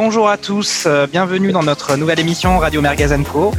[0.00, 3.52] bonjour à tous, euh, bienvenue dans notre nouvelle émission Radio Mergazenco.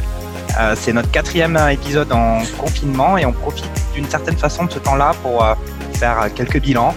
[0.58, 4.78] Euh, c'est notre quatrième épisode en confinement et on profite d'une certaine façon de ce
[4.78, 5.52] temps-là pour euh,
[5.92, 6.94] faire quelques bilans.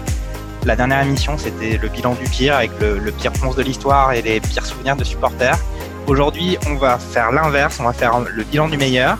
[0.64, 4.12] La dernière émission, c'était le bilan du pire avec le, le pire ponce de l'histoire
[4.12, 5.58] et les pires souvenirs de supporters.
[6.06, 9.18] Aujourd'hui, on va faire l'inverse, on va faire le bilan du meilleur.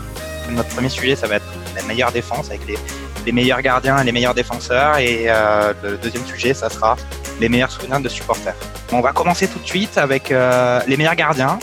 [0.49, 2.77] Notre premier sujet, ça va être la meilleure défense avec les,
[3.25, 4.97] les meilleurs gardiens et les meilleurs défenseurs.
[4.97, 6.95] Et euh, le deuxième sujet, ça sera
[7.39, 8.55] les meilleurs souvenirs de supporters.
[8.91, 11.57] On va commencer tout de suite avec euh, les meilleurs gardiens.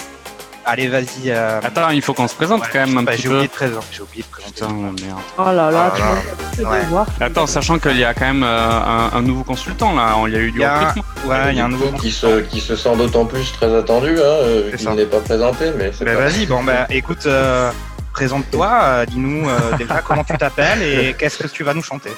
[0.64, 1.06] Allez, vas-y.
[1.26, 1.58] Euh...
[1.64, 3.34] Attends, il faut qu'on se présente Ouais, quand même un bah, petit J'ai peu.
[3.34, 3.86] oublié de présenter.
[3.90, 4.54] J'ai oublié de présenter.
[4.60, 4.68] Putain,
[5.04, 5.18] merde.
[5.36, 6.14] Oh là là, Ah
[6.54, 6.78] tu Ouais.
[7.20, 10.36] Attends, sachant qu'il y a quand même euh, un, un nouveau consultant là, il y
[10.36, 11.02] a eu du Il y a- recrutement.
[11.26, 11.90] Ouais, il y a un nouveau.
[11.98, 15.72] qui se, qui se sent d'autant plus très attendu, hein, euh, qu'il n'est pas présenté,
[15.76, 16.20] mais c'est Bah, pas...
[16.28, 17.72] vas-y, bon, bah, écoute, euh,
[18.12, 22.10] présente-toi, euh, dis-nous euh, déjà comment tu t'appelles et qu'est-ce que tu vas nous chanter.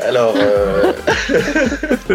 [0.00, 0.92] Alors, euh...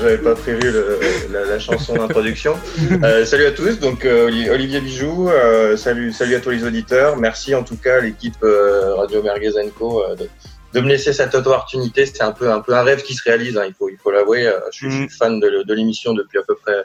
[0.00, 0.98] j'avais pas prévu le-
[1.32, 2.56] la, la chanson d'introduction.
[3.02, 6.64] Euh, salut à tous, donc euh, Oli- Olivier Bijoux, euh, salut, salut à tous les
[6.64, 7.16] auditeurs.
[7.16, 10.28] Merci en tout cas à l'équipe euh, Radio Merguez-Co euh, de,
[10.72, 12.06] de me laisser cette opportunité.
[12.06, 14.10] C'est un peu, un peu un rêve qui se réalise, hein, il faut, il faut
[14.10, 14.46] l'avouer.
[14.46, 15.08] Euh, Je, suis- je Mm.
[15.08, 16.84] suis fan de, de l'émission depuis à peu près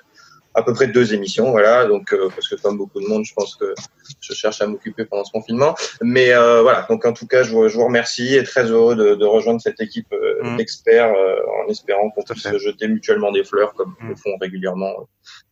[0.56, 1.86] à peu près deux émissions, voilà.
[1.86, 3.74] Donc, euh, parce que comme beaucoup de monde, je pense que
[4.20, 5.76] je cherche à m'occuper pendant ce confinement.
[6.02, 8.96] Mais euh, voilà, donc en tout cas, je vous, je vous remercie et très heureux
[8.96, 10.56] de, de rejoindre cette équipe euh, Mm.
[10.58, 14.10] d'experts euh, en espérant qu'on puisse se jeter mutuellement des fleurs comme Mm.
[14.10, 15.04] le font régulièrement euh,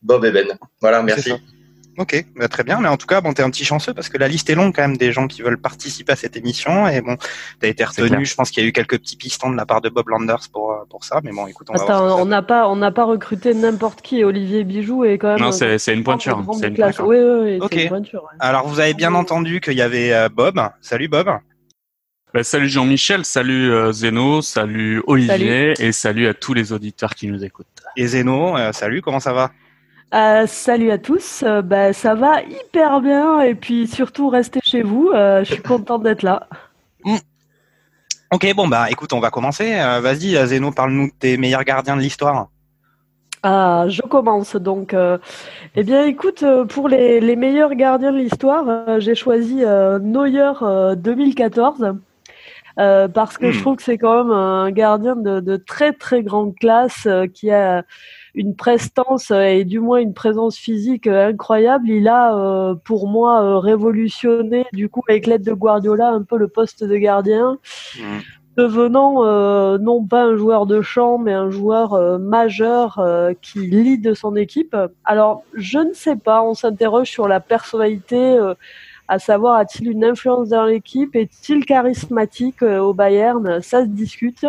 [0.01, 0.57] Bob et Ben.
[0.81, 1.33] Voilà, merci.
[1.97, 2.79] Ok, bah, très bien.
[2.79, 4.73] Mais en tout cas, bon, t'es un petit chanceux parce que la liste est longue
[4.75, 6.87] quand même des gens qui veulent participer à cette émission.
[6.87, 7.17] Et bon,
[7.59, 8.23] t'as été retenu.
[8.25, 10.47] Je pense qu'il y a eu quelques petits pistons de la part de Bob Landers
[10.53, 11.19] pour, euh, pour ça.
[11.23, 12.19] Mais bon, écoute, on va voir.
[12.19, 14.23] on n'a pas, on n'a pas recruté n'importe qui.
[14.23, 15.39] Olivier Bijoux est quand même.
[15.39, 16.43] Non, c'est c'est une pointure.
[16.59, 16.97] C'est une classe.
[16.97, 17.07] pointure.
[17.07, 17.69] Oui, oui, oui, Ok.
[17.73, 18.23] c'est une pointure.
[18.23, 18.37] ouais.
[18.39, 20.61] Alors, vous avez bien entendu qu'il y avait euh, Bob.
[20.81, 21.29] Salut Bob.
[22.33, 27.27] Bah, salut Jean-Michel, salut euh, Zeno, salut Olivier et salut à tous les auditeurs qui
[27.27, 27.65] nous écoutent.
[27.95, 29.49] Et Zeno, euh, salut, comment ça va?
[30.13, 31.43] Euh, salut à tous.
[31.43, 35.09] Euh, bah, ça va hyper bien et puis surtout restez chez vous.
[35.13, 36.47] Euh, je suis contente d'être là.
[38.31, 39.75] Ok, bon, bah écoute, on va commencer.
[40.01, 42.49] Vas-y, Zeno, parle-nous de tes meilleurs gardiens de l'histoire.
[43.41, 44.93] Ah, je commence donc.
[45.75, 51.95] eh bien, écoute, pour les, les meilleurs gardiens de l'histoire, j'ai choisi Neuer euh, 2014
[52.79, 56.21] euh, parce que je trouve que c'est quand même un gardien de, de très très
[56.21, 57.83] grande classe euh, qui a
[58.37, 61.89] une prestance euh, et du moins une présence physique euh, incroyable.
[61.89, 66.47] Il a, euh, pour moi, révolutionné du coup avec l'aide de Guardiola un peu le
[66.47, 67.57] poste de gardien
[68.57, 73.59] devenant euh, non pas un joueur de champ, mais un joueur euh, majeur euh, qui
[73.59, 74.75] lead son équipe.
[75.05, 78.55] Alors, je ne sais pas, on s'interroge sur la personnalité, euh,
[79.07, 83.61] à savoir a-t-il une influence dans l'équipe, est-il charismatique euh, au Bayern?
[83.61, 84.45] Ça se discute.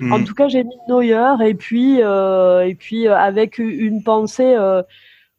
[0.00, 0.12] Hmm.
[0.12, 4.54] En tout cas, j'ai mis Neuer et puis euh, et puis euh, avec une pensée
[4.54, 4.82] euh,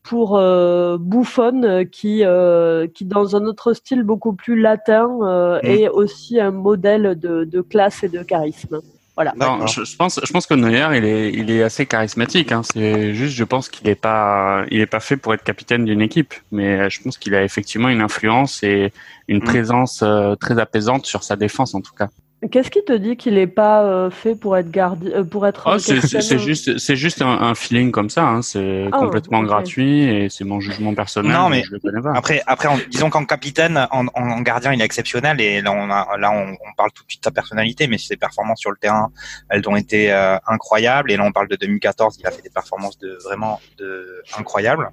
[0.03, 5.89] pour euh, Buffon qui euh, qui dans un autre style beaucoup plus latin euh, est
[5.89, 8.81] aussi un modèle de, de classe et de charisme.
[9.19, 9.33] Voilà.
[9.35, 9.67] Non, D'accord.
[9.67, 12.53] je, je pense, je pense que Neuer, il est, il est assez charismatique.
[12.53, 12.61] Hein.
[12.63, 15.99] C'est juste, je pense qu'il est pas, il est pas fait pour être capitaine d'une
[15.99, 16.33] équipe.
[16.53, 18.93] Mais euh, je pense qu'il a effectivement une influence et
[19.27, 19.43] une Mm.
[19.43, 22.07] présence euh, très apaisante sur sa défense, en tout cas.
[22.51, 25.63] Qu'est-ce qui te dit qu'il n'est pas euh, fait pour être gardien, euh, pour être
[25.65, 28.23] Oh, un c'est juste, c'est juste un, un feeling comme ça.
[28.23, 28.41] Hein.
[28.41, 31.33] C'est Ah, complètement gratuit et c'est mon jugement personnel.
[31.33, 32.13] Non, mais je le connais pas.
[32.15, 35.89] Après, après, en- disons qu'en capitaine, en, en gardien, il est exceptionnel et là, on
[35.91, 38.71] a, là, on, on parle tout de suite de sa personnalité, mais ses performances sur
[38.71, 39.11] le terrain,
[39.49, 41.11] elles ont été euh, incroyables.
[41.11, 44.89] Et là, on parle de 2014, il a fait des performances de vraiment de incroyables.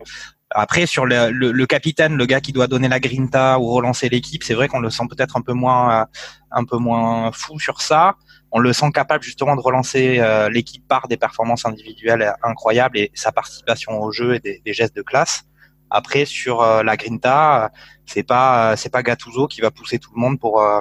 [0.51, 4.09] Après, sur le, le, le capitaine, le gars qui doit donner la grinta ou relancer
[4.09, 6.05] l'équipe, c'est vrai qu'on le sent peut-être un peu moins, euh,
[6.53, 8.15] un peu moins fou sur ça.
[8.53, 13.11] On le sent capable justement de relancer euh, l'équipe par des performances individuelles incroyables et
[13.12, 15.43] sa participation au jeu et des, des gestes de classe.
[15.91, 17.73] Après, sur euh, la grinta,
[18.07, 20.81] c'est pas, c'est pas Gattuso qui va pousser tout le monde pour, euh,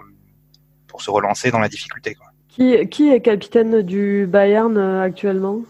[0.88, 2.14] pour se relancer dans la difficulté.
[2.14, 2.28] Quoi.
[2.50, 5.62] Qui, qui est capitaine du Bayern actuellement?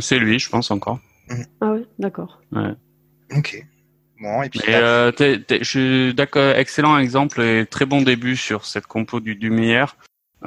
[0.00, 0.98] C'est lui, je pense encore.
[1.60, 2.40] Ah oui, d'accord.
[3.36, 3.64] Ok.
[4.20, 8.36] Bon, et puis euh, t'es- t'es- je suis d'accord, excellent exemple et très bon début
[8.36, 9.96] sur cette compo du, du meilleur.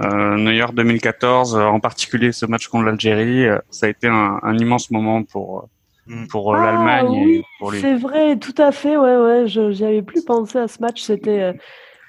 [0.01, 4.39] Euh, Neuer 2014, euh, en particulier ce match contre l'Algérie, euh, ça a été un,
[4.43, 5.65] un immense moment pour euh,
[6.07, 6.27] Mm.
[6.27, 7.81] pour Ah, l'Allemagne oui, et pour lui.
[7.81, 9.47] C'est vrai, tout à fait, ouais, ouais.
[9.47, 11.01] Je j'y avais plus pensé à ce match.
[11.01, 11.53] C'était euh,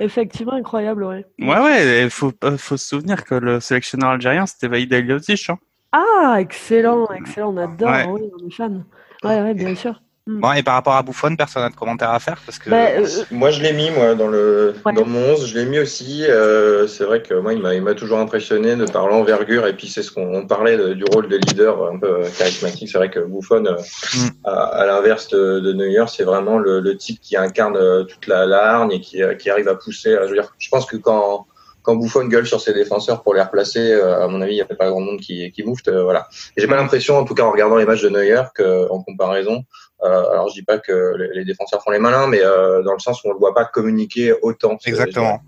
[0.01, 1.25] effectivement incroyable, ouais.
[1.41, 5.49] Ouais, ouais, il faut, euh, faut se souvenir que le sélectionneur algérien, c'était Vaïd Aliouzic.
[5.49, 5.59] Hein.
[5.93, 8.07] Ah, excellent, excellent, on adore, Ouais.
[8.07, 8.85] oui, on est fan.
[9.25, 10.03] Ouais, ouais, bien sûr.
[10.29, 10.41] Mm.
[10.41, 12.89] Bon, et par rapport à Buffon, personne n'a de commentaire à faire parce que Bah,
[12.99, 14.93] euh, Moi, je l'ai mis, moi, dans le Ouais.
[14.93, 16.25] dans mon 11, je l'ai mis aussi.
[16.29, 19.73] Euh, c'est vrai que moi, il m'a il m'a toujours impressionné de par l'envergure et
[19.75, 22.89] puis c'est ce qu'on on parlait de- du rôle de leader un peu euh, charismatique.
[22.91, 23.77] C'est vrai que Buffon, euh,
[24.17, 24.29] Mm.
[24.45, 28.47] à, à l'inverse de, de Neuer, c'est vraiment le, le type qui incarne toute la,
[28.47, 30.17] la hargne et qui, qui arrive à pousser.
[30.23, 31.47] Je veux dire, je pense que quand
[31.83, 34.61] quand Buffon gueule sur ses défenseurs pour les replacer, euh, à mon avis, il n'y
[34.61, 35.87] a pas grand monde qui, qui moufte.
[35.87, 36.27] euh, voilà.
[36.57, 39.63] J'ai pas l'impression, en tout cas en regardant les matchs de Neuer, que, en comparaison,
[40.03, 43.23] alors je dis pas que les, défenseurs font les malins, mais euh, dans le sens
[43.25, 44.77] où on le voit pas communiquer autant.
[44.85, 45.41] exactement.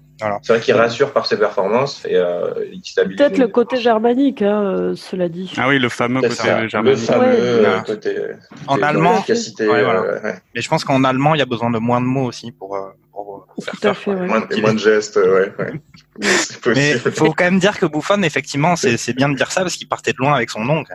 [0.43, 3.19] C'est vrai qu'il rassure par ses performances et euh, il stabilise.
[3.19, 5.53] Peut-être le côté germanique, hein, euh, cela dit.
[5.57, 6.99] Ah oui, le fameux côté ça, le germanique.
[6.99, 7.37] fameux Ouais.
[7.39, 8.17] euh, côté.
[8.67, 10.01] En allemand, efficacité, ouais, voilà.
[10.01, 10.35] euh, ouais.
[10.55, 12.75] Mais je pense qu'en allemand, il y a besoin de moins de mots aussi pour,
[12.75, 14.27] euh, pour, pour faire Tout à fait, ouais.
[14.27, 15.53] Moins, et moins de gestes, ouais.
[15.57, 15.73] ouais.
[16.21, 17.13] C'est Mais possible.
[17.13, 19.87] faut quand même dire que Buffon, effectivement, c'est c'est bien de dire ça parce qu'il
[19.89, 20.95] partait de loin avec son nom quand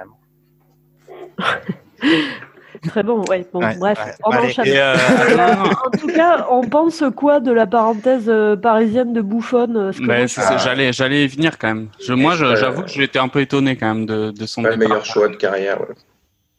[1.39, 1.53] même.
[2.87, 3.45] Très bon, ouais.
[3.53, 4.13] Bon, Ouais, bref, ouais.
[4.25, 4.65] on Allez, enchaîne.
[4.67, 9.73] Euh, Euh, en tout cas, on pense quoi de la parenthèse euh, parisienne de Buffon
[9.75, 10.57] euh, bah, Ah.
[10.57, 11.87] j'allais, j'allais y venir quand même.
[12.05, 14.63] Je, moi, Euh, j'avoue que j'ai été un peu étonné quand même de, de son
[14.63, 15.79] Pas le meilleur choix de carrière.
[15.81, 15.87] Ouais.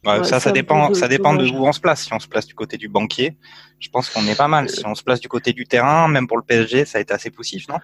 [0.06, 2.02] Ouais, Ouais, ça, ça dépend, peu ça dépend de où on se place.
[2.02, 3.36] Si on se place du côté du banquier,
[3.80, 4.68] je pense qu'on est pas mal.
[4.68, 7.14] Si on se place du côté du terrain, même pour le PSG, ça a été
[7.14, 7.76] assez poussif, non?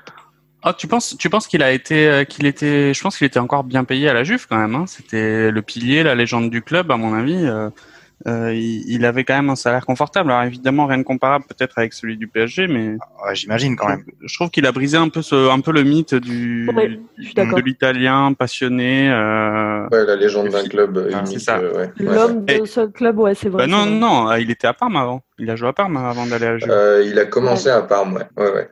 [0.62, 3.64] Ah, tu penses, tu penses qu'il a été, qu'il était, je pense qu'il était encore
[3.64, 4.74] bien payé à la Juve quand même.
[4.74, 4.84] Hein.
[4.86, 7.48] C'était le pilier, la légende du club, à mon avis.
[8.26, 10.30] Euh, il, il avait quand même un salaire confortable.
[10.30, 12.90] Alors évidemment, rien de comparable peut-être avec celui du PSG, mais
[13.24, 14.04] Ouais, J'imagine quand même.
[14.22, 16.88] je trouve qu'il a brisé un peu ce, un peu le mythe du, Ouais,
[17.18, 19.10] de l'italien passionné.
[19.10, 19.88] Euh...
[19.90, 21.58] Ouais, la légende d'un club Ah, c'est ça.
[21.58, 21.78] euh, ouais.
[22.06, 22.14] Ouais.
[22.14, 23.66] L'homme de ce club, ouais, c'est vrai.
[23.66, 23.90] Bah non, vrai.
[23.94, 25.22] non, non, il était à Parme avant.
[25.38, 26.70] Il a joué à Parme avant d'aller à la Juve.
[26.70, 28.26] Euh, il a commencé à Parme, ouais.
[28.36, 28.68] ouais, ouais.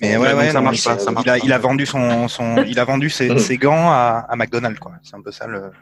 [0.00, 1.44] Mais Ouais, ouais, donc ouais, ça non, marche il- pas, ça marche il a, pas.
[1.44, 4.92] il a vendu son, son, il a vendu ses, ses gants à, à McDonald's, quoi.
[5.02, 5.72] C'est un peu ça le,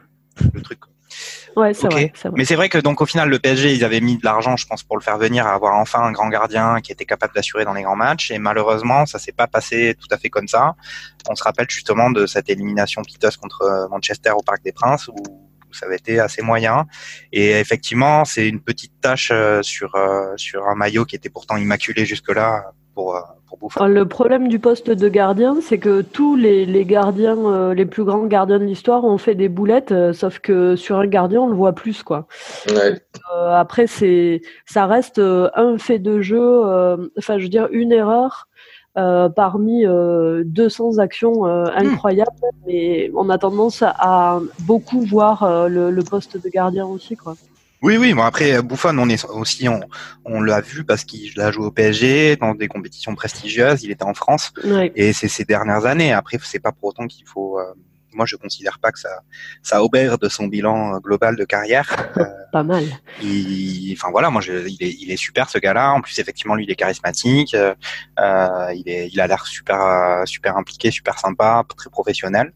[0.53, 0.79] le truc.
[1.55, 2.13] Ouais, c'est vrai.
[2.35, 4.67] Mais c'est vrai que donc au final le PSG ils avaient mis de l'argent je
[4.67, 7.65] pense pour le faire venir à avoir enfin un grand gardien qui était capable d'assurer
[7.65, 10.75] dans les grands matchs et malheureusement ça s'est pas passé tout à fait comme ça.
[11.29, 15.07] On se rappelle justement de cette élimination piteuse contre euh, Manchester au Parc des Princes
[15.07, 15.15] où
[15.71, 16.85] ça avait été assez moyen
[17.31, 21.57] et effectivement c'est une petite tâche euh, sur euh, sur un maillot qui était pourtant
[21.57, 23.21] immaculé jusque là pour euh,
[23.59, 23.85] pour.
[23.85, 28.03] Le problème du poste de gardien, c'est que tous les, les gardiens, euh, les plus
[28.03, 31.47] grands gardiens de l'histoire ont fait des boulettes, euh, sauf que sur un gardien, on
[31.47, 32.27] le voit plus, quoi.
[32.69, 32.99] Ouais.
[33.51, 36.63] Après, c'est, ça reste un fait de jeu,
[37.17, 38.47] enfin, je veux dire, une erreur
[38.95, 42.31] parmi euh, 200 actions euh, incroyables,
[42.65, 47.35] mais on a tendance à beaucoup voir le, le poste de gardien aussi, quoi.
[47.81, 48.13] Oui, oui.
[48.13, 49.81] Bon après Buffon, on est aussi, on,
[50.25, 53.83] on l'a vu parce qu'il a joué au PSG dans des compétitions prestigieuses.
[53.83, 54.91] Il était en France Ouais.
[54.95, 56.11] et c'est ces dernières années.
[56.13, 57.59] Après, c'est pas pour autant qu'il faut.
[57.59, 57.63] euh,
[58.13, 59.19] moi, je considère pas que ça,
[59.61, 62.09] ça obère de son bilan euh, global de carrière.
[62.17, 62.83] Euh, Pas mal.
[63.21, 65.91] il, enfin voilà, moi, je, il est, il est super ce gars-là.
[65.91, 67.53] En plus, effectivement, lui, il est charismatique.
[67.53, 67.75] euh,
[68.19, 72.53] euh, il est, il a l'air super, euh, super impliqué, super sympa, très professionnel.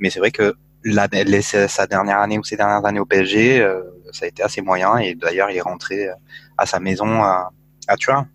[0.00, 0.54] Mais c'est vrai que
[0.84, 3.80] la, les- sa dernière année ou ses dernières années au PSG, euh,
[4.12, 4.96] ça a été assez moyen.
[4.98, 6.12] Et d'ailleurs, il est rentré euh,
[6.58, 7.50] à sa maison à,
[7.88, 8.26] à Turin.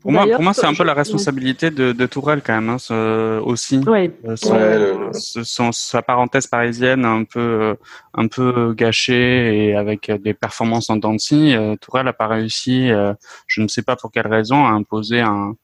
[0.00, 2.78] Pour moi, pour moi, c'est un peu la responsabilité de, de Tourelle quand même, hein,
[2.78, 3.80] ce- aussi.
[3.86, 4.10] Ouais.
[4.26, 7.74] Euh, son, Ouais, le- ce- son- sa parenthèse parisienne un peu euh,
[8.14, 12.28] un peu gâchée et avec des performances en dents de scie, euh, Tourelle a pas
[12.28, 13.12] réussi, euh,
[13.46, 15.54] je ne sais pas pour quelle raison, à imposer un,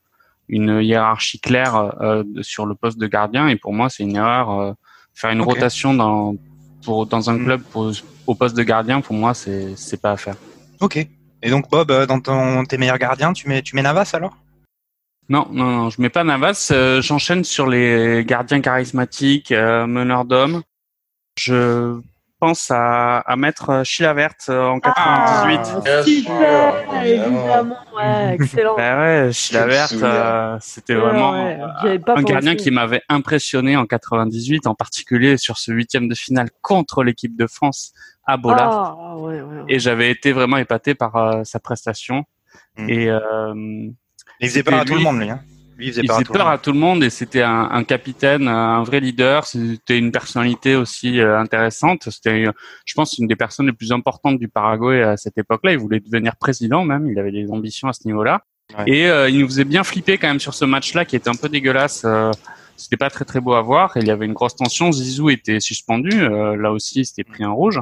[0.51, 3.49] une hiérarchie claire euh, sur le poste de gardien.
[3.49, 4.75] Et pour moi, c'est une erreur.
[5.17, 6.37] Faire une rotation dans
[6.85, 7.45] pour dans un Mm.
[7.45, 7.91] club pour-
[8.29, 10.37] au poste de gardien, pour moi, c'est c'est pas à faire.
[10.81, 10.97] Ok.
[11.43, 14.37] Et donc Bob, euh, dans ton, tes meilleurs gardiens, tu mets, tu mets Navas alors?
[15.29, 16.69] Non, non, non, je mets pas Navas.
[16.73, 20.63] euh, J'enchaîne sur les gardiens charismatiques, euh, meneurs d'hommes.
[21.39, 21.99] Je
[22.39, 25.61] pense à, à mettre euh, Chilavert euh, en 98.
[25.87, 28.77] Ah, super, évidemment, ouais, excellent.
[28.77, 30.07] Bah ouais, Chilavert, souvenir.
[30.09, 35.37] euh, c'était Ouais, vraiment ouais, euh, un gardien qui m'avait impressionné en 98, en particulier
[35.37, 37.93] sur ce huitième de finale contre l'équipe de France
[38.27, 38.97] à Bollard.
[39.01, 39.65] Ah, ouais, ouais, ouais.
[39.69, 42.25] Et j'avais été vraiment épaté par euh, sa prestation.
[42.77, 42.91] Mm.
[42.91, 43.55] Et euh,
[44.41, 45.31] Il faisait peur à tout le monde, lui.
[45.31, 45.41] Hein.
[45.77, 46.55] Lui, il faisait il peur à faisait tout le peur monde.
[46.55, 49.47] à tout le monde et c'était un, un capitaine, un vrai leader.
[49.47, 52.09] C'était une personnalité aussi euh, intéressante.
[52.11, 52.53] C'était, euh,
[52.85, 55.73] je pense, une des personnes les plus importantes du Paraguay à cette époque-là.
[55.73, 57.09] Il voulait devenir président même.
[57.11, 58.43] Il avait des ambitions à ce niveau-là.
[58.77, 58.85] Ouais.
[58.91, 61.35] Et euh, il nous faisait bien flipper quand même sur ce match-là, qui était un
[61.35, 62.03] peu dégueulasse.
[62.05, 62.31] Euh,
[62.77, 63.93] c'était pas très très beau à voir.
[63.97, 64.93] Il y avait une grosse tension.
[64.93, 66.11] Zizou était suspendu.
[66.13, 67.81] Euh, là aussi, il s'était pris un rouge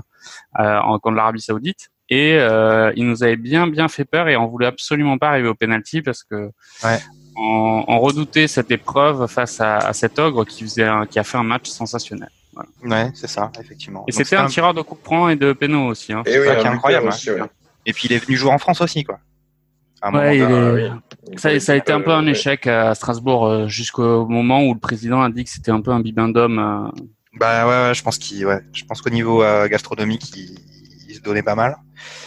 [0.60, 1.90] euh, en contre l'Arabie Saoudite.
[2.10, 5.48] Et euh, il nous avait bien bien fait peur et on voulait absolument pas arriver
[5.48, 6.50] au penalty parce que
[6.84, 6.98] Ouais.
[7.36, 11.24] On, on redoutait cette épreuve face à, à cet ogre qui faisait un- qui a
[11.24, 12.30] fait un match sensationnel.
[12.84, 14.04] Ouais, c'est ça, effectivement.
[14.06, 16.12] Et c'était un tireur de coup de franc et de pénaux aussi.
[16.12, 16.22] Hein.
[16.26, 17.40] Et oui, ça qui est incroyable, aussi, ouais.
[17.86, 19.18] Et puis il est venu jouer en France aussi, quoi.
[20.12, 20.38] Ouais,
[21.36, 25.30] ça, a été un peu un échec à Strasbourg jusqu'au moment où le président a
[25.30, 26.92] dit que c'était un peu un bibendum.
[27.40, 30.58] Bah ouais, je pense qu'il, ouais, je pense qu'au niveau gastronomique, il,
[31.24, 31.76] donnait pas mal.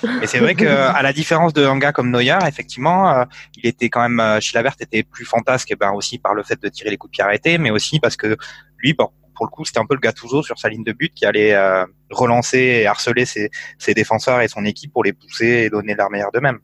[0.21, 3.25] Et c'est vrai que à la différence de un gars comme Neuer, effectivement,
[3.55, 6.89] il était quand même, Chilavert était plus fantasque, ben aussi par le fait de tirer
[6.89, 8.37] les coups de pied arrêtés, mais aussi parce que
[8.77, 11.13] lui, bon, pour le coup, c'était un peu le Gattuso sur sa ligne de but
[11.13, 15.45] qui allait euh, relancer et harceler ses, ses, défenseurs et son équipe pour les pousser
[15.45, 16.59] et donner leur meilleur d'eux-mêmes.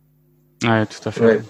[0.63, 1.41] Ouais, tout à fait.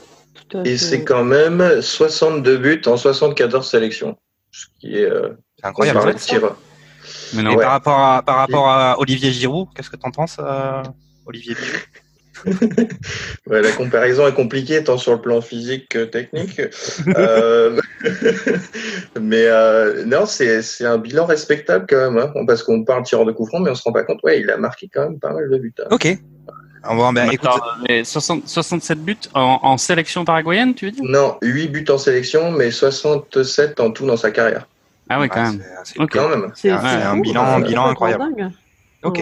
[0.65, 4.17] et c'est quand même 62 buts en 74 sélections,
[4.51, 5.29] ce qui est, euh,
[5.63, 6.15] incroyable.
[7.33, 7.51] Mais non.
[7.51, 10.83] Et par rapport à, par rapport à Olivier Giroud, qu'est-ce que tu en penses, euh,
[11.25, 11.81] Olivier Giroud?
[13.47, 16.61] Ouais, la comparaison est compliquée tant sur le plan physique que technique.
[17.15, 17.79] euh,
[19.21, 23.31] mais euh, non, c'est un bilan respectable quand même, hein, parce qu'on parle tireur de
[23.31, 24.21] coup franc, mais on se rend pas compte.
[24.23, 25.73] Ouais, il a marqué quand même pas mal de buts.
[25.79, 25.87] Hein.
[25.91, 26.17] Ok.
[26.85, 27.49] Bon, ben, écoute...
[27.87, 31.03] mais 60, 67 buts en, en, sélection paraguayenne, tu veux dire?
[31.05, 34.67] Non, 8 buts en sélection, mais 67 en tout dans sa carrière.
[35.09, 35.63] Ah oui, quand même.
[35.83, 36.51] C'est quand même.
[36.55, 38.51] C'est un bilan, un bilan incroyable.
[39.03, 39.21] Ok.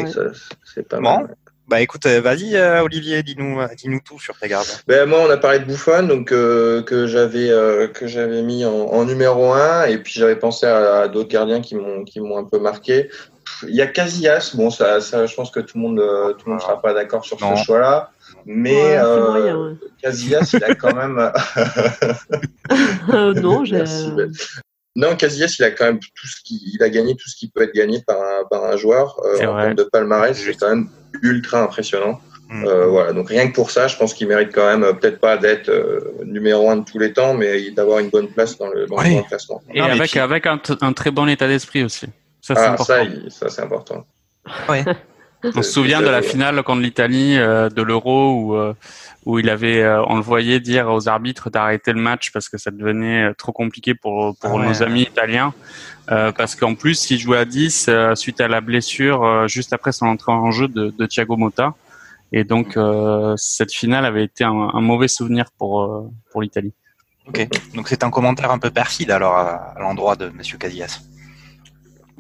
[0.64, 1.36] C'est pas mal.
[1.72, 4.68] Bah écoute, euh, vas-y euh, Olivier, dis-nous, dis-nous tout sur tes gardes.
[4.88, 7.48] Ben moi, on a parlé de Buffon, donc euh, que j'avais
[7.94, 12.04] que j'avais mis en, numéro 1 et puis j'avais pensé à, d'autres gardiens qui m'ont
[12.04, 13.10] qui m'ont un peu marqué.
[13.64, 16.52] Il y a Casillas, bon ça, ça je pense que tout le monde tout le
[16.52, 18.12] monde sera pas d'accord sur ce choix-là.
[18.46, 18.98] Mais
[20.02, 21.32] Casillas, il a quand même.
[23.42, 23.86] non, j'ai.
[24.96, 27.50] Non, Casillas, il a quand même tout ce qui, il a gagné tout ce qui
[27.50, 30.38] peut être gagné par un, par un joueur euh, en termes de palmarès.
[30.38, 30.90] C'est quand même
[31.22, 32.20] ultra impressionnant.
[32.52, 32.66] Mm.
[32.66, 35.22] Euh, voilà, donc rien que pour ça, je pense qu'il mérite quand même euh, peut-être
[35.22, 38.68] pas d'être euh, numéro un de tous les temps, mais d'avoir une bonne place dans
[38.68, 39.62] le, dans le classement.
[39.74, 42.08] Et avec, avec un, un, très bon état d'esprit aussi.
[42.42, 42.94] Ça, c'est ah, important.
[43.30, 44.06] Ça, ça c'est important.
[44.68, 44.80] Oui.
[45.44, 48.74] On se souvient de la finale contre l'Italie de l'Euro où
[49.26, 52.58] où il avait, euh, on le voyait dire aux arbitres d'arrêter le match parce que
[52.58, 55.54] ça devenait euh, trop compliqué pour pour ah nos amis italiens.
[56.10, 59.92] Euh, parce qu'en plus, il jouait à 10 euh, suite à la blessure juste après
[59.92, 61.76] son entrée en jeu de, de Thiago Motta.
[62.34, 62.78] Et donc,
[63.36, 66.74] cette finale avait été un, un mauvais souvenir pour pour l'Italie.
[67.28, 71.02] Ok, donc c'est un commentaire un peu perfide alors à, l'endroit de Monsieur Casillas.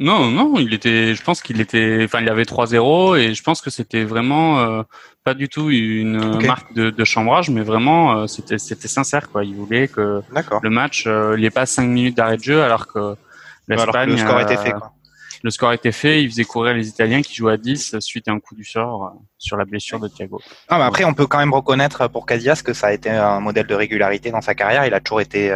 [0.02, 1.14] Non, non, il était.
[1.14, 2.02] Je pense qu'il était.
[2.04, 4.82] Enfin, il avait 3-0 et je pense que c'était vraiment euh,
[5.24, 9.46] pas du tout une marque de, de, chambrage, mais vraiment euh, c'était c'était sincère quoi.
[9.46, 10.24] Il voulait que
[10.64, 13.16] le match euh, il n'y ait pas 5 minutes d'arrêt de jeu alors que
[13.68, 14.10] l'Espagne.
[14.10, 14.72] Le score était fait.
[14.72, 14.92] Quoi.
[15.44, 16.24] Le score était fait.
[16.24, 19.14] Il faisait courir les Italiens qui jouaient à 10 suite à un coup du sort
[19.38, 20.42] sur la blessure de Thiago.
[20.68, 23.40] Ah, mais après, on peut quand même reconnaître pour Casillas que ça a été un
[23.40, 24.84] modèle de régularité dans sa carrière.
[24.88, 25.56] Il a toujours été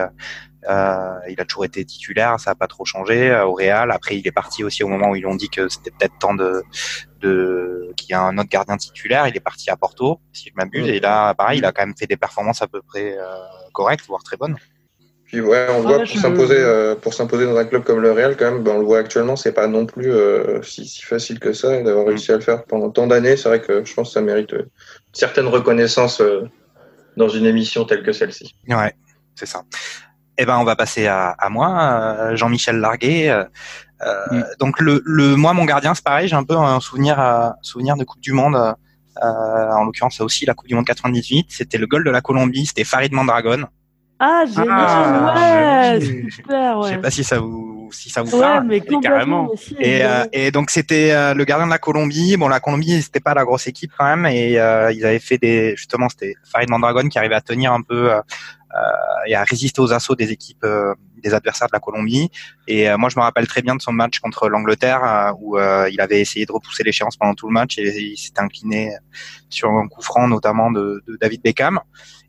[0.70, 3.92] euh, il a toujours été titulaire, ça n'a pas trop changé euh, au Real.
[3.92, 6.34] Après, il est parti aussi au moment où ils ont dit que c'était peut-être temps
[6.34, 6.64] de,
[7.22, 9.28] de qu'il y a un autre gardien titulaire.
[9.28, 10.88] Il est parti à Porto, si je m'abuse.
[10.88, 13.24] Et là, pareil, il a quand même fait des performances à peu près euh,
[13.74, 14.58] correctes, voire très bonnes.
[15.26, 18.38] Puis ouais, on voit pour s'imposer euh, pour s'imposer dans un club comme le Real
[18.38, 21.40] quand même, ben, on le voit actuellement, c'est pas non plus euh, si, si, facile
[21.40, 23.36] que ça d'avoir réussi à le faire pendant tant d'années.
[23.36, 24.68] C'est vrai que je pense que ça mérite une
[25.14, 26.22] certaine reconnaissance
[27.18, 28.56] dans une émission telle que celle-ci.
[28.68, 28.94] Ouais,
[29.34, 29.64] c'est ça.
[30.38, 33.30] Eh ben, on va passer à, à moi, euh, Jean-Michel Larguet.
[33.30, 33.46] Euh,
[34.32, 34.44] mm.
[34.60, 36.28] Donc le, le, moi, mon gardien, c'est pareil.
[36.28, 38.56] J'ai un peu un souvenir, euh, souvenir de Coupe du Monde.
[39.22, 41.48] en l'occurrence, aussi la Coupe du Monde 98.
[41.50, 42.66] C'était le goal de la Colombie.
[42.66, 43.66] C'était Farid Mandragon.
[44.18, 46.00] Ah, génial, ah, ouais,
[46.30, 46.88] super, ouais.
[46.88, 48.66] Je sais pas si ça vous, si ça vous ouais, parle.
[48.66, 49.52] Mais carrément.
[49.78, 52.38] et, et donc c'était le gardien de la Colombie.
[52.38, 55.38] Bon, la Colombie, c'était pas la grosse équipe quand même, et euh, ils avaient fait
[55.38, 58.22] des, justement, c'était Farid Mandragon qui arrivait à tenir un peu euh,
[59.28, 62.30] et à résister aux assauts des équipes euh, des adversaires de la Colombie.
[62.68, 66.02] Et euh, moi, je me rappelle très bien de son match contre l'Angleterre où il
[66.02, 68.96] avait essayé de repousser l'échéance pendant tout le match et il s'était incliné
[69.50, 71.80] sur un coup franc, notamment de, de David Beckham.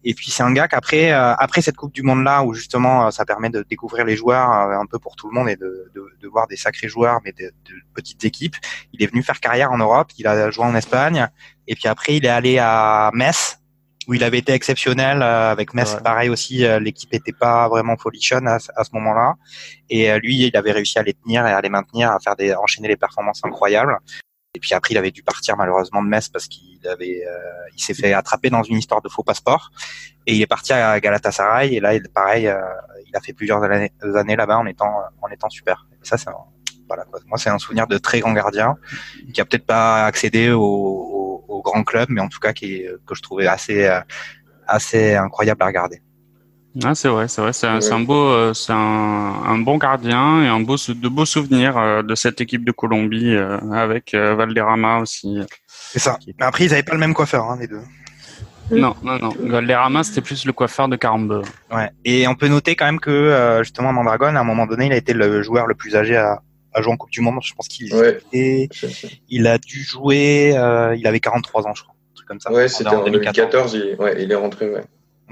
[0.05, 3.25] Et puis c'est un gars qu'après après cette Coupe du Monde là, où justement ça
[3.25, 6.29] permet de découvrir les joueurs un peu pour tout le monde et de, de, de
[6.29, 8.55] voir des sacrés joueurs, mais de, de, petites équipes.
[8.93, 10.13] Il est venu faire carrière en Europe.
[10.19, 11.29] Il a joué en Espagne.
[11.67, 13.59] Et puis après, il est allé à Metz
[14.07, 15.97] où il avait été exceptionnel euh, avec Metz.
[16.03, 19.35] Pareil aussi, euh, l'équipe était pas vraiment folichonne à, à ce moment-là.
[19.91, 22.37] Et euh, lui, il avait réussi à les tenir et à les maintenir, à faire
[22.37, 23.99] des enchaîner les performances incroyables.
[24.55, 27.23] Et puis après, il avait dû partir malheureusement de Metz parce qu'il avait,
[27.77, 29.71] il s'est fait attraper dans une histoire de faux passeport.
[30.27, 31.75] Et il est parti à Galatasaray.
[31.75, 32.51] Et là, il, pareil,
[33.07, 35.87] il a fait plusieurs années, années là-bas en étant, en étant super.
[36.03, 36.31] Et ça, c'est
[36.89, 37.21] voilà quoi.
[37.27, 38.77] Moi, c'est un souvenir de très grand gardien
[39.33, 41.16] qui a peut-être pas accédé au,
[41.49, 44.01] au grand club, mais en tout cas qui, que je trouvais assez, euh,
[44.67, 46.01] assez incroyable à regarder.
[46.85, 50.47] Ah, c'est vrai, c'est vrai, c'est un, beau, euh, c'est un, un, bon gardien et
[50.47, 53.35] un beau, de beaux souvenirs euh, de cette équipe de Colombie
[53.73, 55.39] avec Valderrama aussi.
[55.67, 56.19] C'est ça.
[56.39, 57.81] Mais après, ils n'avaient pas le même coiffeur, hein, les deux.
[58.71, 59.33] Non, non, non.
[59.39, 61.43] Valderrama, c'était plus le coiffeur de Carambeu.
[61.71, 61.91] Ouais.
[62.05, 64.93] Et on peut noter quand même que euh, justement Mandragon, à un moment donné, il
[64.93, 66.41] a été le joueur le plus âgé à,
[66.77, 67.39] à jouer en Coupe du Monde.
[67.43, 68.19] Je pense qu'il Ouais.
[68.33, 69.09] était- C'est ça.
[69.29, 72.53] il a dû jouer, euh, il avait 43 ans, je crois, un truc comme ça.
[72.53, 73.35] Ouais, c'était en 2014.
[73.51, 74.83] 2014, il, ouais, il est rentré, ouais.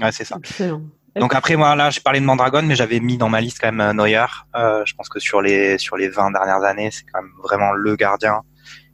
[0.01, 0.37] Ouais, c'est ça.
[0.39, 0.81] Excellent.
[1.17, 3.71] Donc après moi là, j'ai parlé de Mandragon, mais j'avais mis dans ma liste quand
[3.71, 4.25] même euh, Neuer.
[4.57, 7.71] Euh, je pense que sur les sur les 20 dernières années, c'est quand même vraiment
[7.71, 8.41] le gardien.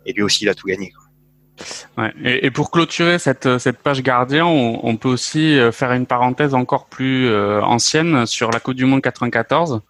[0.06, 0.92] Et lui aussi, il a tout gagné.
[0.92, 2.04] quoi.
[2.06, 2.14] Ouais.
[2.24, 6.54] Et, et pour clôturer cette, cette page gardien, on, on peut aussi faire une parenthèse
[6.54, 9.82] encore plus euh, ancienne sur la Coupe du Monde 94.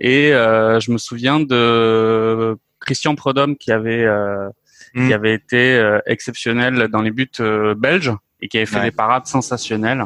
[0.00, 4.48] Et euh, je me souviens de Christian Prodhomme qui avait euh,
[4.92, 5.06] Mm.
[5.06, 8.84] qui avait été euh, exceptionnel dans les buts euh, belges et qui avait fait Ouais.
[8.86, 10.02] des parades sensationnelles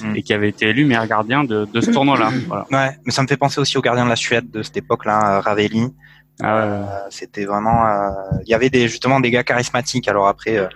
[0.00, 0.14] Mm.
[0.14, 2.30] et qui avait été élu meilleur gardien de, de ce tournoi-là.
[2.46, 2.64] Voilà.
[2.70, 5.40] Ouais, mais ça me fait penser aussi au gardien de la Suède de cette époque-là,
[5.40, 5.92] Ravelli.
[6.40, 6.62] Ah ouais.
[6.62, 8.10] Euh, C'était vraiment, euh,
[8.44, 10.06] il y avait des justement des gars charismatiques.
[10.06, 10.68] Alors après, euh,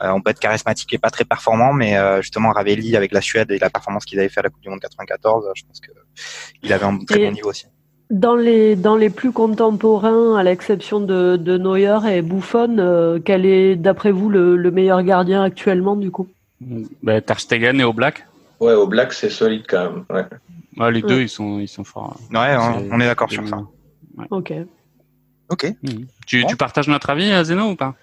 [0.00, 3.50] on peut être charismatique et pas très performant, mais euh, justement Ravelli avec la Suède
[3.50, 5.80] et la performance qu'ils avaient fait à la Coupe du Monde 94, euh, je pense
[5.80, 5.90] que
[6.62, 7.66] il avait un très Et- bon niveau aussi.
[8.12, 13.46] Dans les, dans les plus contemporains, à l'exception de, de Neuer et Buffon, euh, quel
[13.46, 16.28] est, d'après vous, le, le meilleur gardien actuellement, du coup?
[16.60, 18.26] Ben, Ter Stegen et Oblak.
[18.60, 20.04] Ouais, au Black, c'est solide quand même.
[20.10, 20.26] Ouais.
[20.76, 21.08] Ouais, les Ouais.
[21.08, 22.18] deux, ils sont, ils sont forts.
[22.30, 22.54] Ouais,
[22.92, 23.62] on, est d'accord sur ça.
[24.30, 24.52] Ok.
[25.48, 25.74] Ok.
[25.82, 26.06] Mhm.
[26.26, 26.48] Tu, Bon.
[26.48, 27.94] tu partages notre avis, euh, Zeno, ou pas?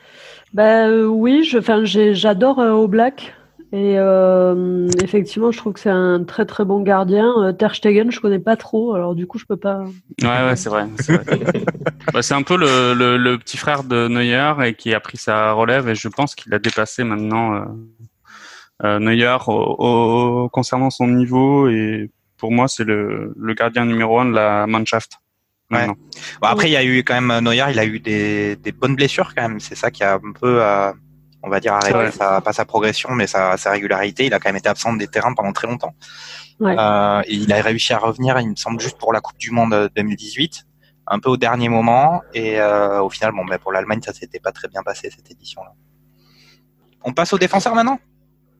[0.53, 3.35] Ben euh, oui, je, enfin, j'ai- j'adore euh, Oblak.
[3.71, 7.31] Et euh, effectivement, je trouve que c'est un très très bon gardien.
[7.43, 9.81] Euh, Ter Stegen, je connais pas trop, alors du coup, je peux pas.
[10.21, 10.87] Ouais, ouais, c'est vrai.
[10.99, 11.39] C'est vrai.
[12.13, 15.17] Bah, c'est un peu le, le, le petit frère de Neuer et qui a pris
[15.17, 17.65] sa relève et je pense qu'il a dépassé maintenant euh,
[18.83, 24.19] euh, Neuer au, au- concernant son niveau et pour moi c'est le, le gardien numéro
[24.19, 25.19] un de la Mannschaft.
[25.69, 25.97] maintenant.
[26.41, 28.95] Bon, après, il y a eu quand même Neuer, il a eu des, des bonnes
[28.95, 29.59] blessures quand même.
[29.59, 30.91] C'est ça qui a un peu, euh,
[31.43, 32.11] on va dire, vrai.
[32.11, 34.25] sa, pas sa progression, mais sa, sa régularité.
[34.25, 35.93] Il a quand même été absent des terrains pendant très longtemps.
[36.59, 36.75] Ouais.
[36.77, 39.51] Euh, et il a réussi à revenir, il me semble, juste pour la Coupe du
[39.51, 40.65] Monde euh, 2018,
[41.07, 42.21] un peu au dernier moment.
[42.33, 45.31] Et euh, au final, bon, ben, pour l'Allemagne, ça s'était pas très bien passé cette
[45.31, 45.73] édition-là.
[47.03, 47.99] On passe aux défenseurs maintenant?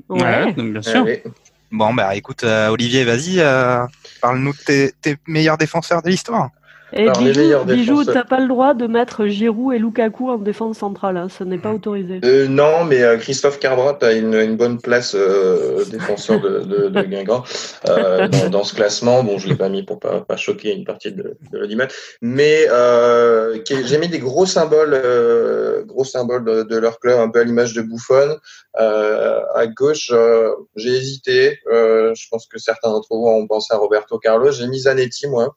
[0.07, 1.01] Ouais, bien sûr.
[1.01, 1.23] Allez.
[1.71, 3.85] Bon, bah écoute, euh, Olivier, vas-y, euh,
[4.21, 6.49] parle-nous de tes, tes meilleurs défenseurs de l'histoire.
[6.93, 10.79] Et Alors, Bijou, Bijou, t'as pas le droit de mettre Giroud et Lukaku en défense
[10.79, 12.19] centrale, hein, ce n'est pas autorisé.
[12.25, 16.87] Euh, non, mais euh, Christophe Carbrat a une, une bonne place euh, défenseur de, de,
[16.89, 17.43] de Guingamp
[17.87, 19.23] euh, dans, dans ce classement.
[19.23, 21.87] Bon, je l'ai pas mis pour pas, pas choquer une partie de, de l'audimat,
[22.21, 27.29] mais euh, j'ai mis des gros symboles, euh, gros symboles de, de leur club, un
[27.29, 28.37] peu à l'image de Buffon.
[28.79, 31.59] Euh, à gauche, euh, j'ai hésité.
[31.71, 34.51] Euh, je pense que certains d'entre vous ont pensé à Roberto Carlos.
[34.51, 35.55] J'ai mis Zanetti, moi.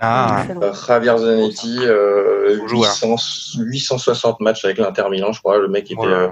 [0.00, 0.44] Ah.
[0.62, 2.90] Euh, Javier Zanetti, euh, Bon joueur.
[3.02, 3.16] 800
[3.58, 5.58] 860 matchs avec l'Inter Milan, je crois.
[5.58, 6.16] Le mec était voilà.
[6.16, 6.28] euh,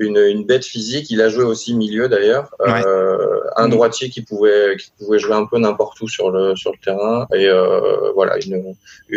[0.00, 1.08] une, une bête physique.
[1.10, 2.50] Il a joué aussi milieu d'ailleurs.
[2.58, 2.84] Ouais.
[2.84, 3.70] Euh, un Mm.
[3.70, 7.26] droitier qui pouvait, qui pouvait jouer un peu n'importe où sur le sur le terrain.
[7.32, 8.74] Et euh, voilà, une,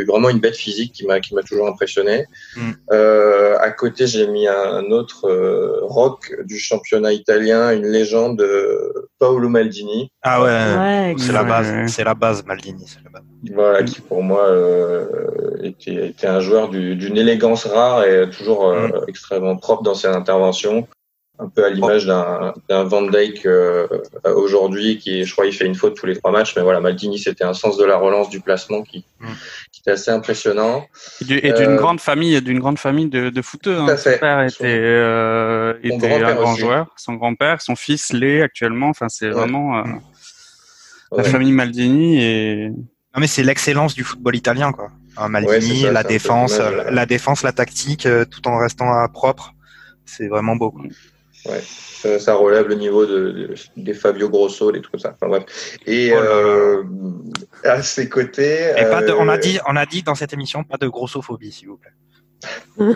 [0.07, 2.25] vraiment une bête physique qui m'a qui m'a toujours impressionné.
[2.55, 2.71] Mm.
[2.91, 8.45] Euh, à côté, j'ai mis un autre euh, rock du championnat italien, une légende,
[9.17, 10.12] Paolo Maldini.
[10.21, 12.86] Ah ouais, Ouais, c'est la base, c'est la base, Maldini.
[12.88, 13.23] c'est la base.
[13.54, 15.06] Voilà, qui pour moi euh,
[15.63, 20.08] était, était un joueur du- d'une élégance rare et toujours euh, extrêmement propre dans ses
[20.08, 20.88] interventions.
[21.39, 23.88] Un peu à l'image d'un Van Dyke euh,
[24.26, 27.19] aujourd'hui, qui je crois il fait une faute tous les trois matchs, mais voilà, Maldini
[27.19, 29.28] c'était un sens de la relance du placement qui, Mm.
[29.71, 30.88] qui était assez impressionnant.
[31.21, 33.78] Et du- et d'une Euh, grande famille, d'une grande famille de, de footeux.
[33.78, 33.95] Hein.
[33.97, 36.62] Son père Son- était, euh, était un grand aussi.
[36.62, 36.88] joueur.
[36.97, 38.89] Son grand-père, son fils l'est actuellement.
[38.89, 39.32] Enfin, c'est Ouais.
[39.34, 39.91] vraiment Ouais.
[41.17, 42.71] la famille Maldini et
[43.17, 44.91] Non mais c'est l'excellence du football italien quoi.
[45.15, 48.47] Ah, Ouais, Maldini, ça, la un défense, l'image, la, la défense, la tactique, euh, tout
[48.47, 49.56] en restant euh, propre.
[50.06, 50.69] C'est vraiment beau.
[50.69, 50.84] quoi.
[51.63, 55.15] Ça, ça relève le niveau de, de- des Fabio Grosso, des trucs comme ça.
[55.19, 55.45] Enfin, bref.
[55.88, 56.84] Et Oh euh,
[57.63, 60.34] à ses côtés, Et pas de, on a euh, dit, on a dit dans cette
[60.34, 61.93] émission pas de grossophobie s'il vous plaît.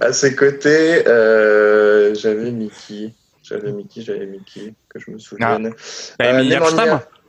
[0.00, 3.12] À ses côtés, euh, j'avais Mickey.
[3.42, 5.72] J'avais Mickey, j'avais Mickey, que je me Nemanja-
[6.50, 7.19] Yapstam Eh,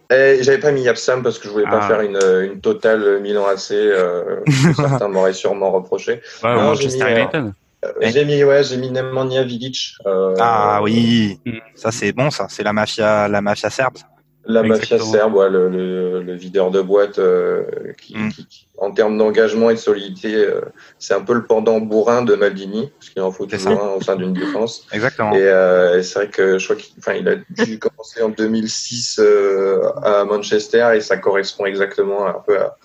[0.41, 1.88] J'avais pas mis Yapsam parce que je voulais pas Ah.
[1.88, 2.19] faire une,
[2.52, 3.71] une totale Milan AC.
[3.71, 6.21] Euh, que certains m'auraient sûrement reproché.
[6.43, 7.02] ouais, Non, j'ai mis.
[7.02, 7.52] Euh,
[8.00, 8.12] Ouais.
[8.12, 9.95] J'ai mis, ouais, j'ai mis Nemanja Vidic.
[10.06, 11.58] euh, Ah oui, Mm.
[11.74, 13.97] ça c'est bon ça, c'est la mafia, la mafia serbe.
[13.97, 14.06] ça.
[14.46, 17.64] La mafia serbe, ouais, le, le, le videur de boîte, euh,
[18.02, 18.30] qui, Mm.
[18.30, 20.62] qui- qui, en termes d'engagement et de solidité, euh,
[20.98, 24.02] c'est un peu le pendant bourrin de Maldini, parce qu'il en faut toujours un au
[24.02, 24.88] sein d'une défense.
[24.92, 25.34] Exactement.
[25.34, 29.84] Et, euh, et c'est vrai que je crois qu'il a dû commencer en 2006 euh,
[30.02, 32.76] à Manchester et ça correspond exactement un peu à,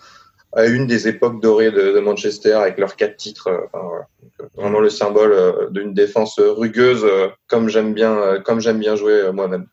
[0.54, 3.48] à une des époques dorées de, de Manchester avec leurs quatre titres.
[3.48, 4.06] euh, enfin, voilà.
[4.22, 8.78] Donc, euh, vraiment le symbole d'une défense rugueuse, euh, comme j'aime bien, euh, comme j'aime
[8.78, 9.66] bien jouer euh, moi-même.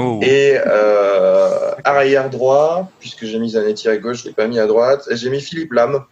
[0.00, 0.20] Oh.
[0.22, 4.66] Et euh, arrière droit, puisque j'ai mis Zanetti à gauche, je l'ai pas mis à
[4.66, 5.06] droite.
[5.10, 6.04] et J'ai mis Philippe Lam,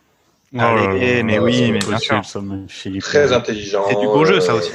[0.58, 2.24] Allez, mais oui, mais bien sûr.
[2.24, 3.02] ça, Philippe.
[3.02, 3.84] très intelligent.
[3.88, 4.72] C'est du beau jeu, ça euh, aussi.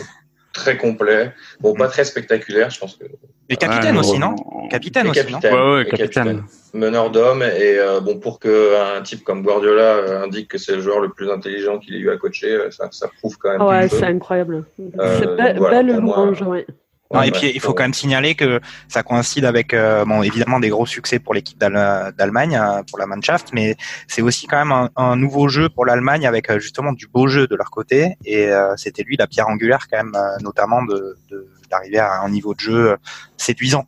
[0.53, 1.31] Très complet.
[1.61, 3.05] Bon, pas très spectaculaire, je pense que.
[3.49, 4.35] Et capitaine Ouais, aussi, ouais, non?
[4.35, 4.67] Ouais.
[4.69, 5.39] Capitaine Et aussi, non?
[5.39, 5.53] capitaine.
[5.55, 6.43] Ouais, ouais, Et capitaine.
[6.75, 10.81] meneur d'hommes et euh, bon pour que un type comme Guardiola indique que c'est le
[10.81, 13.61] joueur le plus intelligent qu'il ait eu à coacher, ça, ça prouve quand même.
[13.63, 14.63] Ouais, c'est incroyable.
[14.99, 16.65] Euh, c'est be- voilà, belle louange, ouais.
[17.13, 20.23] Non, Ouais, et puis il faut quand même signaler que ça coïncide avec euh, bon
[20.23, 23.75] évidemment des gros succès pour l'équipe d'Al- d'Allemagne euh, pour la Mannschaft, mais
[24.07, 27.27] c'est aussi quand même un, un nouveau jeu pour l'Allemagne avec euh, justement du beau
[27.27, 31.17] jeu de leur côté et euh, c'était lui la pierre angulaire quand même notamment de
[31.69, 32.97] d'arriver à un niveau de jeu
[33.37, 33.85] séduisant.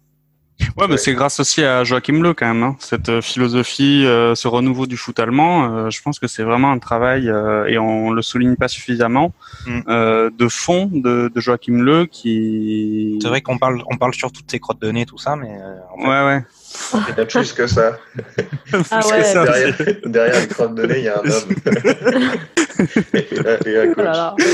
[0.78, 2.63] Ouais, mais c'est grâce aussi à Joachim Le quand même.
[2.63, 2.76] Hein.
[2.80, 6.72] Cette euh, philosophie, euh, ce renouveau du foot allemand, euh, je pense que c'est vraiment
[6.72, 9.34] un travail euh, et on le souligne pas suffisamment
[9.68, 9.80] Mm.
[9.88, 13.18] euh, de fond de, de Joachim Le qui.
[13.22, 15.50] C'est vrai qu'on parle on parle sur toutes ces crottes de nez tout ça, mais
[15.50, 16.44] euh, en fait, Ouais, ouais.
[17.10, 17.98] Il y a plus que ça.
[18.91, 19.24] Ah ouais.
[19.24, 21.56] ça, derrière, derrière les crottes de nez, il y a un homme.
[23.13, 23.28] et,
[23.70, 24.06] et un Oh coach.
[24.06, 24.36] là là.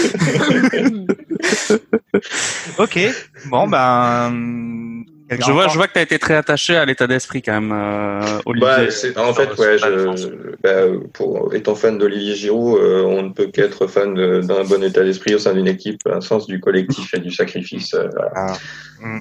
[2.78, 3.00] Ok,
[3.50, 5.04] bon ben.
[5.40, 7.72] Je vois, je vois que tu as été très attaché à l'état d'esprit quand même,
[7.72, 8.68] euh, Olivier.
[8.68, 13.30] Bah, c'est- en fait, ouais, je, bah, pour, étant fan d'Olivier Giroud, euh, on ne
[13.30, 16.60] peut qu'être fan de- d'un bon état d'esprit au sein d'une équipe, un sens du
[16.60, 17.94] collectif et du sacrifice.
[17.94, 18.32] euh, voilà.
[18.36, 18.54] Ah,
[19.02, 19.20] hmm.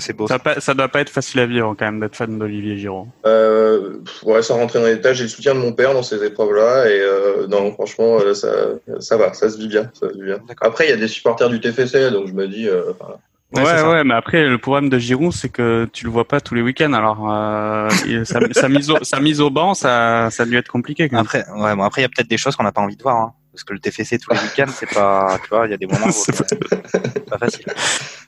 [0.00, 0.28] C'est beau.
[0.28, 3.08] Ça, ça doit pas être facile à vivre quand même d'être fan d'Olivier Giroud.
[3.26, 6.22] Euh, ouais, sans rentrer dans les détails, j'ai le soutien de mon père dans ces
[6.24, 8.48] épreuves-là et euh, non, franchement, euh, ça,
[9.00, 10.38] ça va, ça se vit bien, ça se vit bien.
[10.46, 10.68] D'accord.
[10.68, 12.92] Après, il y a des supporters du TFC, donc je me dis, euh,
[13.54, 16.54] Ouais, Ouais, mais après, le problème de Giroud, c'est que tu le vois pas tous
[16.54, 16.92] les week-ends.
[16.92, 17.88] Alors, euh,
[18.24, 21.16] sa, sa mise au, sa mise au banc, ça, ça a dû être compliqué quand
[21.16, 21.24] même.
[21.24, 23.02] Après, ouais, bon, après il y a peut-être des choses qu'on n'a pas envie de
[23.02, 25.74] voir, hein, parce que le TFC tous les week-ends, c'est pas, tu vois, il y
[25.74, 27.64] a des moments où C'est c'est pas facile.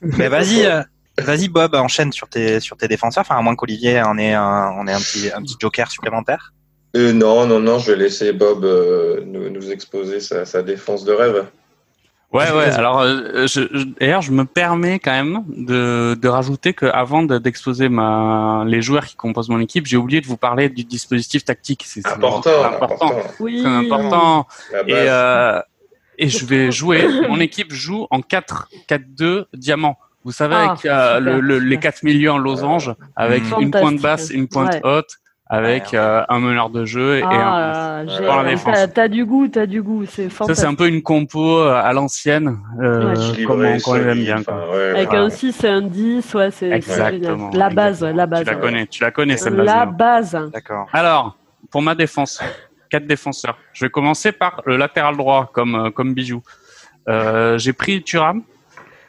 [0.00, 0.82] Mais vas-y, euh,
[1.18, 4.72] vas-y Bob, enchaîne sur tes sur tes défenseurs, enfin à moins qu'Olivier en ait un,
[4.78, 6.54] on ait un petit un petit joker supplémentaire.
[6.96, 11.04] euh, non, non, non, je vais laisser Bob euh, nous, nous exposer sa, sa défense
[11.04, 11.44] de rêve.
[12.32, 12.70] Ouais, ouais.
[12.70, 17.24] Alors, euh, je, je- d'ailleurs, je me permets quand même de, de rajouter que avant
[17.24, 20.84] de- d'exposer ma les joueurs qui composent mon équipe, j'ai oublié de vous parler du
[20.84, 21.82] dispositif tactique.
[21.86, 23.20] C'est c'est Important, important, important.
[23.40, 23.60] Oui.
[23.62, 24.46] très important.
[24.86, 25.60] Et euh,
[26.18, 27.04] et je vais jouer.
[27.28, 29.98] Mon équipe joue en 4 4-2 diamant.
[30.24, 31.92] Vous savez, Ah, avec euh, super, le, le- les super.
[31.94, 33.62] 4 milieux en losange, avec Mmh.
[33.62, 34.80] une pointe basse, une pointe Ouais.
[34.84, 35.14] haute,
[35.52, 37.28] avec Ouais, euh, un meneur de jeu et un.
[37.32, 38.44] Ah, Pour génial.
[38.44, 38.74] la défense.
[38.76, 41.74] T'as- T'as du goût, t'as du goût, c'est Ça, c'est un peu une compo euh,
[41.74, 43.44] à l'ancienne, euh, Ouais.
[43.44, 44.38] comme on, comme on aime solide, bien.
[44.38, 44.70] enfin, Quoi.
[44.76, 46.80] ouais, Avec un 6 et un 10, ouais, c'est.
[47.52, 48.44] La base, ouais, la base.
[48.44, 49.86] Tu la connais, tu la connais La celle-là.
[49.86, 50.38] base.
[50.52, 50.86] D'accord.
[50.92, 51.36] Alors,
[51.70, 52.40] pour ma défense,
[52.88, 53.58] quatre défenseurs.
[53.72, 56.42] Je vais commencer par le latéral droit, comme euh, comme bijou.
[57.08, 58.42] Euh, J'ai pris Thuram.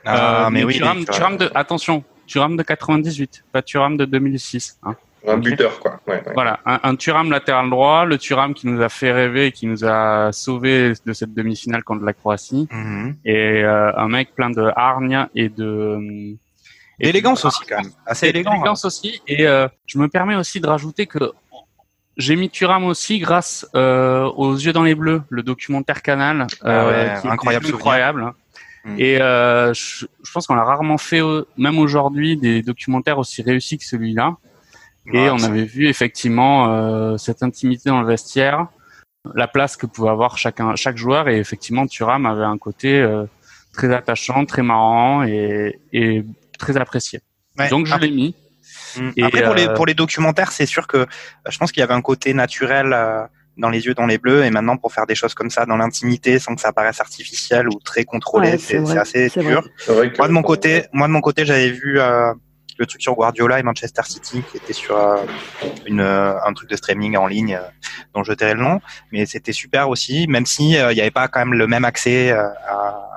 [0.05, 0.73] Ah, Euh, mais oui.
[0.77, 4.79] Thuram, oui, Thuram de attention, Thuram de 98, pas Thuram de 2006.
[4.83, 4.95] hein.
[5.27, 5.99] Un buteur, quoi.
[6.07, 6.33] Ouais, ouais.
[6.33, 9.67] Voilà, un, un Thuram latéral droit, le Thuram qui nous a fait rêver, et qui
[9.67, 13.15] nous a sauvés de cette demi-finale contre la Croatie, Mhm.
[13.25, 16.35] et euh, un mec plein de hargne et de
[17.03, 18.51] et Élégance aussi quand même, assez C'est élégant.
[18.51, 18.55] hein.
[18.55, 19.21] élégance aussi.
[19.27, 21.31] Et euh, je me permets aussi de rajouter que
[22.17, 26.85] j'ai mis Thuram aussi grâce euh, aux yeux dans les bleus, le documentaire Canal, Ah
[26.87, 28.23] ouais, qui incroyable incroyable.
[28.23, 28.33] hein.
[28.85, 28.95] Mm.
[28.99, 33.41] Et euh, je, je pense qu'on a rarement fait, euh, même aujourd'hui, des documentaires aussi
[33.43, 34.35] réussis que celui-là.
[35.07, 38.67] Et Ouais, on avait vu effectivement euh, cette intimité dans le vestiaire,
[39.33, 41.27] la place que pouvait avoir chacun, chaque joueur.
[41.27, 43.25] Et effectivement, Thuram avait un côté euh,
[43.73, 46.23] très attachant, très marrant et, et
[46.59, 47.21] très apprécié.
[47.57, 47.69] Ouais.
[47.69, 48.35] Donc je l'ai mis.
[48.97, 49.09] Mm.
[49.17, 51.05] Et, Après, pour, les, euh, pour les documentaires, c'est sûr que euh,
[51.49, 53.23] je pense qu'il y avait un côté naturel euh,
[53.57, 55.77] dans les yeux, dans les bleus, et maintenant pour faire des choses comme ça dans
[55.77, 59.61] l'intimité, sans que ça paraisse artificiel ou très contrôlé, Ouais, c'est assez dur.
[59.61, 59.71] vrai.
[59.77, 62.33] C'est vrai que- Moi de mon côté, moi de mon côté, j'avais vu euh,
[62.81, 65.17] le truc sur Guardiola et Manchester City qui était sur euh,
[65.85, 67.67] une euh, un truc de streaming en ligne euh,
[68.13, 71.11] dont je tairai le nom, mais c'était super aussi, même si euh, il n'y avait
[71.11, 73.07] pas quand même le même accès euh, à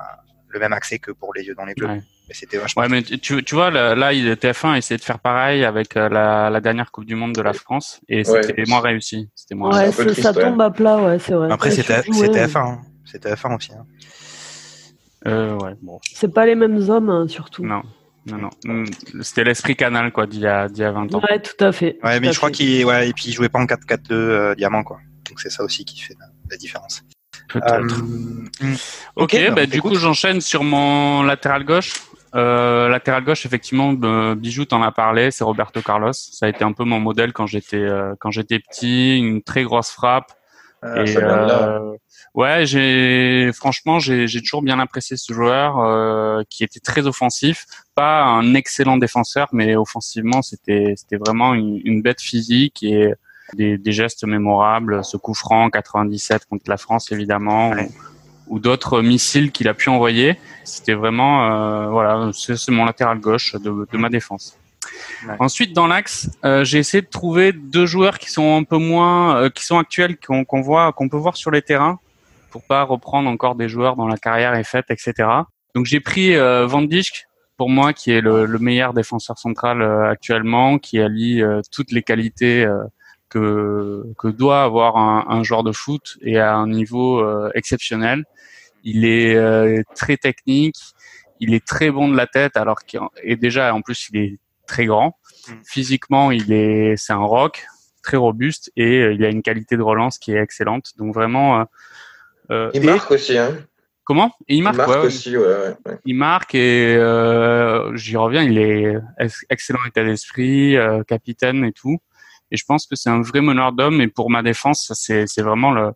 [0.48, 1.88] le même accès que pour les yeux dans les bleus.
[1.88, 2.02] Ouais.
[2.28, 2.82] Mais c'était vachement.
[2.84, 6.08] Ouais, mais tu, tu vois, là, là, il- TF1 essayait de faire pareil avec euh,
[6.08, 8.42] la, la dernière Coupe du Monde de la France et Ouais.
[8.44, 9.28] c'était moins réussi.
[9.34, 10.42] C'était moins Ouais, ça ouais.
[10.42, 11.48] tombe à plat, ouais, c'est vrai.
[11.52, 12.78] Après c'était surtout, c'était ouais, F1, hein.
[13.04, 13.72] c'était F1 aussi.
[13.72, 13.84] hein.
[15.26, 17.64] Euh, ouais, bon, C'est pas les mêmes hommes, hein, surtout.
[17.64, 17.82] non,
[18.26, 18.50] non, non.
[18.66, 18.86] Hum,
[19.20, 21.22] C'était l'esprit canal, quoi, d'il y a, d'il y a 20 ans.
[21.30, 21.98] Ouais, tout à fait.
[22.02, 24.82] Ouais, mais je crois qu'il ouais, et puis il jouait pas en 4-4-2 euh, diamant
[24.82, 24.98] quoi.
[25.28, 27.02] Donc c'est ça aussi qui fait la, la différence.
[27.48, 27.72] Peut-être.
[27.74, 27.82] Euh,
[28.60, 28.74] mm.
[29.16, 29.92] Ok, ok, bah, bah, du écoute.
[29.92, 31.92] coup, j'enchaîne sur mon latéral gauche.
[32.34, 36.12] Euh, latéral gauche, effectivement, euh, Bijou t'en a parlé, c'est Roberto Carlos.
[36.12, 39.62] Ça a été un peu mon modèle quand j'étais euh, quand j'étais petit, une très
[39.62, 40.32] grosse frappe,
[40.96, 41.68] Et, ça vient de là.
[41.68, 41.96] euh,
[42.34, 48.22] ouais, j'ai franchement j'ai toujours bien apprécié ce joueur euh, qui était très offensif, pas
[48.22, 53.12] un excellent défenseur, mais offensivement c'était c'était vraiment une, une bête physique et
[53.54, 57.88] des, des gestes mémorables, ce coup franc 97 contre la France évidemment, Ouais.
[58.48, 60.38] ou, ou d'autres missiles qu'il a pu envoyer.
[60.64, 64.58] C'était vraiment euh, voilà, c'est c'est mon latéral gauche de, de ma défense.
[65.38, 69.36] Ensuite, dans l'axe, euh, j'ai essayé de trouver deux joueurs qui sont un peu moins,
[69.36, 71.98] euh, qui sont actuels, qu'on qu'on voit, qu'on peut voir sur les terrains,
[72.50, 75.28] pour pas reprendre encore des joueurs dont la carrière est faite, etc.
[75.74, 77.26] Donc j'ai pris euh, Van Dijk
[77.56, 81.92] pour moi, qui est le, le meilleur défenseur central euh, actuellement, qui allie euh, toutes
[81.92, 82.84] les qualités euh,
[83.28, 88.24] que que doit avoir un, un joueur de foot et à un niveau exceptionnel.
[88.84, 90.76] Il est très technique,
[91.40, 94.38] il est très bon de la tête, alors qu'il et déjà en plus il est
[94.66, 95.18] très grand.
[95.48, 95.52] Mm.
[95.64, 97.66] Physiquement, il est, c'est un rock,
[98.02, 100.92] très robuste et euh, il a une qualité de relance qui est excellente.
[100.98, 101.60] Donc vraiment.
[101.60, 101.64] euh,
[102.50, 103.56] euh, Il et- marque aussi, hein.
[104.06, 104.32] Comment?
[104.48, 105.06] Et il marque, ouais, ouais.
[105.06, 105.98] aussi, ouais, ouais, ouais.
[106.04, 108.42] Il marque et euh, j'y reviens.
[108.42, 111.96] Il est ex- excellent état d'esprit, euh, capitaine et tout.
[112.50, 114.02] Et je pense que c'est un vrai meneur d'hommes.
[114.02, 115.92] Et pour ma défense, ça, c'est c'est vraiment le,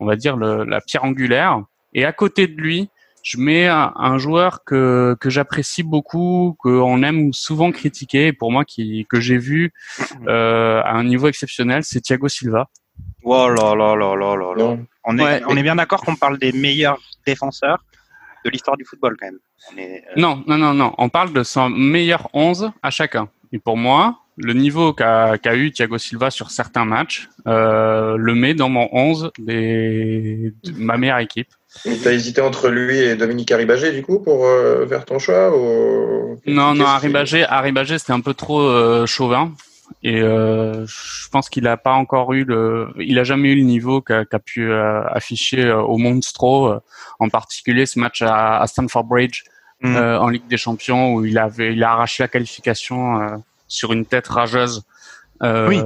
[0.00, 1.62] on va dire le, la pierre angulaire.
[1.94, 2.90] Et à côté de lui,
[3.28, 8.28] je mets un, un joueur que que j'apprécie beaucoup, qu'on aime souvent critiquer.
[8.28, 9.72] Et pour moi, qui que j'ai vu
[10.26, 12.62] euh, à un niveau exceptionnel, c'est Thiago Silva.
[13.24, 14.76] Oh là là là là là là.
[15.04, 15.42] On est, Ouais.
[15.50, 17.80] on est bien d'accord qu'on parle des meilleurs défenseurs
[18.44, 19.38] de l'histoire du football quand même.
[19.72, 20.94] On est, euh, Non, non, non, non.
[20.98, 23.28] On parle de son meilleur 11 à chacun.
[23.52, 24.00] Et pour moi,
[24.36, 28.88] le niveau qu'a qu'a eu Thiago Silva sur certains matchs euh, le met dans mon
[28.92, 31.48] 11 des, de ma meilleure équipe.
[31.84, 35.56] Mais T'as hésité entre lui et Dominique Arribagé, du coup, pour euh, faire ton choix
[35.56, 36.38] ou...
[36.46, 39.52] Non, non, Arribagé, Arribagé, c'était un peu trop euh, chauvin.
[40.02, 43.62] Et euh, je pense qu'il a pas encore eu le, il a jamais eu le
[43.62, 46.80] niveau qu'a pu euh, afficher euh, au Monstro, euh,
[47.20, 49.44] en particulier ce match à, à Stamford Bridge
[49.80, 49.96] Mm.
[49.96, 53.36] euh, en Ligue des Champions où il avait, il a arraché la qualification euh,
[53.68, 54.82] sur une tête rageuse.
[55.42, 55.80] Euh, Oui.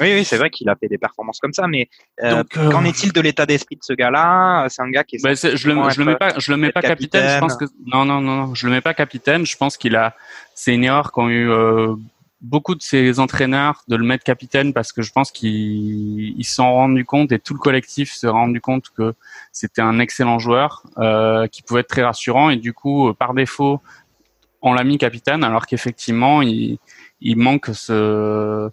[0.00, 1.88] Oui, oui, c'est vrai qu'il a fait des performances comme ça, mais
[2.22, 4.66] euh, euh, qu'en est-il de l'état d'esprit de ce gars-là?
[4.68, 6.56] C'est un gars qui est Ben, c'est- je le, je le mets pas, je le
[6.56, 7.28] mets pas capitaine.
[7.34, 9.44] Je pense que non, non, non, non, je le mets pas capitaine.
[9.44, 10.14] Je pense qu'il a,
[10.54, 11.94] c'est une erreur qu'ont eu euh,
[12.40, 16.54] beaucoup de ses entraîneurs de le mettre capitaine parce que je pense qu'ils ils se
[16.54, 19.14] sont rendus compte et tout le collectif s'est rendu compte que
[19.52, 23.34] c'était un excellent joueur euh, qui pouvait être très rassurant et du coup, euh, par
[23.34, 23.80] défaut,
[24.62, 26.78] on l'a mis capitaine alors qu'effectivement, il,
[27.20, 28.70] il manque ce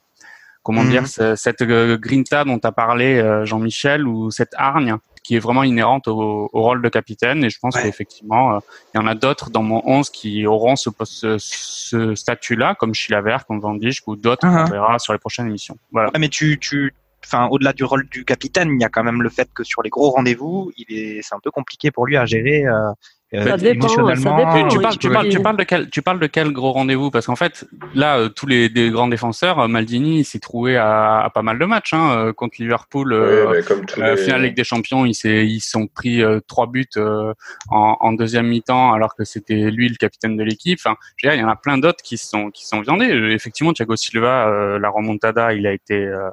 [0.65, 0.89] comment Mhm.
[0.89, 5.36] dire ce- cette euh, grinta dont tu as parlé euh, Jean-Michel ou cette hargne qui
[5.36, 7.84] est vraiment inhérente au, au rôle de capitaine et je pense Ouais.
[7.84, 8.60] qu'effectivement euh,
[8.93, 12.93] il y en a d'autres dans mon 11 qui auront ce, ce, ce statut-là comme
[12.93, 14.65] Chilavert, comme Van Dijk ou d'autres Mhm.
[14.65, 15.78] qu'on verra sur les prochaines émissions.
[15.91, 16.10] Voilà.
[16.13, 16.93] Ouais, mais tu, tu,
[17.25, 19.82] enfin, au-delà du rôle du capitaine, il y a quand même le fait que sur
[19.82, 22.65] les gros rendez-vous, il est, c'est un peu compliqué pour lui à gérer.
[22.67, 22.91] Euh,
[23.33, 24.38] Ça dépend, ça émotionnellement.
[24.38, 25.41] dépend, tu, parles, tu tu, peux parles, tu dire.
[25.41, 27.11] parles de quel, tu parles de quel gros rendez-vous?
[27.11, 30.77] Parce qu'en fait, là, euh, tous les des grands défenseurs, euh, Maldini, il s'est trouvé
[30.77, 33.11] à, à pas mal de matchs hein, euh, contre Liverpool.
[33.13, 34.17] euh, comme tous Euh, les...
[34.21, 37.33] finale Ligue des Champions, ils s'est- ils se sont pris euh, trois buts euh,
[37.69, 40.79] en, en deuxième mi-temps, alors que c'était lui le capitaine de l'équipe.
[40.79, 43.07] Enfin, je veux dire, il y en a plein d'autres qui sont qui sont viandés.
[43.33, 46.29] Effectivement, Thiago Silva, euh, la remontada, il a été euh,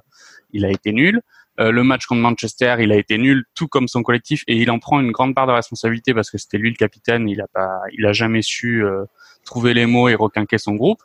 [0.52, 1.20] il a été nul.
[1.62, 4.70] Euh, le match contre Manchester, il a été nul, tout comme son collectif, et il
[4.70, 7.28] en prend une grande part de responsabilité parce que c'était lui le capitaine.
[7.28, 9.04] Il a pas, il a jamais su euh,
[9.44, 11.02] trouver les mots et requinquer son groupe.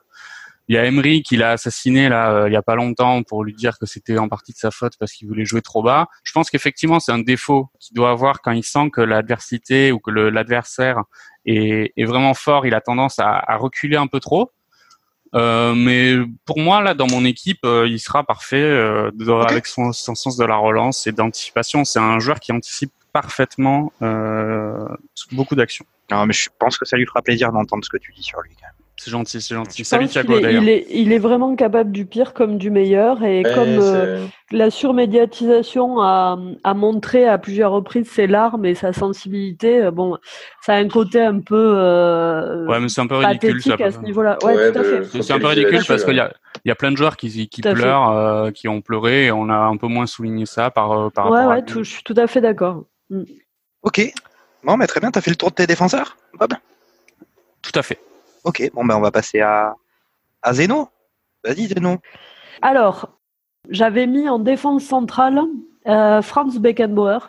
[0.69, 3.45] Il y a Emery qui l'a assassiné là euh, il y a pas longtemps pour
[3.45, 6.07] lui dire que c'était en partie de sa faute parce qu'il voulait jouer trop bas.
[6.23, 9.99] Je pense qu'effectivement c'est un défaut qu'il doit avoir quand il sent que l'adversité ou
[9.99, 11.03] que l'adversaire
[11.45, 12.65] est, vraiment fort.
[12.65, 14.51] Il a tendance à reculer un peu trop.
[15.37, 19.67] Euh, mais pour moi là dans mon équipe euh, il sera parfait euh, de- avec
[19.67, 21.85] son, son sens de la relance et d'anticipation.
[21.85, 24.87] C'est un joueur qui anticipe parfaitement euh,
[25.31, 25.85] beaucoup d'actions.
[26.11, 28.41] Non, mais je pense que ça lui fera plaisir d'entendre ce que tu dis sur
[28.41, 28.51] lui.
[28.59, 28.86] quand même.
[28.99, 29.83] C'est gentil, c'est gentil.
[29.83, 30.63] Je Salut pense Thiago qu'il est- d'ailleurs.
[30.63, 34.25] il, est, il est vraiment capable du pire comme du meilleur et Ouais, comme euh,
[34.51, 40.17] la surmédiatisation a, a montré à plusieurs reprises ses larmes et sa sensibilité, euh, bon,
[40.61, 43.75] ça a un côté un peu euh, Ouais, mais c'est un peu ridicule ça.
[43.79, 44.39] à ce niveau-là.
[44.43, 45.21] Ouais, Ouais, tout à de- fait.
[45.21, 46.33] C'est un peu ridicule parce qu'il y a,
[46.65, 49.47] il y a plein de joueurs qui, qui pleurent, euh, qui ont pleuré, et on
[49.49, 51.91] a un peu moins souligné ça par, euh, par Ouais, rapport à ouais, tout- je
[51.91, 52.83] suis tout à fait d'accord.
[53.83, 54.11] Ok.
[54.63, 55.11] Bon, mais très bien.
[55.11, 56.53] T'as fait le tour de tes défenseurs, Bob?
[57.61, 57.99] Tout à fait.
[58.47, 58.69] Ok.
[58.73, 59.75] Bon, ben on va passer à
[60.41, 60.89] à Zeno.
[61.43, 61.97] Vas-y, Zeno.
[62.61, 63.09] Alors,
[63.69, 65.39] j'avais mis en défense centrale
[65.87, 67.19] euh, Franz Beckenbauer.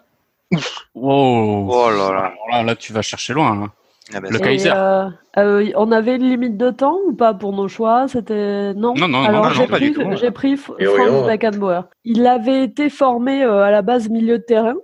[0.94, 1.68] Wow.
[1.70, 2.33] Oh là là.
[2.50, 3.54] Là, là, tu vas chercher loin.
[3.61, 3.66] là.
[4.14, 4.72] Ah bah, Le Kaiser.
[4.74, 8.09] euh, euh, on avait une limite de temps ou pas pour nos choix?
[8.09, 8.94] C'était non?
[8.94, 10.16] Non, non, non, Alors non, j'ai pas pris, du tout.
[10.16, 10.76] j'ai pris Franz
[11.11, 11.26] non.
[11.26, 11.83] Beckenbauer.
[12.04, 14.76] Il avait été formé euh, à la base milieu de terrain.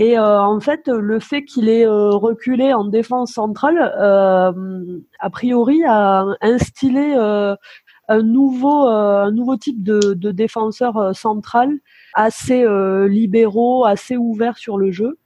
[0.00, 5.28] Et euh, en fait, le fait qu'il ait euh, reculé en défense centrale, euh, a
[5.28, 7.54] priori, a instillé euh,
[8.08, 11.70] un nouveau, un nouveau type de, de défenseur central,
[12.14, 12.66] assez
[13.08, 15.18] libéraux, assez ouvert sur le jeu.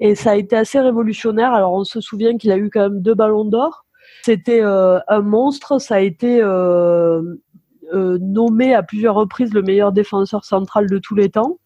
[0.00, 1.54] Et ça a été assez révolutionnaire.
[1.54, 3.86] Alors, on se souvient qu'il a eu quand même deux ballons d'or.
[4.22, 5.80] C'était un monstre.
[5.80, 7.22] Ça a été euh,
[7.94, 11.58] euh, nommé à plusieurs reprises le meilleur défenseur central de tous les temps.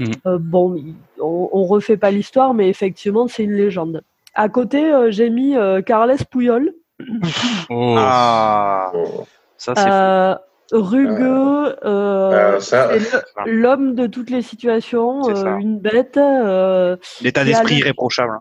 [0.00, 0.12] Mhm.
[0.26, 0.76] Euh, bon,
[1.20, 4.02] on, on refait pas l'histoire, mais effectivement, c'est une légende.
[4.34, 6.74] À côté, euh, j'ai mis euh, Carles Puyol,
[7.70, 7.94] Oh.
[7.98, 8.92] Ah,
[9.56, 10.34] ça c'est euh,
[11.84, 16.16] euh, Ah, l'homme de toutes les situations, euh, une bête.
[16.16, 18.38] euh, L'état d'esprit le- irréprochable.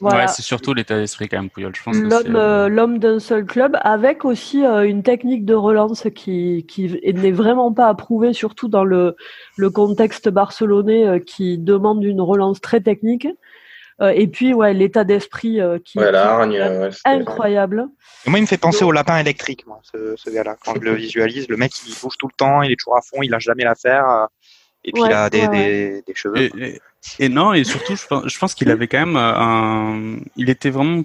[0.00, 0.20] Voilà.
[0.20, 1.72] Ouais, c'est surtout l'état d'esprit quand même, Puyol.
[1.74, 5.02] Je pense que c'est, L'homme, euh, euh, l'homme d'un seul club, avec aussi euh, une
[5.02, 9.16] technique de relance qui, qui n'est vraiment pas approuvée, surtout dans le,
[9.56, 13.28] le contexte barcelonais euh, qui demande une relance très technique.
[14.02, 17.86] Euh, et puis, ouais, l'état d'esprit euh, qui, Ouais, qui la est hargne, incroyable.
[18.26, 20.56] Et moi, il me fait penser Donc- au lapin électrique, moi, ce, ce gars-là.
[20.62, 23.00] Quand je le visualise, le mec, il bouge tout le temps, il est toujours à
[23.00, 24.28] fond, il lâche jamais l'affaire.
[24.86, 26.38] Et puis, Ouais, il a des, ouais, des, des cheveux.
[26.38, 26.80] Et, et-
[27.20, 30.16] et non, et surtout, je pense, qu'il avait quand même euh, un.
[30.36, 31.02] Il était vraiment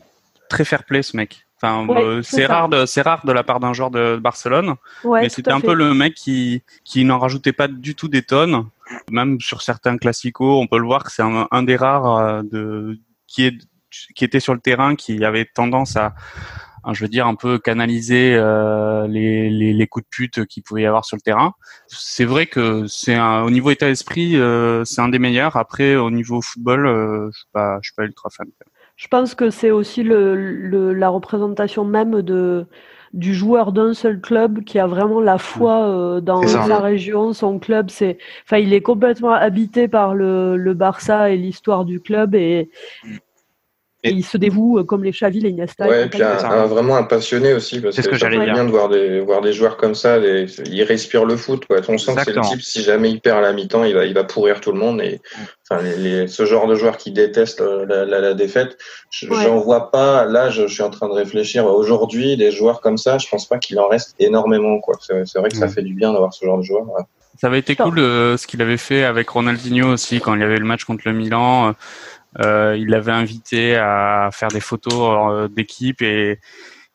[0.49, 1.45] très fair play, ce mec.
[1.57, 4.75] Enfin, Ouais, euh, c'est rare, de, c'est rare de la part d'un joueur de Barcelone,
[5.03, 5.67] Ouais, mais c'était un fait.
[5.67, 8.65] peu le mec qui, qui n'en rajoutait pas du tout des tonnes.
[9.11, 12.41] Même sur certains classicos, on peut le voir que c'est un, un des rares euh,
[12.43, 13.53] de qui est
[14.15, 16.13] qui était sur le terrain, qui avait tendance à,
[16.83, 20.63] à, je veux dire, un peu canaliser euh, les, les, les coups de pute qu'il
[20.63, 21.53] pouvait y avoir sur le terrain.
[21.87, 25.55] C'est vrai que c'est un, au niveau état d'esprit, euh, c'est un des meilleurs.
[25.57, 28.47] Après, au niveau football, euh, je suis pas, je suis pas ultra fan.
[28.95, 32.67] Je pense que c'est aussi le, le- la représentation même de,
[33.13, 37.57] du joueur d'un seul club qui a vraiment la foi euh, dans sa région, son
[37.57, 37.89] club.
[37.89, 42.69] C'est, enfin, il est complètement habité par le, le Barça et l'histoire du club et,
[43.03, 43.15] Mm.
[44.03, 45.85] Et Et- il se dévoue euh, comme les Xavi, les Iniesta.
[45.85, 46.43] et Ouais, puis compagnie.
[46.53, 49.19] un, vraiment un passionné aussi, parce C'est que, ce que j'allais bien de voir des,
[49.19, 51.77] voir des joueurs comme ça, des, ils respirent le foot, quoi.
[51.87, 54.05] On sent que c'est le type, si jamais il perd à la mi-temps, il va,
[54.05, 55.01] il va pourrir tout le monde.
[55.01, 55.21] Et,
[55.69, 58.77] enfin, les, les- ce genre de joueur qui déteste euh, la, la, la défaite,
[59.11, 59.43] je Ouais.
[59.43, 60.25] j'en vois pas.
[60.25, 61.65] Là, je, je suis en train de réfléchir.
[61.65, 64.95] Aujourd'hui, des joueurs comme ça, je pense pas qu'il en reste énormément, quoi.
[65.01, 65.69] C'est vrai que ça Mm.
[65.69, 66.83] fait du bien d'avoir ce genre de joueur.
[66.89, 67.03] ouais.
[67.39, 70.43] Ça avait été cool euh, ce qu'il avait fait avec Ronaldinho aussi quand il y
[70.43, 71.73] avait le match contre le Milan.
[72.39, 74.93] Euh, il l'avait invité à faire des photos
[75.31, 76.39] euh, d'équipe et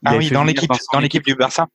[0.04, 1.66] Ah oui, dans l'équipe, dans l'équipe du Barça.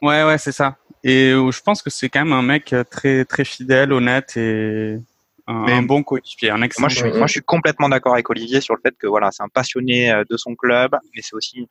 [0.00, 0.76] Ouais, ouais, c'est ça.
[1.02, 4.98] Et euh, je pense que c'est quand même un mec très très fidèle, honnête et
[5.46, 6.82] un, Mais- un bon coéquipier, un excellent.
[6.84, 9.30] Moi, je suis, moi, je suis complètement d'accord avec Olivier sur le fait que voilà,
[9.32, 11.66] c'est un passionné de son club, mais c'est aussi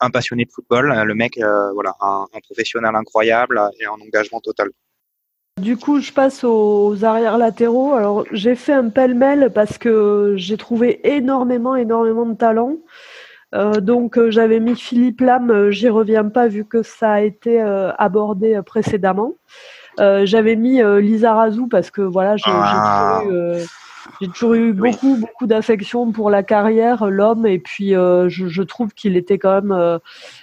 [0.00, 0.94] un passionné de football.
[1.04, 4.68] Le mec, euh, voilà, un, un professionnel incroyable et un engagement total.
[5.60, 7.92] Du coup, je passe aux arrières latéraux.
[7.94, 12.76] Alors, j'ai fait un pêle-mêle parce que j'ai trouvé énormément, énormément de talent.
[13.54, 17.20] Euh, donc, euh, j'avais mis Philippe Lam, euh, j'y reviens pas vu que ça a
[17.20, 19.34] été euh, abordé précédemment.
[19.98, 23.20] Euh, j'avais mis Lisa Razou parce que voilà, j'ai Ah.
[23.28, 23.62] euh,
[24.20, 24.90] j'ai toujours eu Oui.
[24.92, 29.38] beaucoup, beaucoup d'affection pour la carrière, l'homme, et puis euh, je, je trouve qu'il était
[29.38, 29.98] quand même euh,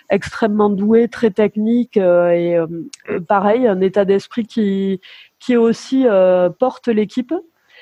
[0.10, 2.66] extrêmement doué, très technique, euh, et euh,
[3.10, 5.00] euh, pareil, un état d'esprit qui,
[5.40, 7.34] qui aussi euh, porte l'équipe.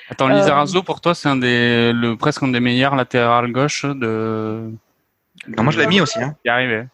[0.08, 3.84] Attends, Euh, Lizarazo, pour toi, c'est un des, le, presque un des meilleurs latérales gauche
[3.84, 4.70] de.
[5.48, 6.22] Non, moi, je l'ai mis aussi.
[6.22, 6.34] Hein.
[6.44, 6.84] Est arrivé.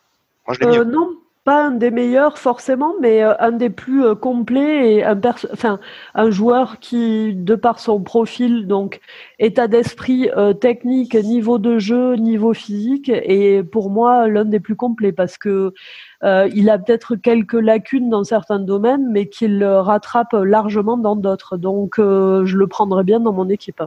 [0.46, 0.90] Moi, je l'ai mis.
[0.90, 1.10] Non,
[1.44, 5.48] pas un des meilleurs forcément, mais euh, un des plus euh, complets et un, perso-
[5.52, 5.80] enfin,
[6.14, 9.00] un joueur qui, de par son profil, donc
[9.40, 14.76] état d'esprit, euh, technique, niveau de jeu, niveau physique, est pour moi l'un des plus
[14.76, 15.74] complets parce que
[16.22, 21.56] euh, il a peut-être quelques lacunes dans certains domaines, mais qu'il rattrape largement dans d'autres.
[21.56, 23.82] Donc, euh, je le prendrais bien dans mon équipe.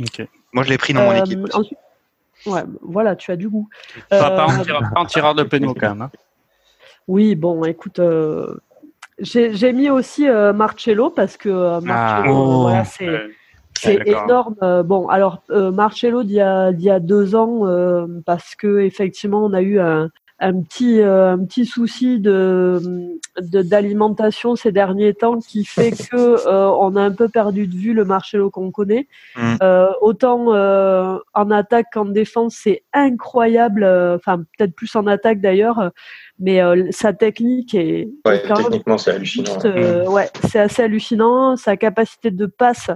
[0.00, 0.26] Ok.
[0.52, 1.56] Moi, je l'ai pris dans mon équipe aussi.
[1.58, 1.78] ensuite-
[2.44, 3.68] ouais, voilà, tu as du goût.
[4.10, 6.02] Pas, pas, en Euh, tireur, pas en tireur de pénaux quand même.
[6.02, 6.10] hein.
[7.08, 8.56] Oui, bon, écoute, euh,
[9.18, 12.52] j'ai j'ai mis aussi euh, Marcello parce que euh, Marcello, Ah.
[12.52, 12.90] euh, voilà, Oh.
[12.90, 13.30] c'est
[13.84, 14.02] Ouais.
[14.06, 14.56] énorme.
[14.84, 18.78] Bon, alors euh, Marcello d'il y a d'il y a deux ans euh, parce que
[18.80, 22.78] effectivement on a eu un un petit euh, un petit souci de
[23.40, 27.74] de- d'alimentation ces derniers temps qui fait que euh, on a un peu perdu de
[27.74, 29.08] vue le Marcello qu'on connaît.
[29.36, 29.54] Mm.
[29.62, 33.82] Euh, autant euh, en attaque qu'en défense, c'est incroyable.
[33.84, 35.90] euh, Enfin, peut-être plus en attaque d'ailleurs,
[36.38, 39.52] mais euh, sa technique est, Ouais, techniquement, c'est hallucinant.
[39.54, 41.56] juste, euh, ouais, c'est assez hallucinant.
[41.56, 42.90] Sa capacité de passe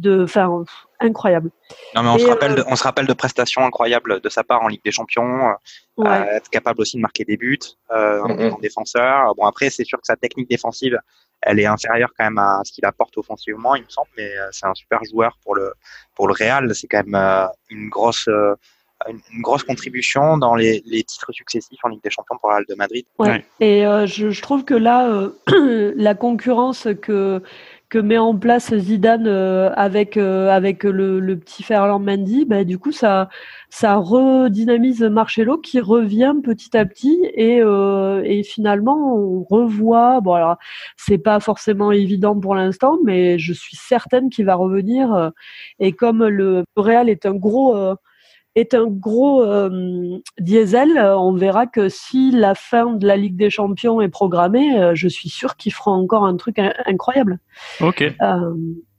[0.00, 0.64] de, enfin,
[1.00, 1.50] incroyable.
[1.94, 4.28] Non, mais on, Et, se rappelle euh, de, on se rappelle de prestations incroyables de
[4.28, 5.52] sa part en Ligue des Champions, euh,
[5.96, 6.26] Ouais.
[6.36, 7.58] être capable aussi de marquer des buts
[7.92, 8.52] euh, en, Mhm.
[8.54, 9.34] en défenseur.
[9.36, 10.98] Bon, après, c'est sûr que sa technique défensive,
[11.42, 14.66] elle est inférieure quand même à ce qu'il apporte offensivement, il me semble, mais c'est
[14.66, 15.72] un super joueur pour le
[16.14, 16.74] pour le Real.
[16.74, 18.54] C'est quand même euh, une grosse euh,
[19.08, 22.56] une, une grosse contribution dans les, les titres successifs en Ligue des Champions pour le
[22.56, 23.06] Real de Madrid.
[23.18, 23.28] Ouais.
[23.30, 23.44] Ouais.
[23.60, 27.42] Et euh, je, je trouve que là, euh, la concurrence que
[27.90, 32.64] que met en place Zidane euh, avec euh, avec le, le petit Ferland Mendy, bah,
[32.64, 33.28] du coup ça
[33.68, 40.34] ça redynamise Marcelo qui revient petit à petit et euh, et finalement on revoit bon
[40.34, 40.56] alors
[40.96, 45.30] c'est pas forcément évident pour l'instant mais je suis certaine qu'il va revenir euh,
[45.80, 47.94] et comme le Real est un gros euh,
[48.56, 53.36] est un gros euh, diesel, euh, on verra que si la fin de la Ligue
[53.36, 57.38] des Champions est programmée, euh, je suis sûre qu'ils feront encore un truc in- incroyable.
[57.80, 58.02] Ok.
[58.02, 58.54] Euh,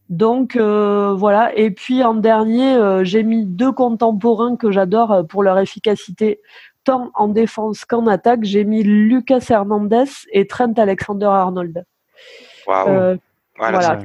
[0.10, 1.56] donc euh, voilà.
[1.58, 6.42] Et puis en dernier, euh, j'ai mis deux contemporains que j'adore pour leur efficacité,
[6.84, 8.44] tant en défense qu'en attaque.
[8.44, 11.86] J'ai mis Lucas Hernandez et Trent Alexander-Arnold.
[12.68, 13.18] Waouh.
[13.70, 14.00] Voilà, voilà,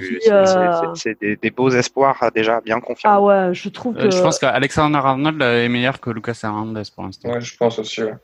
[0.94, 3.10] c'est- euh, des, des beaux espoirs euh, déjà bien confiants.
[3.10, 6.82] ah ouais, je trouve Euh, que je pense qu'Alexander Arnold est meilleur que Lucas Hernandez
[6.94, 7.30] pour l'instant.
[7.30, 8.02] Ouais, je pense aussi.
[8.02, 8.14] ouais.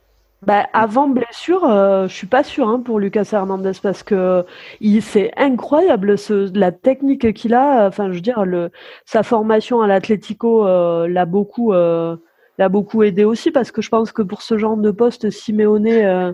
[0.44, 4.44] Bah, avant blessure, euh, je suis pas sûr hein, pour Lucas Hernandez parce que
[4.80, 7.86] il c'est incroyable ce, la technique qu'il a.
[7.86, 8.70] Enfin, je veux dire, le,
[9.06, 12.16] sa formation à l'Atlético euh, l'a beaucoup euh,
[12.58, 15.86] l'a beaucoup aidé aussi parce que je pense que pour ce genre de poste, Simeone
[15.86, 16.32] euh,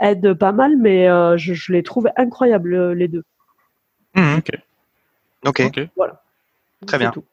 [0.00, 3.24] aide pas mal, mais euh, je, je les trouve incroyables les deux.
[4.14, 4.38] Mhm.
[4.38, 4.50] Ok.
[5.46, 5.60] Ok.
[5.66, 5.74] Ok.
[5.74, 5.86] Très
[6.88, 7.10] C'est bien.
[7.10, 7.24] tout.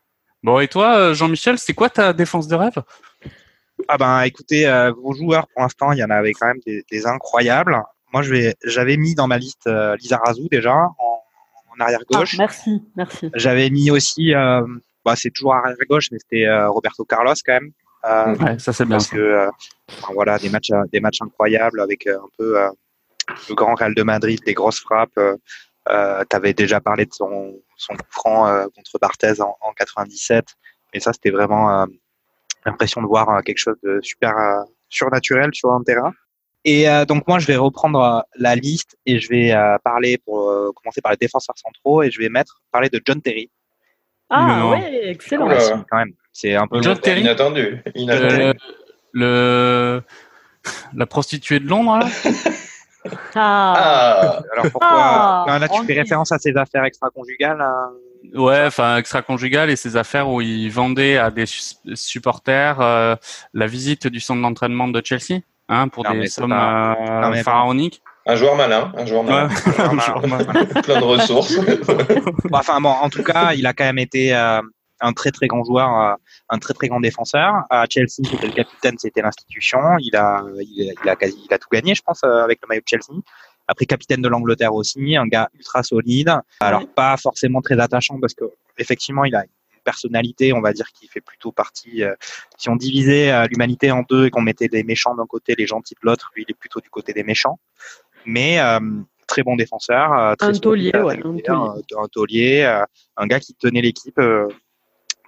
[0.43, 2.81] Bon, et toi, euh, Jean-Michel, c'est quoi ta défense de rêve?
[3.87, 6.83] Ah ben écoutez, euh, vos joueurs pour l'instant, il y en avait quand même des,
[6.91, 7.81] des incroyables.
[8.13, 12.19] Moi, je vais, j'avais mis dans ma liste euh, Lizarazu déjà en, en arrière Ah,
[12.19, 12.37] gauche.
[12.37, 13.29] merci, merci.
[13.33, 14.61] J'avais mis aussi, euh,
[15.05, 17.71] bah, c'est toujours arrière gauche, mais c'était euh, Roberto Carlos quand même.
[18.05, 18.95] Euh, Ouais, ça c'est bien.
[18.97, 19.15] parce ça.
[19.15, 19.49] que euh,
[19.89, 22.69] enfin, voilà des matchs des matchs incroyables avec euh, un peu euh,
[23.49, 25.19] le grand Real de Madrid des grosses frappes
[25.89, 29.71] euh, euh, t'avais déjà parlé de son son coup franc euh, contre Barthez en, en
[29.73, 30.45] 97
[30.93, 31.85] mais ça c'était vraiment euh,
[32.65, 36.13] l'impression de voir euh, quelque chose de super euh, surnaturel sur un terrain
[36.65, 40.19] et euh, donc moi je vais reprendre euh, la liste et je vais euh, parler
[40.19, 43.49] pour euh, commencer par les défenseurs centraux et je vais mettre parler de John Terry
[44.29, 44.69] Ah Non.
[44.71, 45.47] ouais, excellent.
[45.47, 45.55] Oula.
[45.55, 46.99] Ouais, si, quand même c'est un peu John.
[46.99, 47.81] Terry Inattendu.
[47.95, 48.35] Inattendu.
[48.41, 48.53] Euh,
[49.13, 50.01] le
[50.93, 52.07] la prostituée de Londres là
[53.35, 55.99] Ah, Ah, Alors pourquoi Ah, Non, Là, tu fais Anguille.
[55.99, 57.61] référence à ses affaires extra-conjugales.
[57.61, 57.89] hein
[58.35, 63.15] Ouais, enfin extra-conjugal et ses affaires où il vendait à des su- supporters euh,
[63.53, 67.43] la visite du centre d'entraînement de Chelsea, hein, pour Non, des sommes pas- euh, Non,
[67.43, 68.01] pharaoniques.
[68.27, 69.99] un joueur malin, un joueur malin, Ouais.
[69.99, 70.81] Genre, ouais.
[70.83, 71.57] plein de ressources.
[71.57, 74.61] Bon, Enfin bon, en tout cas, il a quand même été euh,
[75.01, 76.15] un très très grand joueur, euh,
[76.49, 77.53] un très très grand défenseur.
[77.69, 79.79] À Chelsea, c'était le capitaine, c'était l'institution.
[79.99, 82.59] Il a, il, a- il a quasi, il a tout gagné, je pense, euh, avec
[82.61, 83.19] le maillot de Chelsea.
[83.67, 86.33] Après, capitaine de l'Angleterre aussi, un gars ultra solide.
[86.59, 88.45] Alors pas forcément très attachant parce que
[88.77, 92.03] effectivement, il a une personnalité, on va dire, qui fait plutôt partie.
[92.03, 92.13] euh,
[92.57, 95.65] si on divisait euh, l'humanité en deux et qu'on mettait les méchants d'un côté, les
[95.67, 97.59] gentils de l'autre, lui, il est plutôt du côté des méchants.
[98.25, 98.79] Mais euh,
[99.27, 101.83] très bon défenseur, très Un taulier, ouais, un un, taulier.
[101.97, 102.83] un taulier,
[103.17, 104.19] un gars qui tenait l'équipe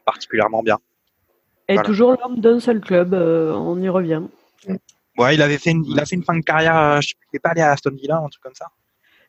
[0.05, 0.77] particulièrement bien.
[1.67, 1.87] Et Voilà.
[1.87, 4.23] toujours l'homme d'un seul club, euh, on y revient.
[5.17, 7.13] Ouais, il avait fait une, il a fait une fin de carrière, euh, je sais
[7.31, 8.67] il est pas allé à Aston Villa, un truc comme ça.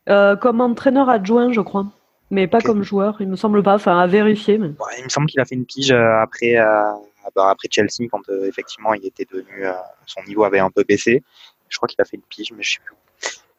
[0.09, 1.87] Euh, comme entraîneur adjoint, je crois.
[2.31, 3.75] Mais pas comme joueur, il me semble pas.
[3.75, 4.59] Enfin, à vérifier.
[4.59, 4.69] Mais...
[4.69, 6.91] Ouais, il me semble qu'il a fait une pige après, euh,
[7.37, 9.65] bah, après Chelsea quand effectivement il était devenu,
[10.07, 11.23] son niveau avait un peu baissé.
[11.69, 12.95] Je crois qu'il a fait une pige, mais je sais plus.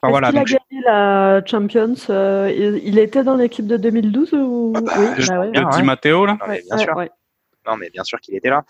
[0.01, 3.77] Enfin voilà, qu'il a je- gagné la Champions euh, il, il était dans l'équipe de
[3.77, 4.73] 2012 ou...
[4.75, 5.51] Ah bah, Oui, je bah ouais.
[5.51, 5.71] Le ouais.
[5.77, 6.37] Di Matteo là.
[6.39, 7.09] non, mais bien Ouais, sûr, ouais.
[7.67, 8.63] non mais bien sûr qu'il était là.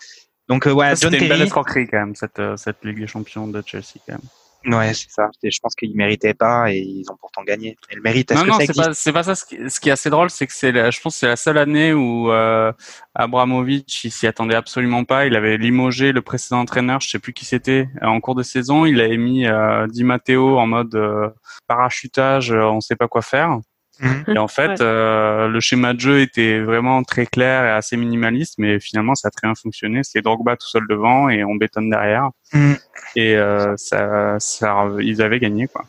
[0.48, 3.48] Donc euh, ouais, C'était une belle escroquerie quand même cette euh, cette Ligue des Champions
[3.48, 4.20] de Chelsea quand même.
[4.66, 5.30] Ouais, c'est ça.
[5.42, 7.76] Je pense qu'ils méritaient pas et ils ont pourtant gagné.
[7.90, 8.86] Et le mérite, est-ce Non que non, ça c'est existe?
[8.88, 9.34] pas c'est pas ça.
[9.34, 11.26] Ce qui, ce qui est assez drôle, c'est que c'est la- je pense que c'est
[11.28, 12.72] la seule année où euh,
[13.14, 15.26] Abramovich il s'y attendait absolument pas.
[15.26, 18.42] Il avait limogé le précédent entraîneur, je sais plus qui c'était, euh, en cours de
[18.42, 18.86] saison.
[18.86, 21.28] Il avait mis euh, Di Matteo en mode euh,
[21.66, 23.58] parachutage, euh, on sait pas quoi faire.
[24.00, 24.24] Mhm.
[24.34, 24.76] Et en fait, Ouais.
[24.82, 29.28] euh, le schéma de jeu était vraiment très clair et assez minimaliste, mais finalement, ça
[29.28, 30.02] a très bien fonctionné.
[30.04, 32.30] C'est Drogba tout seul devant et on bétonne derrière.
[32.52, 32.76] Mhm.
[33.16, 35.84] Et euh, ça, ça, ils avaient gagné quoi.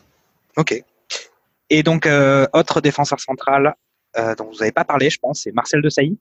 [0.56, 0.82] Ok.
[1.70, 3.74] Et donc euh, autre défenseur central
[4.16, 6.18] euh, dont vous n'avez pas parlé, je pense, c'est Marcel de Sailly.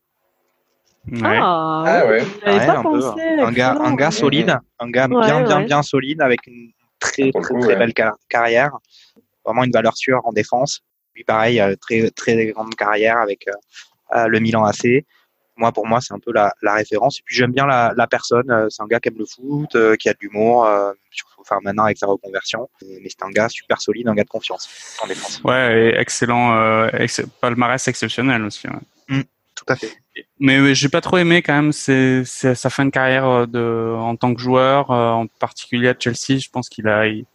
[1.09, 1.39] Ouais.
[1.41, 2.21] Ah, Ah ouais.
[2.43, 3.21] pas un pensé.
[3.21, 5.65] un gars, un gars solide, un gars Ouais, bien, bien, ouais.
[5.65, 8.71] bien solide avec une très, le très, très belle car- carrière.
[9.45, 10.81] Vraiment une valeur sûre en défense.
[11.17, 15.03] Lui, pareil, euh, très, très grande carrière avec euh, euh, le Milan AC.
[15.55, 17.17] moi pour moi c'est un peu la, la, référence.
[17.17, 20.09] Et puis j'aime bien la, la personne c'est un gars qui aime le foot qui
[20.09, 20.69] a de l'humour
[21.39, 22.69] enfin maintenant avec sa reconversion.
[22.83, 25.41] Mais c'est un gars super solide un gars de confiance en défense.
[25.43, 28.75] Ouais et excellent ex palmarès exceptionnel aussi ouais.
[29.17, 29.23] mmh,
[29.55, 29.97] tout à fait.
[30.39, 34.35] Mais, mais j'ai pas trop aimé quand même sa fin de carrière de en tant
[34.35, 36.39] que joueur en particulier à Chelsea.
[36.39, 37.25] Je pense qu'il a il,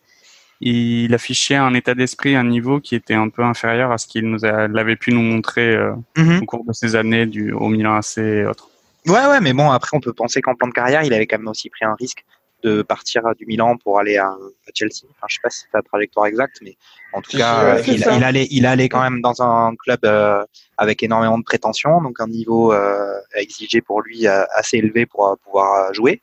[0.62, 4.28] il affichait un état d'esprit, un niveau qui était un peu inférieur à ce qu'il
[4.28, 6.42] nous avait pu nous montrer euh, mm-hmm.
[6.42, 8.68] au cours de ces années du, au Milan AC et autres.
[9.06, 11.38] Ouais, ouais, mais bon, après, on peut penser qu'en plan de carrière, il avait quand
[11.38, 12.24] même aussi pris un risque
[12.62, 14.36] de partir du Milan pour aller à,
[14.74, 15.04] Chelsea.
[15.10, 16.76] Enfin, je sais pas si c'est la trajectoire exacte, mais
[17.12, 20.44] en tout cas, il, allait, il allait quand même dans un club euh,
[20.78, 25.36] avec énormément de prétentions, donc un niveau euh, exigé pour lui euh, assez élevé pour
[25.44, 26.22] pouvoir jouer.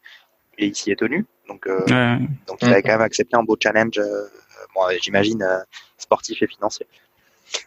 [0.57, 1.25] Et il s'y est tenu.
[1.49, 4.27] Donc, euh, donc il avait quand même accepté un beau challenge, euh,
[5.01, 5.59] j'imagine, euh,
[5.97, 6.85] sportif et financier.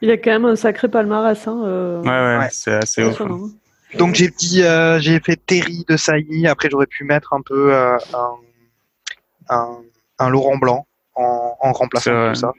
[0.01, 1.47] Il a quand même un sacré palmarès.
[1.49, 3.20] Hein, ouais, ouais, c'est assez ouf.
[3.20, 3.51] Hein.
[3.99, 4.62] Donc j'ai dit,
[5.01, 6.47] j'ai fait Terry de Sailly.
[6.47, 7.99] Après j'aurais pu mettre un peu un,
[9.49, 12.53] un, Laurent Blanc en, en remplaçant tout ça.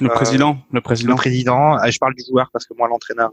[0.00, 1.10] Le président, le président.
[1.10, 1.84] Le président.
[1.84, 3.32] Je parle du joueur parce que moi l'entraîneur,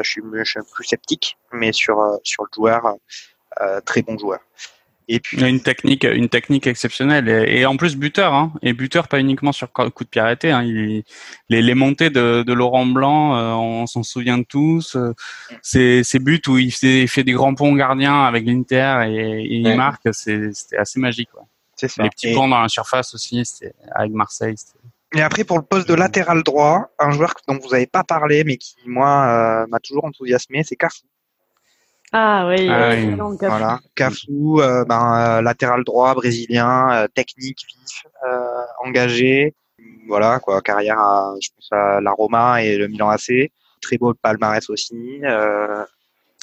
[0.00, 2.94] je, suis, je suis plus sceptique, mais sur sur le joueur,
[3.84, 4.38] très bon joueur.
[5.08, 9.20] Et puis une technique, une technique exceptionnelle et, en plus buteur, hein, et buteur pas
[9.20, 10.50] uniquement sur coup de pied arrêté.
[10.50, 11.02] Hein, il,
[11.48, 14.96] les, les montées de, de Laurent Blanc, euh, on s'en souvient tous.
[14.96, 15.14] Euh,
[15.60, 19.76] ces, ces buts où il fait, fait des grands ponts gardiens avec l'Inter et, il
[19.76, 21.32] marque, c'était assez magique.
[21.34, 21.42] Ouais.
[21.88, 22.02] Ça.
[22.02, 23.42] Les petits ponts dans la surface aussi,
[23.92, 24.54] avec Marseille.
[25.14, 28.44] Et après, pour le poste de latéral droit, un joueur dont vous n'avez pas parlé,
[28.44, 31.02] mais qui, moi, euh, m'a toujours enthousiasmé, c'est Cafu.
[32.14, 32.94] Ah oui, ah,
[33.40, 33.80] voilà.
[33.94, 38.04] Cafu, euh, ben, euh, latéral droit brésilien, euh, technique, vif,
[38.84, 39.54] engagé.
[40.08, 43.50] Voilà, quoi, carrière à, je pense à la Roma et le Milan AC.
[43.80, 45.22] Très beau palmarès aussi.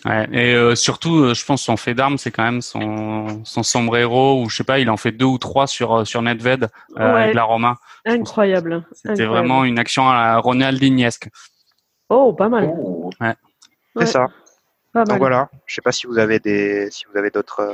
[0.05, 4.49] Ouais, et surtout, je pense son fait d'armes, c'est quand même son, son sombrero ou
[4.49, 7.77] je sais pas, il en fait deux ou trois sur sur Nedved avec la Roma.
[8.05, 8.85] Incroyable.
[8.93, 11.29] C'était vraiment une action à la Ronaldinhesque.
[12.09, 12.73] Oh, pas mal.
[13.21, 13.35] Ouais.
[13.97, 14.27] C'est ça.
[14.95, 17.73] Donc voilà, je sais pas si vous avez des, si vous avez d'autres euh,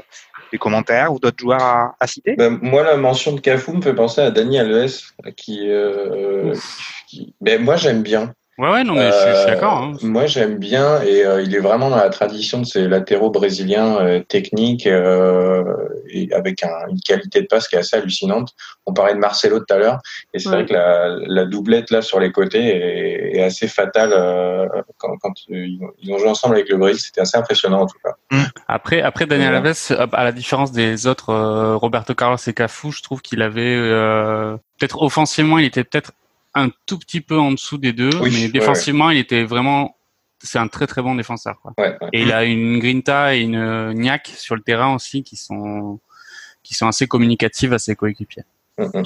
[0.51, 2.35] des commentaires ou d'autres joueurs à, à citer.
[2.35, 4.99] Ben, moi, la mention de Cafu me fait penser à Dani Alves,
[5.37, 6.53] qui, euh,
[7.07, 8.33] qui ben, moi j'aime bien.
[8.57, 9.77] Ouais, ouais, non, mais je, suis, d'accord.
[9.77, 9.93] Hein.
[10.01, 13.29] Euh, moi, j'aime bien et euh, il est vraiment dans la tradition de ces latéraux
[13.29, 18.53] brésiliens euh, techniques et avec un, une qualité de passe qui est assez hallucinante.
[18.85, 19.99] On parlait de Marcelo tout à l'heure
[20.33, 24.11] et c'est vrai que la, la, doublette là sur les côtés est, est assez fatale
[24.97, 25.79] quand, quand ils,
[26.09, 27.01] ont joué ensemble avec le Brésil.
[27.01, 28.13] C'était assez impressionnant en tout cas.
[28.31, 28.43] Mmh.
[28.69, 29.75] Après, après Daniel Alves,
[30.13, 31.33] à la différence des autres,
[31.75, 33.75] Roberto Carlos et Cafu, je trouve qu'il avait
[34.79, 36.13] peut-être offensivement, il était peut-être
[36.55, 39.97] un tout petit peu en dessous des deux, mais défensivement, il était vraiment.
[40.39, 41.59] C'est un très très bon défenseur.
[41.61, 41.73] Quoi.
[42.13, 45.99] et il a une grinta et une niaque sur le terrain aussi qui sont
[46.63, 48.43] qui sont assez communicatives à ses coéquipiers.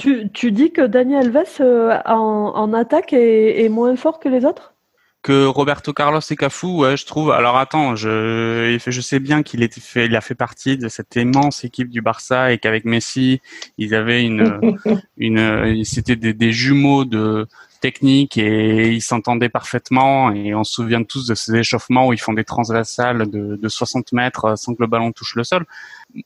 [0.00, 4.28] Tu, tu, dis que Daniel Alves euh, en, en, attaque est, est, moins fort que
[4.28, 4.74] les autres?
[5.22, 7.30] Que Roberto Carlos et Cafu, ouais, je trouve.
[7.30, 11.14] Alors attends, je, je sais bien qu'il était fait, il a fait partie de cette
[11.16, 13.40] immense équipe du Barça et qu'avec Messi,
[13.76, 14.60] ils avaient une,
[15.18, 17.46] une, c'était des, des, jumeaux de
[17.82, 20.32] technique et ils s'entendaient parfaitement.
[20.32, 23.68] Et on se souvient tous de ces échauffements où ils font des transversales de, de
[23.68, 25.66] 60 mètres sans que le ballon touche le sol.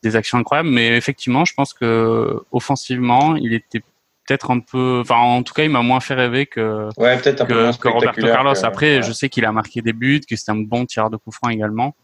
[0.05, 0.69] Des actions incroyables.
[0.69, 3.83] Mais effectivement, je pense que offensivement, il était
[4.27, 7.43] peut-être un peu, enfin en tout cas il m'a moins fait rêver que, ouais, peut-être
[7.43, 8.65] un que, peu Roberto Carlos.
[8.65, 11.31] Après, je sais qu'il a marqué des buts, que c'est un bon tireur de coup
[11.31, 11.95] franc également.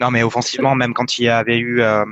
[0.00, 2.04] Non, mais offensivement, même quand il avait eu, euh,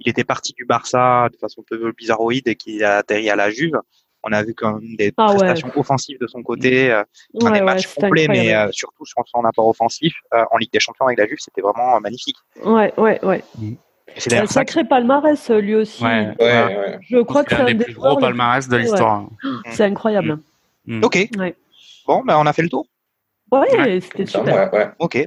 [0.00, 3.36] il était parti du Barça de façon un peu bizarroïde et qu'il a atterri à
[3.36, 3.78] la Juve.
[4.24, 7.02] On a vu quand même des ah, prestations offensives de son côté, euh,
[7.34, 11.06] des matchs complets, mais euh, surtout sur son apport offensif euh, en Ligue des Champions
[11.06, 12.36] avec la Juve, c'était vraiment magnifique.
[12.64, 13.42] Ouais, ouais, ouais.
[13.58, 13.74] Mm.
[14.16, 16.02] C'est un sacré palmarès, lui aussi.
[16.02, 19.26] Ouais, ouais, Je crois que c'est un, des, plus gros palmarès de l'histoire.
[19.70, 20.38] C'est incroyable.
[20.86, 21.04] Mm.
[21.04, 21.28] Ok.
[22.06, 22.86] Bon, ben on a fait le tour.
[23.50, 24.94] Ouais, c'était super.
[24.98, 25.24] Ok.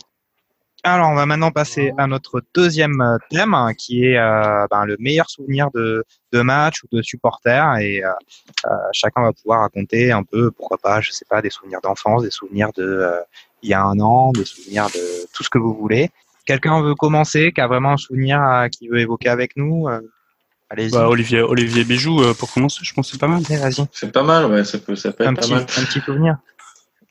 [0.87, 4.97] Alors, on va maintenant passer à notre deuxième euh, thème, qui est euh, ben, le
[4.99, 7.79] meilleur souvenir de, de match ou de supporter.
[7.81, 8.09] Et euh,
[8.67, 12.21] euh, chacun va pouvoir raconter un peu, pourquoi pas, je sais pas, des souvenirs d'enfance,
[12.21, 13.19] des souvenirs de euh,
[13.63, 16.11] il y a un an, des souvenirs de tout ce que vous voulez.
[16.45, 19.99] Quelqu'un veut commencer, qui a vraiment un souvenir euh, qui veut évoquer avec nous euh,
[20.69, 20.91] Allez-y.
[20.91, 23.41] Bah, Olivier, Olivier Bijou, euh, pour commencer, je pense que c'est pas mal.
[23.41, 23.85] Vas-y.
[23.91, 25.63] C'est pas mal, ouais, ça peut, ça peut un être petit, pas mal.
[25.63, 26.37] Un petit souvenir.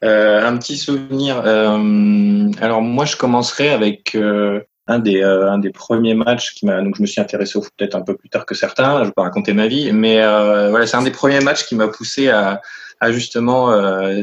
[0.03, 1.43] Euh, un petit souvenir.
[1.47, 6.83] Euh, alors moi, je commencerai avec euh, un des un des premiers matchs qui m'a
[6.83, 9.01] donc je me suis intéressé au foot peut-être un peu plus tard que certains.
[9.01, 11.89] Je vais pas raconter ma vie, mais voilà, c'est un des premiers matchs qui m'a
[11.89, 12.61] poussé à
[13.01, 13.73] à justement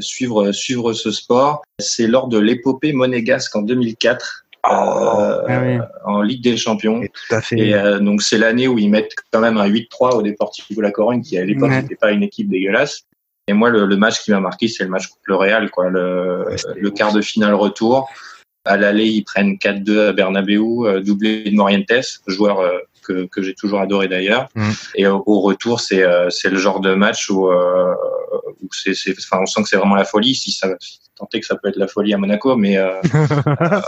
[0.02, 1.64] suivre suivre ce sport.
[1.80, 7.02] C'est lors de l'épopée monégasque en 2004 euh, ah en Ligue des Champions.
[7.02, 7.58] Et tout à fait.
[7.58, 10.92] Et euh, donc c'est l'année où ils mettent quand même un 8-3 au Deportivo La
[10.92, 13.04] Corogne, qui à l'époque n'était pas une équipe dégueulasse.
[13.48, 15.90] Et moi, le, le match qui m'a marqué, c'est le match contre le Real, quoi,
[15.90, 16.46] le,
[16.76, 18.10] le quart de finale retour.
[18.64, 23.42] À l'aller, ils prennent 4-2 à Bernabeu, euh, doublé de Morientes, joueur euh, que, que
[23.42, 24.48] j'ai toujours adoré d'ailleurs.
[24.54, 24.70] Mm.
[24.96, 29.64] Et au, retour, c'est c'est le genre de match où, où c'est, enfin, on sent
[29.64, 30.36] que c'est vraiment la folie.
[30.36, 30.68] Si ça,
[31.22, 33.80] tenter que ça peut être la folie à Monaco, mais euh, euh,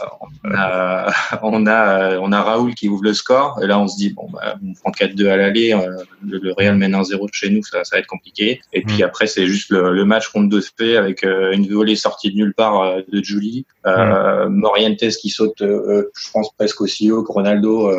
[0.51, 1.09] on, a,
[1.41, 3.59] on, a, on a Raoul qui ouvre le score.
[3.61, 5.73] Et là, on se dit, bon, bah, on prend 4-2 à l'aller.
[5.73, 8.61] Euh, le, Real mène 1-0 chez nous, ça, ça va être compliqué.
[8.71, 9.05] Et puis mm.
[9.05, 12.97] après, c'est juste le, match contre deux faits avec une volée sortie de nulle part
[13.07, 13.65] de Julie.
[13.85, 14.47] Mm.
[14.49, 17.89] Morientes qui saute, je pense, presque aussi haut que Ronaldo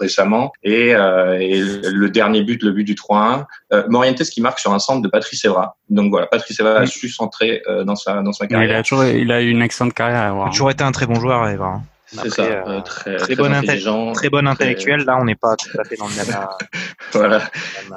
[0.00, 0.52] récemment.
[0.64, 3.46] Et, et, le dernier but, le but du 3-1.
[3.88, 5.76] Morientes qui marque sur un centre de Patrice Evra.
[5.88, 9.04] Donc voilà, Patrice Evra a su centrer dans, sa, dans sa carrière il a toujours,
[9.04, 10.34] il a eu une excellente carrière.
[10.36, 11.80] Il a toujours été un très bon joueur, Eva.
[12.06, 15.00] C'est ça, euh, très, très, bon intelligent, très bon intellectuel.
[15.04, 16.46] Là, on n'est pas tout à fait dans le même.
[17.12, 17.42] voilà.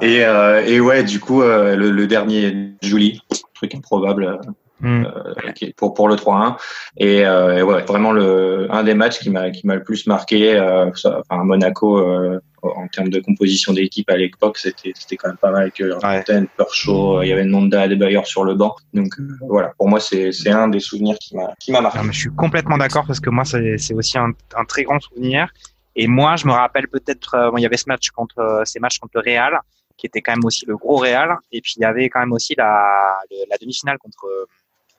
[0.00, 3.22] Et, euh, et ouais, du coup, euh, le, le, dernier, Julie,
[3.54, 4.40] truc improbable.
[4.82, 5.04] Mm.
[5.04, 6.56] Euh, pour pour le 3-1
[6.96, 10.54] et, euh, ouais vraiment le un des matchs qui m'a qui m'a le plus marqué
[10.54, 15.36] euh, enfin Monaco euh, en termes de composition d'équipe à l'époque c'était c'était quand même
[15.36, 17.26] pas mal avec Fontaine, ouais.
[17.26, 18.74] il y avait Nonda Adebayor sur le banc.
[18.94, 19.12] Donc
[19.46, 21.98] voilà pour moi c'est c'est un des souvenirs qui m'a qui m'a marqué.
[22.10, 25.50] Je suis complètement d'accord parce que moi c'est c'est aussi un, un très grand souvenir.
[25.94, 29.12] Et moi je me rappelle peut-être il y avait ce match contre ces matchs contre
[29.16, 29.60] le Real
[29.98, 31.36] qui était quand même aussi le gros Real.
[31.52, 33.18] Et puis il y avait quand même aussi la
[33.50, 34.26] la demi-finale contre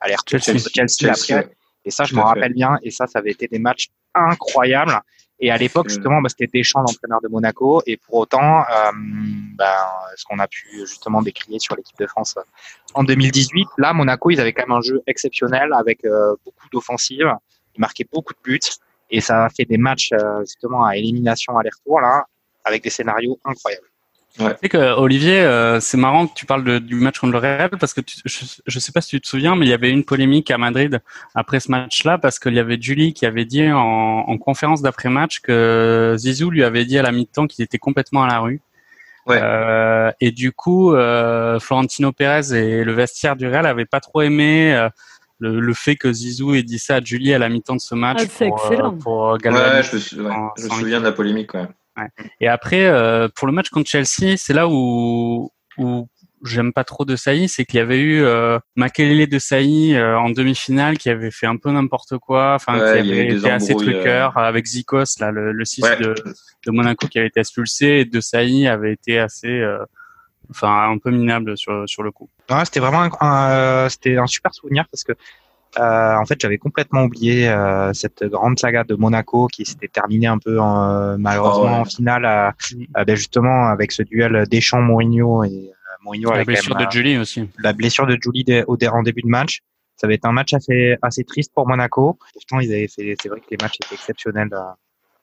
[0.01, 1.43] aller-retour Chelsea, Chelsea, Chelsea,
[1.85, 2.77] Et ça, je me rappelle bien.
[2.83, 4.99] Et ça, ça avait été des matchs incroyables.
[5.39, 7.81] Et à l'époque, justement, bah, c'était Deschamps, l'entraîneur de Monaco.
[7.87, 9.73] Et pour autant, euh, ben,
[10.15, 12.35] ce qu'on a pu justement décrier sur l'équipe de France
[12.93, 17.33] en 2018, là, Monaco, ils avaient quand même un jeu exceptionnel avec euh, beaucoup d'offensives.
[17.75, 18.59] Ils marquaient beaucoup de buts.
[19.09, 22.25] Et ça a fait des matchs euh, justement à élimination aller-retour, là,
[22.63, 23.90] avec des scénarios incroyables.
[24.39, 24.53] Ouais.
[24.53, 27.39] Tu sais que Olivier, euh, c'est marrant que tu parles de, du match contre le
[27.39, 29.73] Real parce que tu, je, je sais pas si tu te souviens, mais il y
[29.73, 31.01] avait une polémique à Madrid
[31.35, 35.41] après ce match-là parce qu'il y avait Julie qui avait dit en, en conférence d'après-match
[35.41, 38.61] que Zizou lui avait dit à la mi-temps qu'il était complètement à la rue.
[39.27, 39.39] Ouais.
[39.41, 44.21] Euh, et du coup, euh, Florentino Pérez et le vestiaire du Real avaient pas trop
[44.21, 44.73] aimé.
[44.73, 44.89] Euh,
[45.39, 47.95] le, le, fait que Zizou ait dit ça à Julie à la mi-temps de ce
[47.95, 48.97] match ah, pour, excellent.
[48.97, 51.53] pour ouais, je me, ouais, je me souviens de la polémique.
[51.55, 51.67] Ouais.
[52.39, 56.07] Et après, euh, pour le match contre Chelsea, c'est là où, où
[56.43, 60.17] j'aime pas trop de Saï, c'est qu'il y avait eu euh, Makelele de Saï euh,
[60.17, 64.37] en demi-finale qui avait fait un peu n'importe quoi, enfin qui avait été assez truqueur
[64.37, 66.15] avec Zikos, là, le, le 6 de,
[66.65, 69.63] de, Monaco qui avait été expulsé, et de Saï avait été assez,
[70.49, 72.29] enfin un peu minable sur sur le coup.
[72.65, 75.13] c'était vraiment un, c'était un super souvenir parce que
[75.79, 80.27] euh, en fait, j'avais complètement oublié euh, cette grande saga de Monaco qui s'était terminée
[80.27, 85.71] un peu en, malheureusement oh, en finale, euh, ben justement avec ce duel Deschamps-Mourinho et
[86.03, 87.47] Mourinho la blessure de Julie aussi.
[87.59, 89.59] La blessure de Julie au en début de match.
[89.95, 92.17] Ça avait été un match assez assez triste pour Monaco.
[92.33, 93.15] Pourtant, ils avaient fait.
[93.21, 94.49] C'est vrai que les matchs étaient exceptionnels.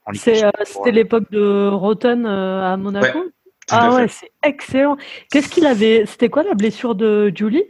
[0.06, 3.24] en C'était l'époque de Rotten à Monaco.
[3.70, 4.96] ah ouais, c'est excellent.
[5.30, 7.64] Qu'est-ce qu'il avait C'était quoi la blessure de Julie?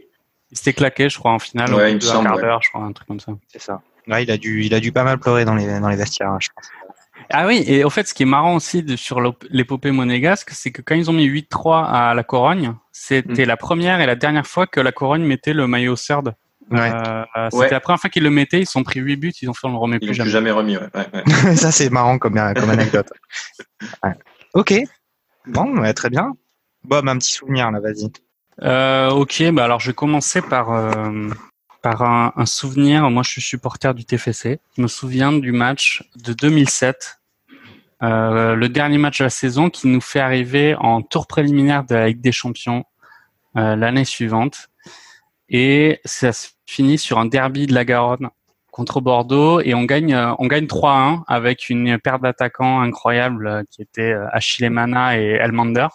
[0.51, 2.91] Il s'était claqué, je crois, en finale, ouais, au un quart d'heure, je crois, un
[2.91, 3.33] truc comme ça.
[3.47, 3.81] C'est ça.
[4.07, 6.35] Ouais, il a dû, il a dû pas mal pleurer dans les, dans les vestiaires,
[6.39, 6.69] je pense.
[7.31, 9.21] Ah oui, et au fait, ce qui est marrant aussi de, sur
[9.51, 13.47] l'épopée monégasque, c'est que quand ils ont mis 8-3 à la Corogne, c'était mm.
[13.47, 16.33] la première et la dernière fois que la Corogne mettait le maillot CERD.
[16.71, 16.91] Ouais.
[16.91, 19.53] Euh, c'était la première fois qu'ils le mettaient, ils sont pris 8 buts, ils ont
[19.53, 20.29] fait on le remet plus jamais.
[20.29, 20.89] jamais remis, ouais.
[20.95, 23.11] ouais, Ça, c'est marrant comme, comme anecdote.
[24.53, 24.73] Ok.
[25.45, 26.33] Bon, très bien.
[26.83, 28.11] Bob, un petit souvenir là, vas-y.
[28.61, 31.29] Euh, ok, bah alors je vais commencer par euh,
[31.81, 33.09] par un, souvenir.
[33.09, 34.59] Moi, je suis supporter du TFC.
[34.75, 37.19] Je me souviens du match de 2007,
[38.03, 41.95] euh, le dernier match de la saison qui nous fait arriver en tour préliminaire de
[41.95, 42.83] la Ligue des Champions
[43.57, 44.69] euh, l'année suivante.
[45.49, 48.29] Et ça se finit sur un derby de la Garonne
[48.71, 54.13] contre Bordeaux et on gagne on gagne 3-1 avec une paire d'attaquants incroyables qui étaient
[54.31, 55.87] Achille Mana et Elmander.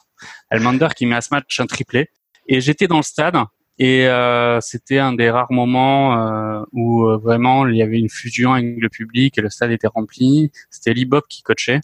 [0.50, 2.10] Elmander qui met à ce match un triplé.
[2.46, 3.36] Et j'étais dans le stade
[3.78, 8.08] et euh, c'était un des rares moments euh, où euh, vraiment il y avait une
[8.08, 10.52] fusion avec le public et le stade était rempli.
[10.70, 11.80] C'était Lee Bob qui coachait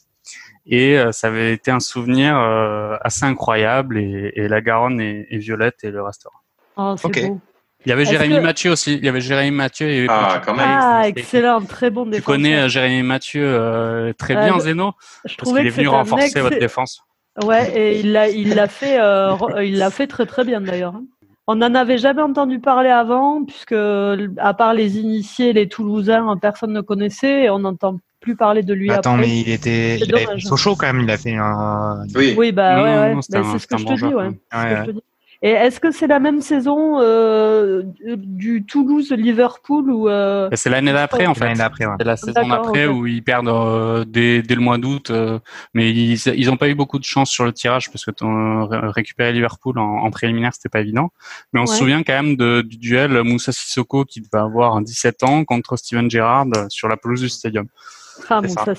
[0.66, 5.26] et euh, ça avait été un souvenir euh, assez incroyable et, et la Garonne est,
[5.30, 6.38] est, violette et le restaurant.
[6.76, 7.40] Oh, c'est beau.
[7.86, 8.40] Il y avait Jérémy que...
[8.40, 8.94] Mathieu aussi.
[8.94, 9.88] Il y avait Jérémy Mathieu.
[9.88, 10.66] Et ah, quand même.
[10.68, 12.36] Ah, excellent, très bon défenseur.
[12.36, 14.92] Tu connais Jérémy Mathieu très bien, Zeno?
[15.24, 17.02] Je Parce qu'il est venu renforcer votre défense.
[17.44, 19.34] Ouais, et il l'a, il l'a fait, euh,
[19.64, 20.94] il l'a fait très très bien d'ailleurs.
[21.46, 26.72] On n'en avait jamais entendu parler avant, puisque à part les initiés, les Toulousains, personne
[26.72, 27.44] ne connaissait.
[27.44, 29.22] Et on entend plus parler de lui Attends, après.
[29.26, 31.00] mais il était, il avait fait Sochaux quand même.
[31.02, 32.04] Il a fait un.
[32.14, 32.34] Oui.
[32.36, 33.14] Oui, bah Non, ouais, ouais.
[33.30, 35.02] Bah, un- c'est ce bon ce que je te dis.
[35.42, 41.24] Et est-ce que c'est la même saison euh, du Toulouse-Liverpool ou euh, C'est l'année d'après,
[41.26, 41.44] en fait.
[41.44, 41.94] L'année d'après, ouais.
[41.98, 45.38] C'est la saison d'après où ils perdent euh, dès, dès le mois d'août, euh,
[45.72, 48.10] mais ils ils ont pas eu beaucoup de chance sur le tirage parce que
[48.68, 51.10] ré- récupérer Liverpool en, en préliminaire c'était pas évident.
[51.52, 55.22] Mais on se souvient quand même de, du duel Moussa Sissoko qui devait avoir 17
[55.22, 57.66] ans contre Steven Gerrard euh, sur la pelouse du Stadium.
[58.28, 58.74] Ah, bon, ça.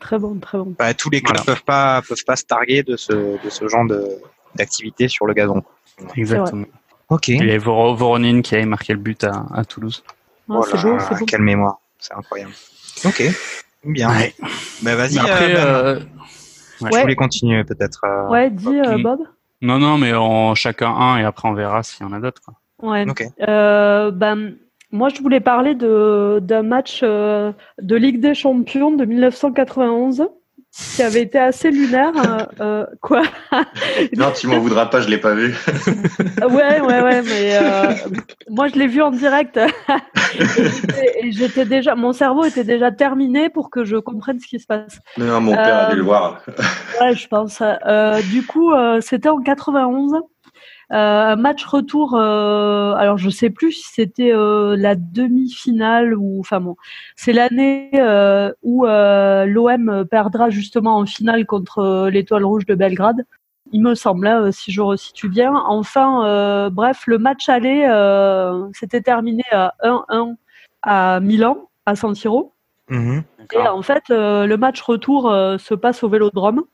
[0.00, 0.74] très bon, très bon.
[0.78, 1.44] Bah, tous les clubs Voilà.
[1.44, 4.08] peuvent pas peuvent pas se targuer de ce de ce genre de
[4.54, 5.62] d'activité sur le gazon.
[6.16, 6.66] Exactement.
[7.08, 7.28] Ok.
[7.28, 10.02] Il y Voronin qui avait marqué le but à, à Toulouse.
[10.48, 11.24] Ah, Oh c'est là beau, c'est beau.
[11.26, 12.52] Quelle mémoire, c'est incroyable.
[13.04, 13.22] Ok.
[13.84, 14.10] Bien.
[14.10, 14.34] Ouais.
[14.82, 15.18] Bah vas-y.
[15.18, 15.66] Après, euh, Ben.
[15.66, 16.00] euh,
[16.80, 17.00] Je Ouais.
[17.02, 18.00] voulais continuer peut-être.
[18.04, 18.98] euh, Ouais, dis euh.
[19.02, 19.20] Bob.
[19.62, 22.42] non, non, mais en chacun un et après on verra s'il y en a d'autres.
[22.82, 23.08] Ouais.
[23.08, 23.22] Ok.
[23.48, 24.54] Euh, ben,
[24.92, 30.28] moi, je voulais parler de d'un match euh, de Ligue des Champions de 1991
[30.72, 32.12] qui avait été assez lunaire.
[32.16, 33.22] euh, euh, quoi
[34.16, 35.54] Non, tu m'en voudras pas, je l'ai pas vu.
[36.42, 37.92] Ouais, ouais, ouais, mais euh,
[38.48, 39.58] moi, je l'ai vu en direct.
[41.22, 44.66] et j'étais- déjà, mon cerveau était déjà terminé pour que je comprenne ce qui se
[44.66, 45.00] passe.
[45.18, 46.40] Non, mon père a dû le voir.
[47.00, 47.62] Ouais, je pense.
[48.30, 50.12] Du coup, c'était en 91.
[50.92, 52.14] Euh, un match retour.
[52.16, 56.40] euh, alors, je sais plus si c'était euh, la demi-finale ou.
[56.40, 56.76] Enfin bon,
[57.14, 62.74] c'est l'année euh, où euh, l'OM perdra justement en finale contre euh, l'Étoile Rouge de
[62.74, 63.24] Belgrade.
[63.72, 65.54] Il me semble, hein, euh, si je resitue bien.
[65.54, 70.34] Enfin, euh, bref, le match aller euh, s'était terminé à 1-1
[70.82, 72.52] à Milan, à San Siro.
[72.88, 73.22] Mhm.
[73.52, 76.64] Et en fait, euh, le match retour se passe au Vélodrome.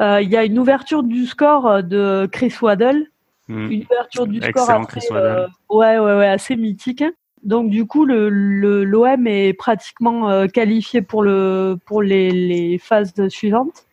[0.00, 3.06] Euh, Il y a une ouverture du score de Chris Waddle,
[3.48, 3.70] Mm.
[3.70, 7.04] une ouverture du score Excellent après, euh, ouais, ouais, ouais, assez mythique.
[7.42, 12.78] Donc du coup, le le- l'OM est pratiquement euh, qualifié pour le pour les, les
[12.78, 13.84] phases suivantes.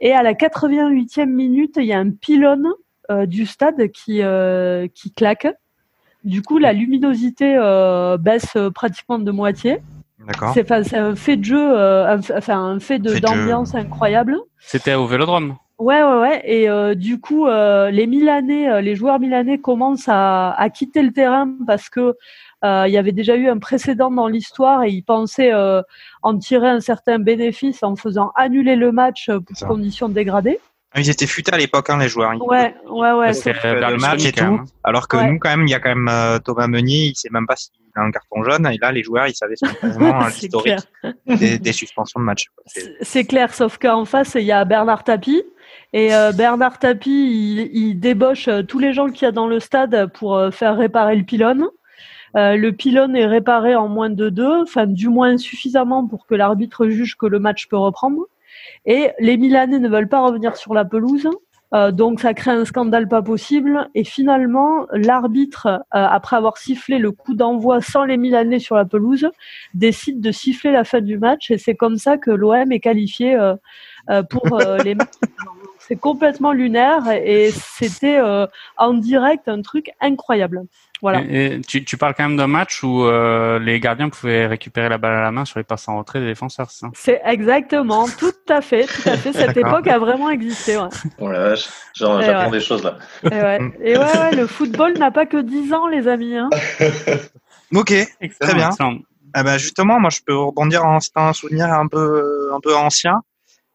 [0.00, 2.68] Et à la 88e minute, il y a un pylône
[3.10, 5.48] euh, du stade qui euh, qui claque.
[6.24, 9.82] Du coup, la luminosité euh, baisse pratiquement de moitié.
[10.26, 10.52] D'accord.
[10.54, 14.36] C'est un fait de jeu, euh, un, enfin un fait d'ambiance incroyable.
[14.58, 15.56] C'était au Vélodrome.
[15.78, 16.42] Ouais, ouais, ouais.
[16.44, 21.02] Et euh, du coup, euh, les Milanais, euh, les joueurs milanais commencent à, à quitter
[21.02, 22.16] le terrain parce que
[22.64, 25.80] euh, il y avait déjà eu un précédent dans l'histoire et ils pensaient euh,
[26.22, 29.66] en tirer un certain bénéfice en faisant annuler le match pour Ça.
[29.66, 30.58] conditions dégradées.
[30.92, 32.34] Ah, Ils étaient futés à l'époque, hein, les joueurs.
[32.34, 33.32] Ils Ouais, ouais, ouais.
[33.32, 34.64] Le match et même, hein.
[34.82, 35.30] Alors que Ouais.
[35.30, 37.54] nous, quand même, il y a quand même euh, Thomas Meunier, il sait même pas
[37.56, 38.66] s'il a un carton jaune.
[38.66, 39.54] Et là, les joueurs, ils savaient
[39.84, 41.12] euh, C'est l'historique clair.
[41.26, 42.46] des, des suspensions de match.
[43.02, 45.44] C'est clair, sauf qu'en face, il y a Bernard Tapie.
[45.92, 49.46] Et euh, Bernard Tapie, il, il débauche euh, tous les gens qu'il y a dans
[49.46, 51.66] le stade pour euh, faire réparer le pylône.
[52.36, 56.34] Euh, le pylône est réparé en moins de deux, enfin du moins suffisamment pour que
[56.34, 58.26] l'arbitre juge que le match peut reprendre.
[58.86, 61.28] Et les Milanais ne veulent pas revenir sur la pelouse.
[61.74, 63.88] Euh, donc ça crée un scandale pas possible.
[63.94, 68.84] Et finalement, l'arbitre, euh, après avoir sifflé le coup d'envoi sans les Milanais sur la
[68.84, 69.28] pelouse,
[69.74, 71.50] décide de siffler la fin du match.
[71.50, 73.54] Et c'est comme ça que l'OM est qualifié euh,
[74.10, 75.08] euh, pour euh, les matchs.
[75.88, 80.62] C'est complètement lunaire et c'était euh, en direct un truc incroyable.
[81.00, 81.22] Voilà.
[81.22, 84.88] Et, et tu, tu parles quand même d'un match où euh, les gardiens pouvaient récupérer
[84.88, 86.90] la balle à la main sur les passes en retrait des défenseurs, c'est ça?
[86.92, 89.32] C'est exactement, tout à fait, tout à fait.
[89.32, 90.76] Cette époque a vraiment existé.
[90.76, 90.88] Ouais.
[91.18, 92.50] Oh la vache, j'apprends ouais.
[92.50, 92.98] des choses là.
[93.24, 96.36] Et ouais, et ouais, ouais, le football n'a pas que 10 ans, les amis.
[96.36, 96.50] Hein.
[97.74, 97.92] Ok.
[98.20, 98.68] Excellent, bien.
[98.68, 98.98] excellent.
[99.34, 102.74] Ah bah justement, moi je peux rebondir en c'est un souvenir un peu un peu
[102.74, 103.20] ancien.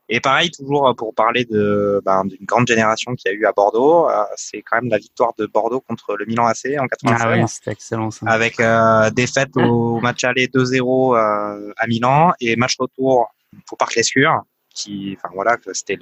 [0.10, 3.54] Et pareil, toujours euh, pour parler de ben, d'une grande génération qui a eu à
[3.54, 7.22] Bordeaux, euh, c'est quand même la victoire de Bordeaux contre le Milan AC en 96.
[7.22, 8.26] Ah oui, c'était excellent ça.
[8.28, 13.28] avec euh, défaite au match aller 2-0 euh, à Milan et match retour
[13.72, 14.42] au Parc Lescure,
[14.76, 15.98] qui, enfin voilà, c'était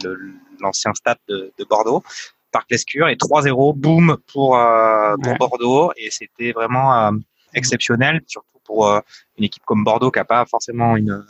[0.60, 2.04] l'ancien stade de, de Bordeaux.
[2.52, 5.38] Parc Lescure et 3-0, boum pour, euh, pour Ouais.
[5.38, 7.12] Bordeaux et c'était vraiment euh,
[7.54, 8.99] exceptionnel, surtout pour euh,
[9.38, 11.26] une équipe comme Bordeaux qui a pas forcément une,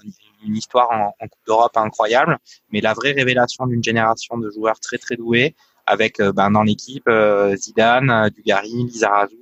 [0.45, 2.37] une histoire en, en Coupe d'Europe incroyable,
[2.71, 5.55] mais la vraie révélation d'une génération de joueurs très très doués
[5.85, 9.37] avec euh, ben, dans l'équipe euh, Zidane, Dugarry, Lizarazu.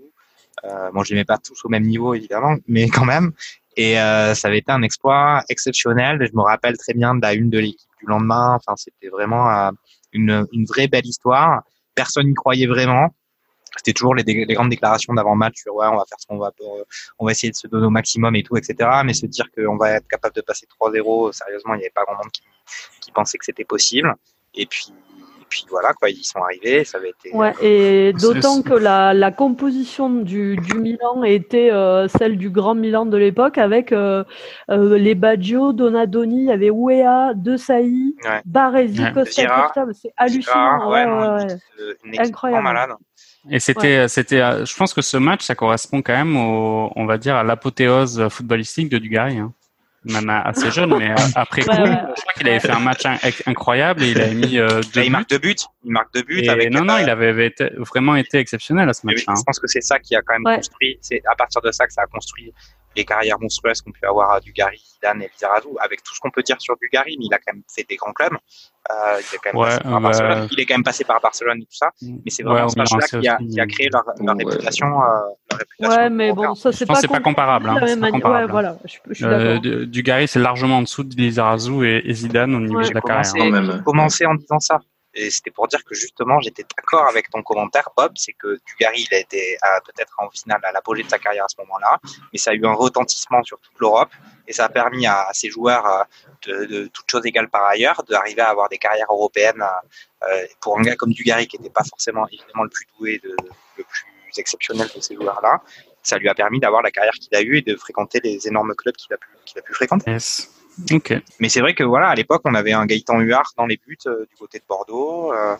[0.65, 3.31] Euh, bon, je les mets pas tous au même niveau évidemment, mais quand même.
[3.77, 6.19] Et euh, ça avait été un exploit exceptionnel.
[6.21, 8.55] Je me rappelle très bien de la une de l'équipe du lendemain.
[8.55, 9.71] Enfin, c'était vraiment euh,
[10.11, 11.61] une, une vraie belle histoire.
[11.95, 13.13] Personne n'y croyait vraiment.
[13.77, 16.77] C'était toujours les, grandes déclarations d'avant-match sur ouais, on va faire ce qu'on va, pour,
[16.77, 16.83] euh,
[17.19, 18.89] on va essayer de se donner au maximum et tout, etc.
[19.05, 22.03] Mais se dire qu'on va être capable de passer 3-0, sérieusement, il n'y avait pas
[22.03, 22.41] grand monde qui,
[22.99, 24.13] qui pensait que c'était possible.
[24.55, 24.91] Et puis,
[25.49, 26.83] puis voilà, quoi, ils y sont arrivés.
[26.83, 27.31] Ça avait été.
[27.35, 32.75] Ouais, et d'autant que la, la, composition du, du Milan était euh, celle du grand
[32.75, 34.23] Milan de l'époque, avec euh,
[34.69, 38.41] euh, les Baggio, Donadoni, il y avait Ouéa, De Sailly, Ouais.
[38.45, 39.13] Baresi, Ouais.
[39.13, 40.89] Costa Zira, c'est hallucinant.
[40.89, 41.57] ouais, ouais, non, ouais, ouais.
[42.03, 42.63] une- équipe Incroyable.
[42.63, 42.89] malade.
[43.49, 47.05] Et c'était, c'était, euh, je pense que ce match, ça correspond quand même au, on
[47.05, 49.37] va dire, à l'apothéose footballistique de Dugarry.
[49.37, 49.53] Hein.
[50.05, 51.77] Même assez jeune, mais euh, après coup, ouais.
[51.85, 53.17] je crois qu'il avait fait un match in-
[53.47, 55.09] incroyable et il avait mis euh, deux il buts.
[55.09, 55.55] marque deux buts.
[55.83, 56.71] Il marque deux buts avec.
[56.71, 59.33] non, non, euh, il avait, avait été- vraiment été exceptionnel à ce match-là.
[59.33, 60.55] oui, je pense que c'est ça qui a quand même Ouais.
[60.55, 60.97] construit.
[61.01, 62.53] C'est à partir de ça que ça a construit
[62.95, 65.69] les carrières monstrueuses qu'on peut avoir à Dugarry, Zidane et Lizarazu.
[65.79, 67.95] Avec tout ce qu'on peut dire sur Dugarry, mais il a quand même fait des
[67.95, 68.33] grands clubs.
[68.33, 70.39] Euh, il, est quand même Ouais, passé par euh, Barcelone.
[70.41, 71.87] bah- il est quand même passé par Barcelone et tout ça.
[71.87, 71.91] hein.
[72.25, 72.99] Mais c'est Ouais, vraiment au ce match-là
[73.37, 74.43] qui qui a créé leur, leur Ouais.
[74.43, 74.87] réputation.
[74.87, 75.05] euh,
[75.51, 77.69] leur réputation Ouais, mais bon, ça c'est pas, comparable.
[77.69, 78.13] Hein, c'est même pas manière.
[78.21, 78.45] comparable.
[78.45, 79.61] Ouais, voilà, je, je suis Euh, d'accord.
[79.61, 82.89] du- Dugarry, c'est largement en dessous de Lizarazu et, et Zidane au niveau Ouais.
[82.89, 83.33] de la J'ai carrière.
[83.37, 83.83] Quand même.
[83.83, 84.79] commencé en disant ça.
[85.29, 89.15] C'était pour dire que justement, j'étais d'accord avec ton commentaire, Bob, c'est que Dugarry, il
[89.15, 91.99] a été peut-être en finale à l'apogée de sa carrière à ce moment-là,
[92.31, 94.11] mais ça a eu un retentissement sur toute l'Europe
[94.47, 98.03] et ça a permis à, à ces joueurs, euh, de, toutes choses égales par ailleurs,
[98.03, 99.63] d'arriver à avoir des carrières européennes.
[100.29, 103.83] euh, pour un gars comme Dugarry, qui n'était pas forcément évidemment le plus doué, le
[103.83, 104.05] plus
[104.37, 105.61] exceptionnel de ces joueurs-là,
[106.03, 108.75] ça lui a permis d'avoir la carrière qu'il a eue et de fréquenter les énormes
[108.75, 109.17] clubs qu'il a
[109.61, 110.11] pu, fréquenter.
[111.39, 113.97] Mais c'est vrai que voilà, à l'époque, on avait un Gaëtan Huard dans les buts
[114.07, 115.33] euh, du côté de Bordeaux.
[115.33, 115.55] Euh,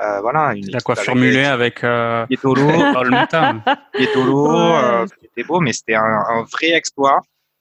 [0.00, 2.66] euh, voilà, une La coiffure avec mulet avec euh, Pietolo.
[3.92, 4.74] Pietolo, Ouais.
[4.84, 7.20] euh, c'était beau, mais c'était un, un vrai exploit.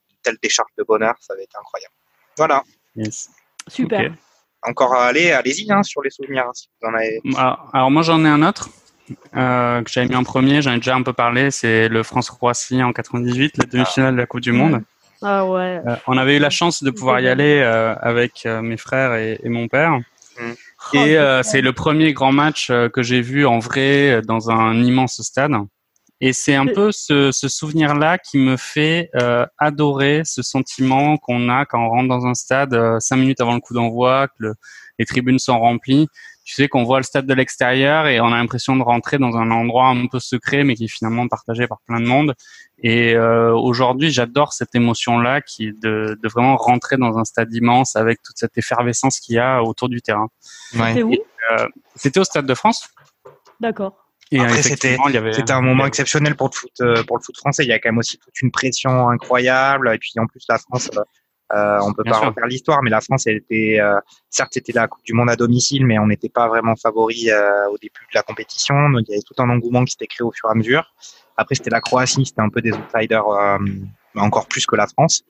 [0.09, 1.93] Une telle décharge de bonheur, ça avait été incroyable.
[2.37, 2.63] Voilà.
[2.95, 3.29] Yes.
[3.67, 4.13] Super.
[4.63, 7.21] Encore allez, allez-y hein, sur les souvenirs si vous en avez.
[7.37, 8.69] Alors, alors moi j'en ai un autre
[9.35, 12.83] euh, que j'avais mis en premier, j'en ai déjà un peu parlé, c'est le France-Croatie
[12.83, 14.83] en 98, la demi-finale de la Coupe du Monde.
[15.21, 15.81] Ah ouais.
[15.85, 19.15] Euh, on avait eu la chance de pouvoir y aller euh, avec euh, mes frères
[19.15, 19.99] et, et mon père.
[20.39, 20.51] Mm.
[20.93, 24.81] Et euh, c'est le premier grand match euh, que j'ai vu en vrai dans un
[24.81, 25.51] immense stade.
[26.21, 31.47] Et c'est un peu ce, ce souvenir-là qui me fait euh, adorer ce sentiment qu'on
[31.49, 34.33] a quand on rentre dans un stade euh, cinq minutes avant le coup d'envoi, que
[34.39, 34.53] le-
[34.97, 36.07] les tribunes sont remplies.
[36.49, 39.37] Tu sais qu'on voit le stade de l'extérieur et on a l'impression de rentrer dans
[39.37, 42.33] un endroit un peu secret, mais qui est finalement partagé par plein de monde.
[42.81, 47.53] Et euh, aujourd'hui, j'adore cette émotion-là, qui est de, de vraiment rentrer dans un stade
[47.53, 50.29] immense avec toute cette effervescence qu'il y a autour du terrain.
[50.73, 51.15] Où
[51.95, 52.89] C'était au Stade de France.
[53.59, 53.93] D'accord.
[54.31, 55.33] Et Après, effectivement, il y avait.
[55.33, 57.63] C'était un moment exceptionnel pour le foot, euh, pour le foot français.
[57.63, 59.91] Il y a quand même aussi toute une pression incroyable.
[59.93, 60.89] Et puis en plus, la France,
[61.51, 62.27] euh, euh, on peut Bien pas sûr.
[62.29, 65.35] refaire l'histoire, mais la France, elle était, euh, certes, c'était la Coupe du Monde à
[65.35, 68.89] domicile, mais on n'était pas vraiment favori euh, au début de la compétition.
[68.89, 70.93] Donc il y avait tout un engouement qui s'était créé au fur et à mesure.
[71.37, 73.57] Après, c'était la Croatie, c'était un peu des outsiders, euh,
[74.15, 75.23] encore plus que la France.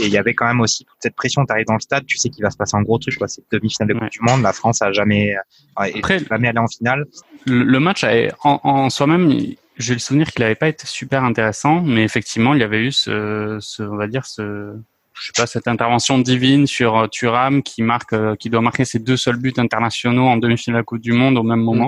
[0.00, 1.44] Et il y avait quand même aussi toute cette pression.
[1.44, 3.16] Tu arrives dans le stade, tu sais qu'il va se passer un gros truc.
[3.18, 3.28] quoi.
[3.28, 4.08] C'est demi-finale de Coupe Ouais.
[4.08, 4.40] du Monde.
[4.42, 7.04] La France a jamais, euh, est Après- jamais allé en finale.
[7.46, 8.02] Le, match
[8.42, 9.30] en, en soi-même,
[9.76, 12.90] j'ai le souvenir qu'il n'avait pas été super intéressant, mais effectivement, il y avait eu
[12.92, 14.74] ce, ce on va dire ce,
[15.22, 18.84] je sais pas, cette intervention divine sur euh, Thuram qui marque, euh, qui doit marquer
[18.84, 21.86] ses deux seuls buts internationaux en demi-finale de la Coupe du Monde au même moment.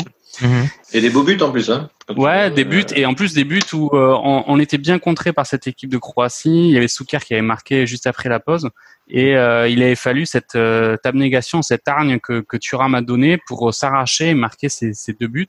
[0.93, 1.91] Et des beaux buts en plus, hein.
[2.17, 4.99] Ouais, tu- des buts et en plus des buts où euh, on, on était bien
[4.99, 6.69] contré par cette équipe de Croatie.
[6.69, 8.69] Il y avait Soukar qui avait marqué juste après la pause
[9.09, 13.39] et euh, il avait fallu cette euh, abnégation, cette hargne que, que Thuram a donnée
[13.47, 15.49] pour euh, s'arracher et marquer ces, ces deux buts.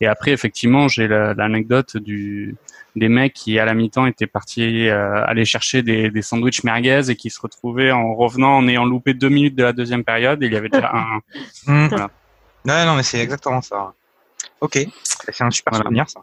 [0.00, 2.54] Et après, effectivement, j'ai la- l'anecdote du
[2.96, 7.10] des mecs qui à la mi-temps étaient partis euh, aller chercher des, des sandwichs merguez
[7.10, 10.42] et qui se retrouvaient en revenant en ayant loupé deux minutes de la deuxième période.
[10.42, 11.20] Et il y avait déjà un,
[11.66, 11.88] Mmh.
[11.88, 12.10] Voilà.
[12.64, 13.92] Ouais, non, mais c'est exactement ça.
[14.60, 15.84] Ok, c'est un super Voilà.
[15.84, 16.20] souvenir ça.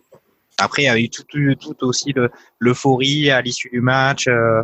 [0.57, 4.27] Après, il y a eu tout, tout, tout aussi le- l'euphorie à l'issue du match.
[4.27, 4.63] euh,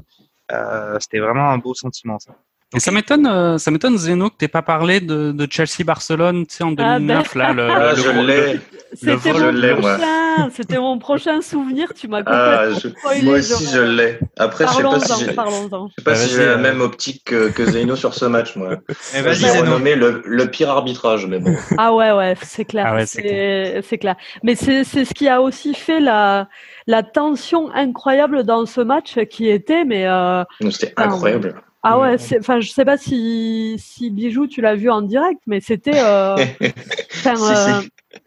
[0.52, 2.32] euh, C'était vraiment un beau sentiment ça.
[2.76, 6.46] Et ça m'étonne, euh, ça m'étonne Zeno que t'aies pas parlé de, de Chelsea Barcelone,
[6.46, 7.52] tu sais en Ah, 2009 là.
[7.52, 8.60] Le, Ah, le- je le- l'ai.
[8.94, 10.50] C'était mon je prochain.
[10.56, 11.92] C'était mon prochain souvenir.
[11.96, 13.22] Tu m'as Ah, je- spoilé.
[13.24, 13.86] moi aussi, je genre.
[13.88, 14.20] l'ai.
[14.38, 16.58] Après, je sais pas si j'ai, je sais pas Bah, si vas-y, j'ai la euh.
[16.60, 18.76] même optique que, que Zeno sur ce match, moi.
[19.16, 21.56] Eh, Moi, je l'ai renommé le, le pire arbitrage, mais bon.
[21.80, 22.86] Ah ouais, ouais, c'est clair.
[22.88, 24.16] Ah ouais, c'est c'est c'est clair.
[24.44, 26.48] Mais c'est c'est ce qui a aussi fait la,
[26.86, 31.56] la tension incroyable dans ce match qui était, mais euh, C'était incroyable.
[31.84, 35.60] Ah ouais, enfin, je sais pas si, si Bijou, tu l'as vu en direct, mais
[35.62, 35.98] c'était.
[35.98, 36.36] euh,
[37.26, 37.82] euh,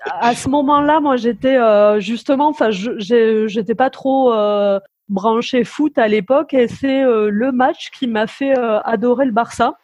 [0.05, 4.79] à ce moment-là, moi, j'étais euh, justement, enfin, j'étais pas trop euh,
[5.09, 9.33] branché foot à l'époque, et c'est euh, le match qui m'a fait euh, adorer le
[9.33, 9.75] Barça.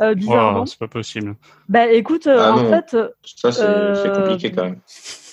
[0.00, 0.62] euh, bizarrement.
[0.62, 1.36] Oh, c'est pas possible.
[1.68, 2.70] Ben écoute, euh, Ah en non.
[2.70, 4.80] fait, Ça, c'est Euh, c'est compliqué quand même.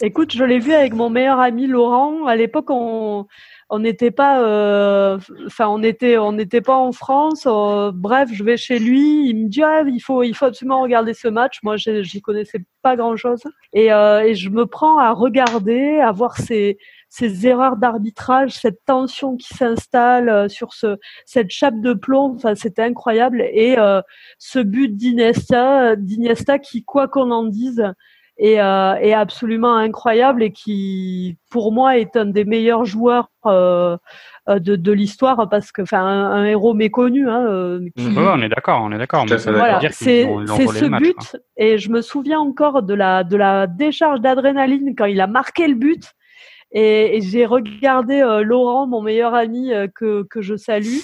[0.01, 2.25] Écoute, je l'ai vu avec mon meilleur ami Laurent.
[2.25, 3.25] À l'époque, on
[3.69, 7.47] on n'était pas, euh, enfin, on était, on n'était pas en France.
[7.47, 9.27] Euh, bref, je vais chez lui.
[9.29, 11.59] Il me dit, ah, il faut, il faut absolument regarder ce match.
[11.63, 13.41] Moi, j'y connaissais pas grand chose.
[13.73, 16.77] Et, euh, et je me prends à regarder, à voir ces,
[17.09, 22.35] ces erreurs d'arbitrage, cette tension qui s'installe euh, sur ce, cette chape de plomb.
[22.35, 23.41] Enfin, c'était incroyable.
[23.51, 24.01] Et euh,
[24.37, 27.83] ce but d'Iniesta, d'Iniesta qui, quoi qu'on en dise,
[28.37, 33.97] est, euh, est absolument incroyable et qui, pour moi, est un des meilleurs joueurs euh,
[34.49, 37.29] euh, de, de l'histoire parce que, enfin, un, un héros méconnu.
[37.29, 38.07] Hein, euh, qui-.
[38.07, 39.25] Ouais, on est d'accord, on est d'accord.
[39.45, 41.39] Voilà, c'est ce but quoi.
[41.57, 45.67] et je me souviens encore de la de la décharge d'adrénaline quand il a marqué
[45.67, 46.13] le but
[46.77, 50.99] et, et j'ai regardé euh, Laurent, mon meilleur ami euh, que que je salue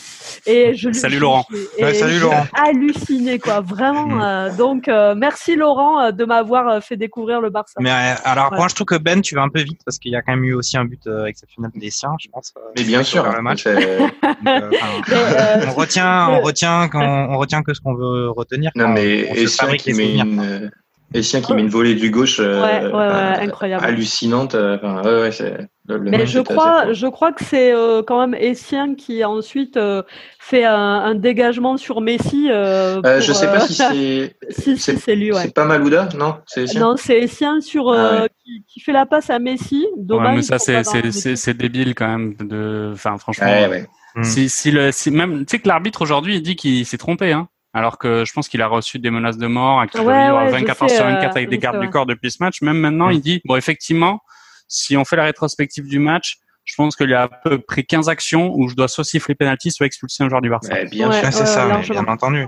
[0.45, 1.45] et je lui- Salut, Laurent.
[1.77, 2.45] et Ouais, salut, j'ai Laurent.
[2.53, 4.05] halluciné quoi, vraiment.
[4.07, 4.21] Mhm.
[4.21, 7.75] euh, donc euh, merci Laurent euh, de m'avoir euh, fait découvrir le Barça.
[7.79, 10.11] Mais euh, alors, moi, je trouve que Ben, tu vas un peu vite parce qu'il
[10.11, 12.53] y a quand même eu aussi un but euh, exceptionnel des siens, je pense.
[12.57, 13.65] euh, Mais bien sûr, le match.
[13.65, 14.07] euh,
[14.41, 16.99] Mais, euh, on retient, on retient, qu'on-
[17.33, 18.71] on retient que ce qu'on veut retenir.
[18.75, 20.69] non mais Essien fabrique qui met une, euh,
[21.13, 23.83] Essien qui met une volée du gauche, euh, Ouais, ouais, ouais, euh, incroyable.
[23.85, 24.55] hallucinante.
[24.55, 25.57] euh, Enfin, ouais, ouais, c'est.
[25.87, 29.75] le- le Mais je crois, je crois que c'est euh, quand même Essien qui ensuite
[29.75, 30.03] euh,
[30.39, 32.47] fait un, un dégagement sur Messi.
[32.49, 34.35] Euh, Euh, pour, je sais euh, pas si c'est.
[34.49, 35.41] si, si, c'est- lui, ouais.
[35.41, 36.79] C'est pas Malouda, non C'est Essien?
[36.79, 39.85] Non, c'est Essien sur Ah euh, qui, qui fait la passe à Messi.
[39.97, 40.29] Dommage.
[40.29, 40.41] Ouais, mais
[41.11, 42.35] ça, c'est débile quand même.
[42.35, 43.45] De, enfin, franchement.
[43.47, 43.85] Ouais, ouais.
[44.23, 47.31] Si, si le, si même, tu sais que l'arbitre aujourd'hui, il dit qu'il s'est trompé,
[47.31, 47.47] hein.
[47.73, 50.37] Alors que je pense qu'il a reçu des menaces de mort, qu'il Ouais, va vivre
[50.39, 52.29] ouais, je 24 heures sais, sur euh, 24 avec je des gardes du corps depuis
[52.31, 52.61] ce match.
[52.61, 54.19] Même maintenant, il dit, bon, effectivement,
[54.67, 57.83] si on fait la rétrospective du match, je pense qu'il y a à peu près
[57.83, 60.73] 15 actions où je dois soit siffler penalty, soit expulser un joueur du Barça.
[60.73, 61.15] Ouais, bien Ouais.
[61.15, 61.23] sûr.
[61.25, 62.45] Ouais, c'est ouais, ça, bien entendu.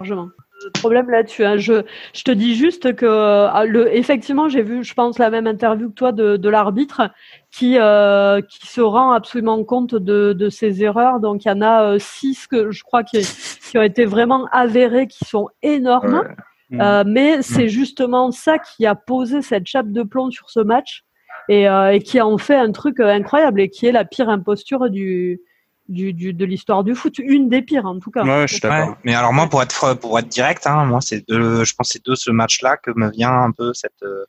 [0.64, 1.84] Le problème là-dessus, hein, je,
[2.14, 5.90] je te dis juste que euh, le, effectivement, j'ai vu, je pense, la même interview
[5.90, 7.10] que toi de, de l'arbitre
[7.52, 11.20] qui, euh, qui se rend absolument compte de, de ses erreurs.
[11.20, 13.22] Donc, il y en a euh, six que je crois qui,
[13.70, 16.20] qui ont été vraiment avérées, qui sont énormes.
[16.20, 16.78] Ouais.
[16.78, 16.82] Mm.
[16.82, 21.04] Euh, mais c'est justement ça qui a posé cette chape de plomb sur ce match
[21.50, 24.90] et, euh, et qui en fait un truc incroyable et qui est la pire imposture
[24.90, 25.42] du,
[25.90, 28.24] du, du- de l'histoire du foot, une des pires en tout cas.
[28.24, 28.90] Ouais, je suis d'accord.
[28.90, 31.90] Ouais, mais alors moi, pour être pour être direct, hein, moi c'est de, je pense
[31.90, 34.24] que c'est de ce match-là que me vient un peu cette, euh,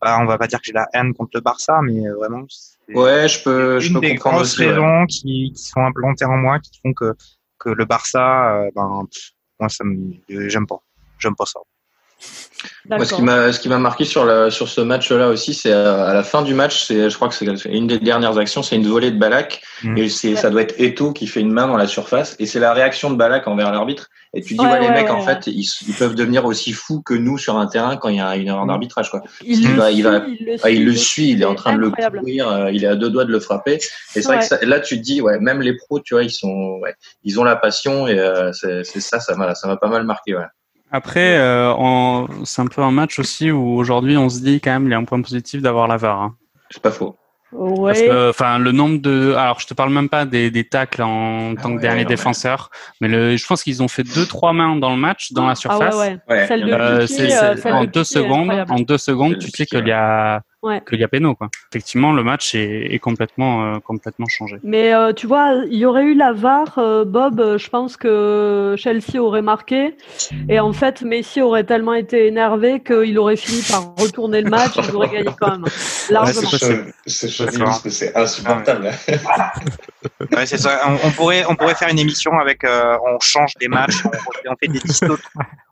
[0.00, 2.44] bah, on va pas dire que j'ai la haine contre le Barça, mais euh, vraiment.
[2.94, 4.62] Ouais, je peux, je une peux des comprendre grosses aussi.
[4.62, 4.68] ouais.
[4.70, 7.14] raisons qui, qui sont implantées en moi, qui font que
[7.58, 9.02] que le Barça, euh, ben,
[9.60, 10.14] moi ça me,
[10.48, 10.80] j'aime pas,
[11.18, 11.60] j'aime pas ça.
[12.90, 15.70] Moi, ce qui m'a, ce qui m'a marqué sur la, sur ce match-là aussi, c'est
[15.72, 18.62] euh, à la fin du match, c'est, je crois que c'est une des dernières actions,
[18.62, 19.96] c'est une volée de Balak, Mm.
[19.96, 22.58] et c'est, ça doit être Eto qui fait une main dans la surface, et c'est
[22.58, 24.08] la réaction de Balak envers l'arbitre.
[24.34, 26.44] Et tu dis, Ouais, ouais, les ouais, mecs, ouais, en fait, ils, ils peuvent devenir
[26.46, 28.68] aussi fous que nous sur un terrain quand il y a une erreur Mm.
[28.68, 29.22] d'arbitrage, quoi.
[29.44, 31.42] Il, il le va- il suit, va- il le Ah, il le suit, suit, il
[31.42, 33.74] est en train de le courir, euh, il est à deux doigts de le frapper.
[33.74, 33.80] Et
[34.14, 36.30] c'est vrai que ça- là, tu te dis, ouais, même les pros, tu vois, ils
[36.32, 39.76] sont, ouais, ils ont la passion, et euh, c'est, c'est ça, ça m'a, ça m'a
[39.76, 40.42] pas mal marqué, ouais.
[40.90, 44.70] Après, euh, on- c'est un peu un match aussi où aujourd'hui on se dit quand
[44.72, 46.20] même il y a un point positif d'avoir la VAR.
[46.22, 46.34] hein.
[46.70, 47.16] C'est pas faux.
[47.50, 47.92] Ouais.
[47.92, 51.00] Parce que, enfin, le nombre de, alors je te parle même pas des, des tacles
[51.02, 52.68] en tant Ah que ouais, dernier défenseur,
[53.00, 55.52] mais le, je pense qu'ils ont fait deux trois mains dans le match, dans la
[55.52, 55.94] ah surface.
[55.94, 56.18] ouais, ouais.
[56.28, 57.86] Ouais, Celle il y de en a- Euh, Piqué, c'est- euh, c'est- celle en de
[57.86, 58.72] deux secondes, incroyable.
[58.72, 60.82] en deux secondes, de tu sais qu'il y a Ouais.
[60.88, 61.50] qu'il y a péno quoi.
[61.70, 64.56] Effectivement, le match est, est complètement euh, complètement changé.
[64.64, 68.74] Mais euh, tu vois, il y aurait eu la VAR, euh, Bob, je pense que
[68.76, 69.96] Chelsea aurait marqué.
[70.48, 74.72] Et en fait, Messi aurait tellement été énervé qu'il aurait fini par retourner le match,
[74.76, 75.64] ils auraient gagné quand même.
[76.10, 76.40] Largement.
[76.50, 76.92] c'est possible.
[77.06, 78.90] C'est chauviniste, c'est insupportable.
[80.32, 80.80] Ouais, c'est ça.
[80.86, 84.10] On, on pourrait, on pourrait faire une émission avec, euh, on change des matchs, on,
[84.50, 85.22] on fait des dystopies.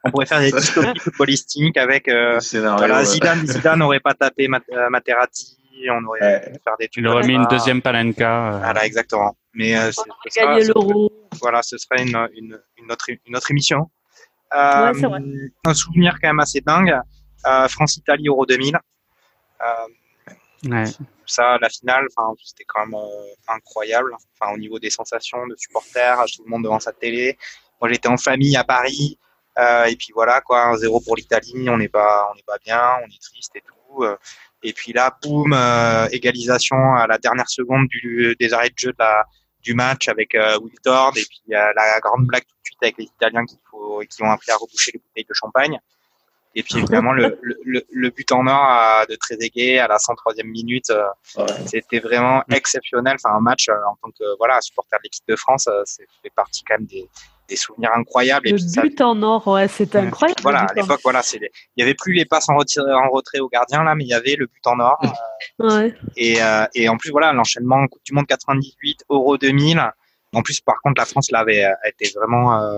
[0.06, 2.78] On pourrait faire des dystopies footballistiques avec, euh, scénario.
[2.78, 5.56] voilà, Zidane, Zidane n'aurait pas tapé Mat- euh, Materazzi,
[5.90, 6.40] on aurait Ouais.
[6.52, 6.96] pu faire des trucs.
[7.04, 8.54] Il aurait mis une deuxième palanca.
[8.54, 9.36] euh, Voilà, exactement.
[9.54, 9.90] Mais euh,
[10.74, 11.10] l'euro.
[11.40, 13.90] voilà, ce serait une, une, une, autre, une autre émission.
[14.54, 15.20] Euh, Ouais, c'est vrai.
[15.64, 16.94] Un souvenir quand même assez dingue.
[17.46, 18.76] Euh, France-Italie Euro 2000.
[19.62, 20.84] Euh, ouais.
[21.26, 24.14] ça, la finale, enfin, c'était quand même euh, incroyable.
[24.38, 27.38] Enfin, au niveau des sensations de supporters, tout le monde devant sa télé.
[27.80, 29.18] Moi, j'étais en famille à Paris.
[29.58, 31.68] Euh, et puis voilà, quoi, un zéro pour l'Italie.
[31.70, 34.04] On n'est pas, on n'est pas bien, on est triste et tout.
[34.04, 34.16] Euh,
[34.62, 38.90] Et puis là, boum, euh, égalisation à la dernière seconde du, des arrêts de jeu
[38.90, 39.24] de la,
[39.62, 41.12] du match avec euh, Wiltord.
[41.16, 44.22] Et puis euh, la grande blague tout de suite avec les Italiens qui, faut, qui
[44.22, 45.78] ont appris à reboucher les bouteilles de champagne.
[46.58, 50.44] Et puis évidemment le, le, le, but en or à, de Trezeguet à la 103e
[50.44, 51.04] minute, euh,
[51.36, 51.46] ouais.
[51.66, 53.16] c'était vraiment exceptionnel.
[53.22, 56.64] Enfin un match en tant que voilà supporter de l'équipe de France, c'est fait partie
[56.64, 57.06] quand même des,
[57.48, 58.48] des souvenirs incroyables.
[58.48, 60.40] Le but en or, ouais, c'était incroyable.
[60.42, 63.40] Voilà, à l'époque, voilà, c'est, il y avait plus les passes en, retrait, en retrait
[63.40, 65.00] au gardien là, mais il y avait le but en or.
[65.60, 65.94] ouais.
[66.16, 66.38] et,
[66.74, 69.92] et en plus, voilà, l'enchaînement Coupe du Monde 98, Euro 2000.
[70.34, 72.60] En plus, par contre, la France là avait été vraiment.
[72.60, 72.76] Euh,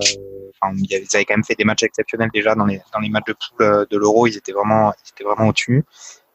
[0.61, 3.25] enfin, ils avaient quand même fait des matchs exceptionnels déjà dans les dans les matchs
[3.27, 4.27] de poule de l'Euro.
[4.27, 5.85] Ils étaient vraiment, ils étaient vraiment au-dessus.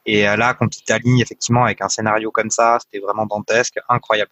[0.05, 4.31] Et là, contre l'Italie, effectivement, avec un scénario comme ça, c'était vraiment dantesque, incroyable.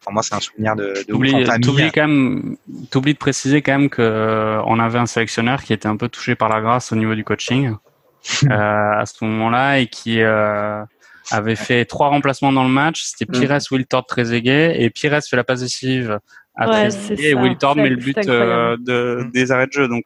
[0.00, 2.56] Pour moi, c'est un souvenir de, de T'oublies quand même,
[2.90, 6.08] t'oublies de préciser quand même que euh, on avait un sélectionneur qui était un peu
[6.08, 7.74] touché par la grâce au niveau du coaching
[8.44, 10.82] euh, à ce moment-là et qui euh,
[11.30, 13.02] avait fait trois remplacements dans le match.
[13.02, 13.40] C'était mm.
[13.40, 16.18] Pires, Wiltord, Trezeguet et Pires fait la passe décisive
[16.56, 19.30] à ouais, Trezeguet et Wiltord met le but euh, de, mm.
[19.32, 19.88] des arrêts de jeu.
[19.88, 20.04] Donc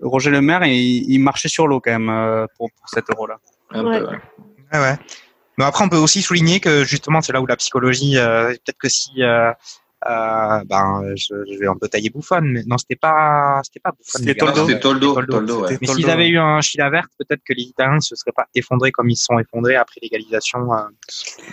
[0.00, 3.38] Roger Lemaire, il, il marchait sur l'eau quand même euh, pour, pour cet euro-là.
[3.72, 3.82] Ouais.
[3.82, 4.80] ouais.
[4.80, 4.96] ouais.
[5.58, 8.78] Mais après, on peut aussi souligner que justement, c'est là où la psychologie, euh, peut-être
[8.78, 9.52] que si, euh,
[10.06, 13.90] euh, ben, je, je, vais un peu tailler Bouffon, mais non, c'était pas, c'était pas
[13.90, 14.18] Bouffon.
[14.18, 14.66] C'était Toldo.
[14.66, 15.14] C'était Toldo.
[15.14, 15.78] Toldo, Toldo ouais.
[15.80, 18.46] Mais s'ils avaient eu un Chila verte, peut-être que les Italiens ne se seraient pas
[18.54, 20.76] effondrés comme ils se sont effondrés après l'égalisation euh,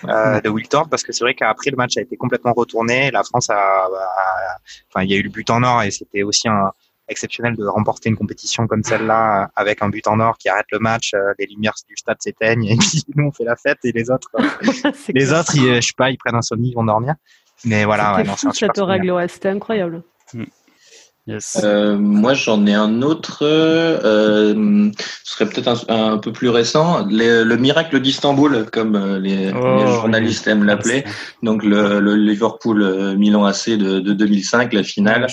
[0.07, 3.09] euh, de Wiltord, parce que c'est vrai qu'après le match a été complètement retourné.
[3.09, 4.57] La France a, a
[4.89, 6.71] enfin, il y a eu le but en or et c'était aussi un,
[7.07, 10.65] exceptionnel de remporter une compétition comme celle-là euh, avec un but en or qui arrête
[10.71, 13.79] le match, euh, les lumières du stade s'éteignent et puis nous on fait la fête
[13.83, 16.75] et les autres, euh, les autres, ils, je sais pas, ils prennent un somni, ils
[16.75, 17.15] vont dormir.
[17.63, 20.03] Mais voilà, ouais, non, c'est cette règle, ouais, c'était incroyable.
[20.33, 20.43] Mm.
[21.27, 21.59] Yes.
[21.63, 23.39] Euh, moi, j'en ai un autre.
[23.41, 24.91] Euh,
[25.23, 27.03] ce serait peut-être un, un, peu plus récent.
[27.07, 31.03] Les, le miracle d'Istanbul, comme euh, les, oh, les journalistes aiment l'appeler.
[31.41, 35.25] Donc le, le Liverpool Milan AC de, de 2005, la finale,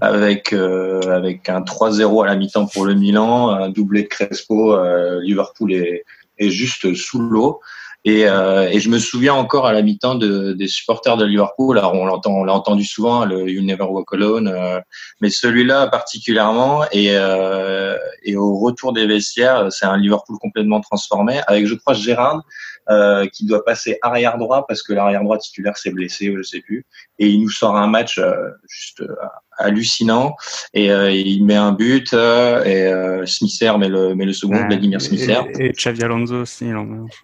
[0.00, 4.76] avec euh, avec un 3-0 à la mi-temps pour le Milan, un doublé de Crespo.
[5.20, 6.04] Liverpool est,
[6.38, 7.60] est juste sous l'eau.
[8.08, 11.78] Et, euh, et, je me souviens encore à la mi-temps de, des supporters de Liverpool.
[11.78, 14.80] Alors on l'entend, on l'a entendu souvent, le You Never Walk Alone, euh,
[15.20, 16.84] mais celui-là particulièrement.
[16.90, 21.92] Et, euh, et au retour des vestiaires, c'est un Liverpool complètement transformé, avec je crois
[21.92, 22.44] Gérard
[22.90, 26.62] euh, qui doit passer arrière droit parce que l'arrière droit titulaire s'est blessé, je sais
[26.62, 26.86] plus.
[27.18, 28.32] Et il nous sort un match euh,
[28.66, 29.14] juste euh,
[29.58, 30.36] hallucinant
[30.74, 34.54] et euh, il met un but euh, et euh, Smither met le met le second
[34.54, 36.66] ouais, Vladimir Smither et, et Xavi Alonso aussi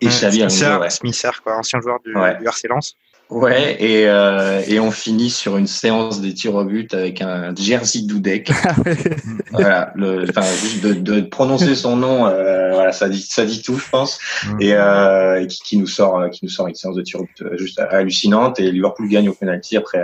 [0.01, 0.91] et Xavi Alonso ouais.
[0.91, 2.37] Smither quoi ancien joueur du, ouais.
[2.39, 2.97] du RC Lens
[3.30, 7.55] Ouais, et, euh, et on finit sur une séance des tirs au but avec un
[7.55, 8.53] jersey Dudek.
[9.51, 13.62] voilà, le, enfin, juste de, de prononcer son nom, euh, voilà, ça dit, ça dit
[13.62, 14.20] tout, je pense.
[14.47, 14.61] Mm.
[14.61, 17.24] Et, euh, et qui, qui, nous sort, qui nous sort une séance de tirs au
[17.24, 18.61] but juste hallucinante.
[18.61, 20.03] Et Liverpool gagne au penalty après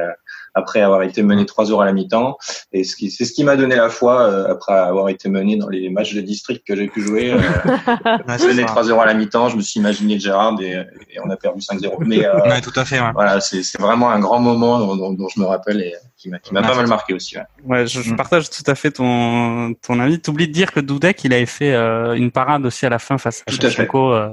[0.55, 2.39] après avoir été mené 3 heures à la mi-temps.
[2.73, 5.57] Et ce qui, c'est ce qui m'a donné la foi euh, après avoir été mené
[5.57, 7.33] dans les matchs de district que j'ai pu jouer.
[7.33, 7.39] Euh,
[8.47, 11.37] mené 3 heures à la mi-temps, je me suis imaginé Gérard et, et on a
[11.37, 12.05] perdu 5-0.
[12.07, 13.01] Mais euh, ouais, tout à fait.
[13.01, 13.13] Ouais.
[13.15, 16.29] Voilà, c'est, c'est vraiment un grand moment dont, dont, dont je me rappelle et qui
[16.29, 17.37] m'a, qui m'a ouais, pas mal marqué aussi.
[17.37, 20.21] Ouais, ouais je, je, partage tout à fait ton, ton avis.
[20.21, 23.17] T'oublies de dire que Dudek, il avait fait euh, une parade aussi à la fin
[23.17, 24.29] face à Shevchenko, euh,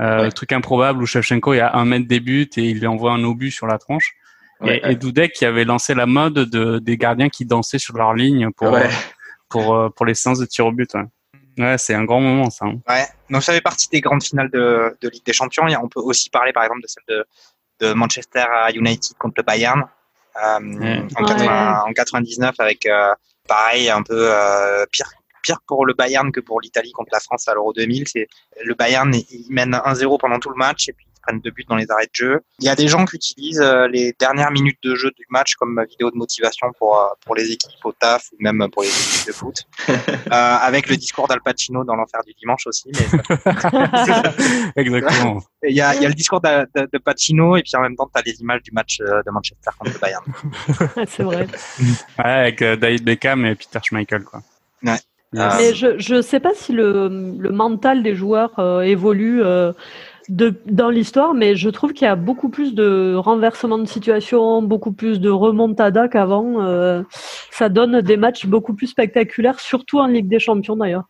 [0.00, 0.32] euh, ouais.
[0.32, 3.22] truc improbable où Shevchenko il a un mètre des buts et il lui envoie un
[3.22, 4.16] obus sur la tronche.
[4.60, 7.96] Ouais, et, et Dudek qui avait lancé la mode de, des gardiens qui dansaient sur
[7.96, 8.88] leur ligne pour, ouais.
[9.48, 10.94] pour, euh, pour les séances de tir au but.
[10.94, 11.04] Ouais,
[11.58, 12.66] ouais c'est un grand moment ça.
[12.66, 12.80] Hein.
[12.88, 15.64] Ouais, donc ça fait partie des grandes finales de, de Ligue des Champions.
[15.82, 17.24] On peut aussi parler par exemple de celle de,
[17.80, 18.44] de Manchester
[18.74, 19.84] United contre le Bayern
[20.36, 23.14] euh, en, 80, en 99 avec euh,
[23.48, 25.10] pareil un peu euh, pire
[25.42, 28.06] pire pour le Bayern que pour l'Italie contre la France à l'Euro 2000.
[28.06, 28.28] C'est
[28.62, 31.76] le Bayern il mène 1-0 pendant tout le match et puis prennent deux buts dans
[31.76, 32.40] les arrêts de jeu.
[32.58, 35.54] Il y a des gens qui utilisent euh, les dernières minutes de jeu du match
[35.54, 38.88] comme vidéo de motivation pour euh, pour les équipes au taf ou même pour les
[38.88, 39.94] équipes de foot, euh,
[40.30, 42.90] avec le discours d'Al Pacino dans l'enfer du dimanche aussi.
[42.94, 43.42] Mais...
[44.76, 45.42] Exactement.
[45.62, 47.80] Il y a il y a le discours de, de, de Pacino et puis en
[47.80, 50.24] même temps tu as les images du match de Manchester contre le Bayern.
[51.08, 51.46] C'est vrai.
[52.18, 54.40] Ouais, avec David Beckham et Peter Schmeichel quoi.
[54.82, 54.96] Ouais.
[55.32, 59.42] Mais je je sais pas si le le mental des joueurs euh, évolue.
[59.42, 59.72] Euh,
[60.30, 64.62] de, dans l'histoire, mais je trouve qu'il y a beaucoup plus de renversement de situation,
[64.62, 66.62] beaucoup plus de remontada qu'avant.
[66.62, 67.02] Euh,
[67.50, 71.04] ça donne des matchs beaucoup plus spectaculaires, surtout en Ligue des Champions d'ailleurs.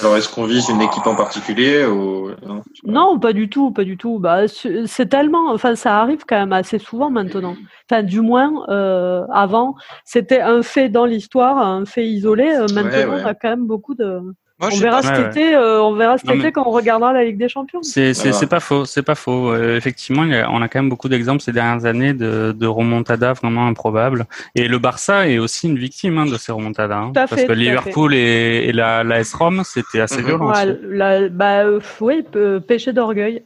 [0.00, 3.84] Alors, est-ce qu'on vise une équipe en particulier ou non, non, pas du tout, pas
[3.84, 4.18] du tout.
[4.18, 7.56] Bah, c'est tellement, enfin, ça arrive quand même assez souvent maintenant.
[7.90, 9.74] Enfin, du moins, euh, avant,
[10.04, 12.50] c'était un fait dans l'histoire, un fait isolé.
[12.52, 13.22] Euh, maintenant, ouais, ouais.
[13.22, 14.20] on a quand même beaucoup de.
[14.62, 17.24] Moi, on, verra cet été, euh, on verra cet non, été quand on regardera la
[17.24, 17.82] Ligue des Champions.
[17.82, 19.50] C'est c'est pas faux, c'est pas faux.
[19.52, 23.32] Euh, effectivement, a, on a quand même beaucoup d'exemples ces dernières années de, de remontada
[23.32, 24.26] vraiment improbables.
[24.54, 27.52] Et le Barça est aussi une victime hein, de ces remontadas, hein, parce fait, que
[27.52, 30.26] Liverpool et, et, la, la S Rome, c'était assez mm -hmm.
[30.26, 30.52] violent.
[30.52, 32.24] Ouais, la, bah, euh, oui,
[32.68, 33.42] péché d'orgueil.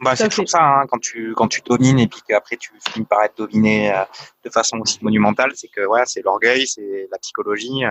[0.00, 3.06] Bah, c'est toujours ça, hein, quand tu quand tu domines et puis qu'après tu finis
[3.06, 4.04] par être dominé euh,
[4.44, 7.84] de façon aussi monumentale, c'est que ouais, c'est l'orgueil, c'est la psychologie.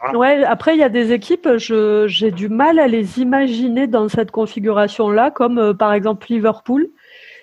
[0.00, 0.18] Voilà.
[0.18, 4.30] Ouais, après il y a des équipes, j'ai du mal à les imaginer dans cette
[4.30, 6.88] configuration-là, comme euh, par exemple Liverpool.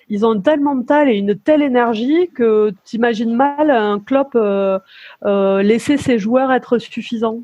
[0.08, 4.28] Ils ont tellement de talent et une telle énergie que tu imagines mal un club
[4.36, 4.78] euh,
[5.24, 7.40] euh, laisser ses joueurs être suffisants.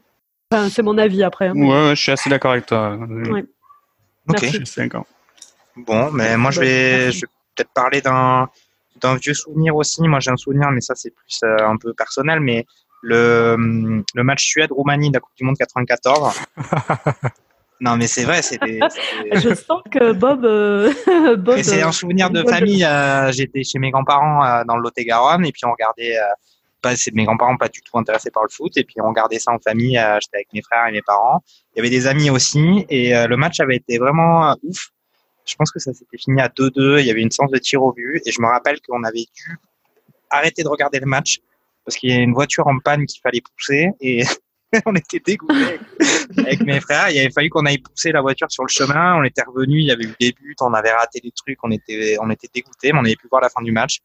[0.52, 1.48] Enfin, c'est mon avis après.
[1.48, 1.56] Hein.
[1.56, 2.96] Ouais, ouais, je suis assez d'accord avec toi.
[2.96, 3.44] Ouais.
[4.28, 4.42] Ok.
[4.42, 4.58] Merci.
[4.60, 5.06] Je suis d'accord.
[5.76, 7.26] Bon, mais moi je vais, je vais
[7.56, 8.48] peut-être parler d'un
[9.00, 10.02] d'un vieux souvenir aussi.
[10.02, 12.66] Moi j'ai un souvenir, mais ça c'est plus euh, un peu personnel, mais
[13.02, 16.34] le le match Suède-Roumanie de la Coupe du Monde 94.
[17.80, 18.78] non mais c'est vrai, c'était.
[19.32, 20.92] Je sens que Bob, euh,
[21.36, 22.84] Bob c'est euh, un souvenir de rigole famille.
[22.84, 26.16] euh, J'étais chez mes grands-parents euh, dans le Lot-et-Garonne et puis on regardait.
[26.16, 26.22] euh,
[26.80, 29.38] pas, c'est mes grands-parents pas du tout intéressés par le foot et puis on regardait
[29.38, 29.96] ça en famille.
[29.98, 31.40] euh, J'étais avec mes frères et mes parents.
[31.74, 34.88] Il y avait des amis aussi et euh, le match avait été vraiment euh, ouf.
[35.44, 36.98] Je pense que ça s'était fini à 2-2.
[37.00, 39.26] Il y avait une séance de tir au but et je me rappelle qu'on avait
[39.32, 39.56] dû
[40.30, 41.38] arrêter de regarder le match
[41.84, 44.24] parce qu'il y a une voiture en panne qu'il fallait pousser et
[44.86, 45.80] on était dégoûtés
[46.38, 47.10] avec mes frères.
[47.10, 49.16] Il avait fallu qu'on aille pousser la voiture sur le chemin.
[49.16, 51.70] On était revenu, il y avait eu des buts, on avait raté des trucs, on
[51.70, 54.00] était, on était dégoûtés, mais on avait pu voir la fin du match.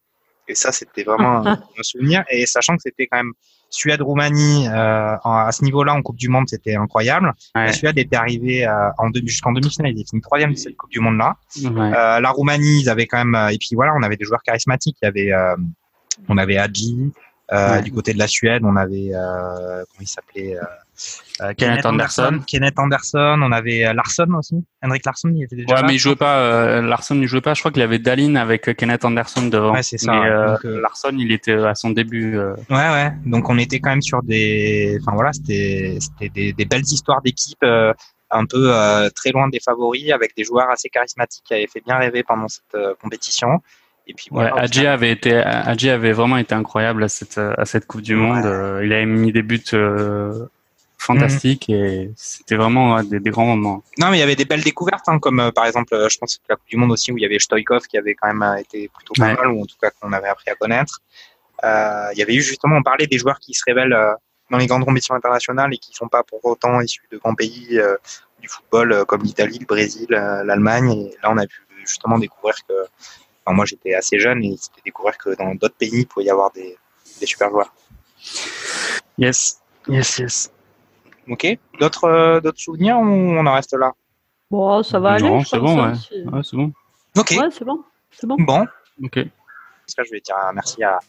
[0.48, 2.24] Et ça, c'était vraiment un, un souvenir.
[2.30, 3.34] Et sachant que c'était quand même
[3.70, 7.34] Suède-Roumanie euh, à ce niveau-là en Coupe du Monde, c'était incroyable.
[7.56, 7.66] Ouais.
[7.66, 10.92] La Suède était arrivée euh, en jusqu'en demi-finale, ils étaient fini troisième de cette Coupe
[10.92, 11.36] du Monde-là.
[11.64, 11.70] Ouais.
[11.70, 14.42] Euh, la Roumanie, ils avaient quand même, euh, et puis voilà, on avait des joueurs
[14.44, 14.98] charismatiques.
[15.02, 15.56] Il y avait,
[16.30, 17.12] on avait Hadji.
[17.54, 17.82] Euh, Ouais.
[17.82, 20.62] Du côté de la Suède, on avait, euh, comment il s'appelait euh,
[21.42, 22.42] euh, Kenneth Anderson.
[22.46, 23.40] Kenneth Anderson.
[23.42, 24.56] On avait Larsson aussi.
[24.84, 25.88] Henrik Larsson, il était déjà Ouais, là.
[25.88, 26.40] mais il jouait pas.
[26.40, 27.54] Euh, Larson, il jouait pas.
[27.54, 29.74] Je crois qu'il avait Dalin avec Kenneth Anderson devant.
[29.74, 30.12] Ouais, c'est ça.
[30.12, 32.38] Mais euh, Donc, euh, Larson, il était à son début.
[32.38, 33.14] euh, Ouais, ouais.
[33.26, 37.22] Donc on était quand même sur des, enfin voilà, c'était, c'était des, des belles histoires
[37.22, 37.94] d'équipe, euh,
[38.30, 41.82] un peu euh, très loin des favoris, avec des joueurs assez charismatiques qui avaient fait
[41.86, 43.62] bien rêver pendant cette euh, compétition.
[44.10, 44.68] Et puis voilà.
[44.68, 48.46] final- avait été, Hadji avait vraiment été incroyable à cette à cette Coupe du Monde.
[48.46, 48.52] Ouais.
[48.52, 50.46] Euh, il avait mis des buts euh,
[50.98, 53.84] fantastiques et c'était vraiment des, des grands moments.
[54.00, 56.18] Non, mais il y avait des belles découvertes, hein, comme euh, par exemple, euh, je
[56.18, 58.28] pense que la Coupe du Monde aussi, où il y avait Stoikov qui avait quand
[58.28, 59.34] même euh, été plutôt pas Ouais.
[59.36, 61.02] mal, ou en tout cas qu'on avait appris à connaître.
[61.64, 64.14] Euh, il y avait eu justement, on parlait des joueurs qui se révèlent euh,
[64.50, 67.78] dans les grandes compétitions internationales et qui sont pas pour autant issus de grands pays
[67.78, 67.96] euh,
[68.40, 70.92] du football euh, comme l'Italie, le Brésil, euh, l'Allemagne.
[70.92, 72.74] Et là, on a pu justement découvrir que,
[73.48, 76.30] enfin, moi j'étais assez jeune et c'était découvrir que dans d'autres pays, il pouvait y
[76.30, 76.78] avoir des,
[77.20, 77.74] des super joueurs.
[79.18, 80.52] Yes, yes, yes.
[81.30, 81.58] Ok.
[81.80, 83.94] D'autres euh, d'autres souvenirs ou on en reste là?
[84.52, 85.46] Bon, ça va Non, aller.
[85.46, 86.42] c'est bon, hein, ouais.
[86.44, 86.72] c'est bon.
[87.18, 87.36] Ok.
[87.38, 87.84] Ouais, c'est bon.
[88.12, 88.36] C'est bon.
[88.40, 88.66] Bon.
[89.04, 89.20] Ok.
[89.88, 91.00] Ça, je vais dire euh, merci à,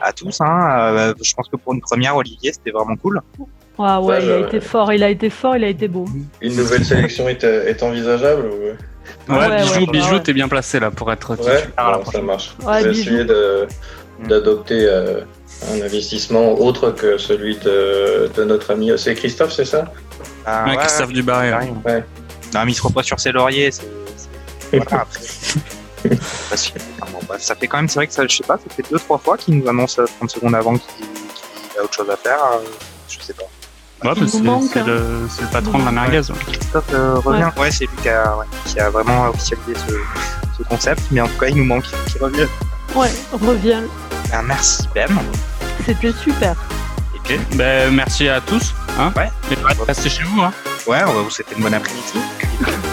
[0.00, 0.40] à tous.
[0.40, 0.70] Hein.
[0.96, 3.20] Euh, je pense que pour une première, Olivier, c'était vraiment cool.
[3.78, 6.06] Ouais, ouais, il a été fort, il a été fort, il a été beau.
[6.40, 8.76] Une nouvelle sélection est, est envisageable ou...
[9.28, 11.98] Ouais, Ouais, bijou, ouais, bijou, t'es bien placé là pour être Ouais, titulaire à la
[11.98, 12.54] bon, ça marche.
[12.84, 13.66] Essayer de-
[14.20, 14.26] Mm.
[14.26, 15.20] d'adopter euh,
[15.72, 18.90] un investissement autre que celui de, de notre ami.
[18.96, 19.92] C'est Christophe, c'est ça?
[20.44, 21.50] Ah, Ouais, ouais, Christophe Dubarry.
[21.84, 22.04] ouais.
[22.52, 23.70] Non, mais il se repose sur ses lauriers.
[23.70, 23.82] C'est,
[24.16, 25.20] c'est- voilà, après.
[26.50, 28.42] Parce que, enfin, bon, bref, ça fait quand même, c'est vrai que ça, je sais
[28.44, 31.78] pas, ça fait deux, trois fois qu'il nous annonce euh, 30 secondes avant qu'il, qu'il
[31.80, 32.38] a autre chose à faire.
[32.54, 32.58] euh,
[33.08, 33.44] je sais pas.
[34.04, 34.84] Ouais, Il bah, c'est nous manque, c'est hein.
[34.86, 36.18] le, c'est le patron de la merguez.
[36.30, 36.36] ouais.
[36.52, 37.48] Christophe euh, revient.
[37.58, 39.94] Ouais, c'est lui qui a, ouais, qui a vraiment officialisé ce,
[40.58, 41.02] ce concept.
[41.10, 42.48] Mais en tout cas, il nous manque qu'il revienne.
[42.94, 43.82] Ouais, reviens.
[44.30, 45.08] Ben, merci, Ben.
[45.84, 46.54] C'était super.
[47.14, 48.72] Et puis, Ben, merci à tous.
[49.00, 49.30] Hein Ouais.
[49.50, 49.56] Et
[49.86, 50.42] restez chez vous.
[50.42, 50.52] Hein.
[50.86, 52.20] ouais, on va vous souhaiter une bonne après-midi.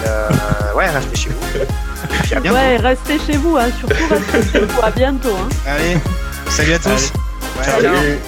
[0.06, 0.28] Euh,
[0.76, 1.58] ouais, restez chez vous.
[1.60, 1.66] Et
[2.22, 2.56] puis, à bientôt.
[2.56, 3.68] Ouais, restez chez vous, hein.
[3.78, 4.80] surtout restez chez vous.
[4.82, 5.36] À bientôt.
[5.36, 5.48] Hein.
[5.66, 5.98] Allez,
[6.48, 6.88] salut à tous.
[6.88, 7.00] Allez.
[7.58, 7.80] Ouais, ciao.
[7.94, 8.18] Salut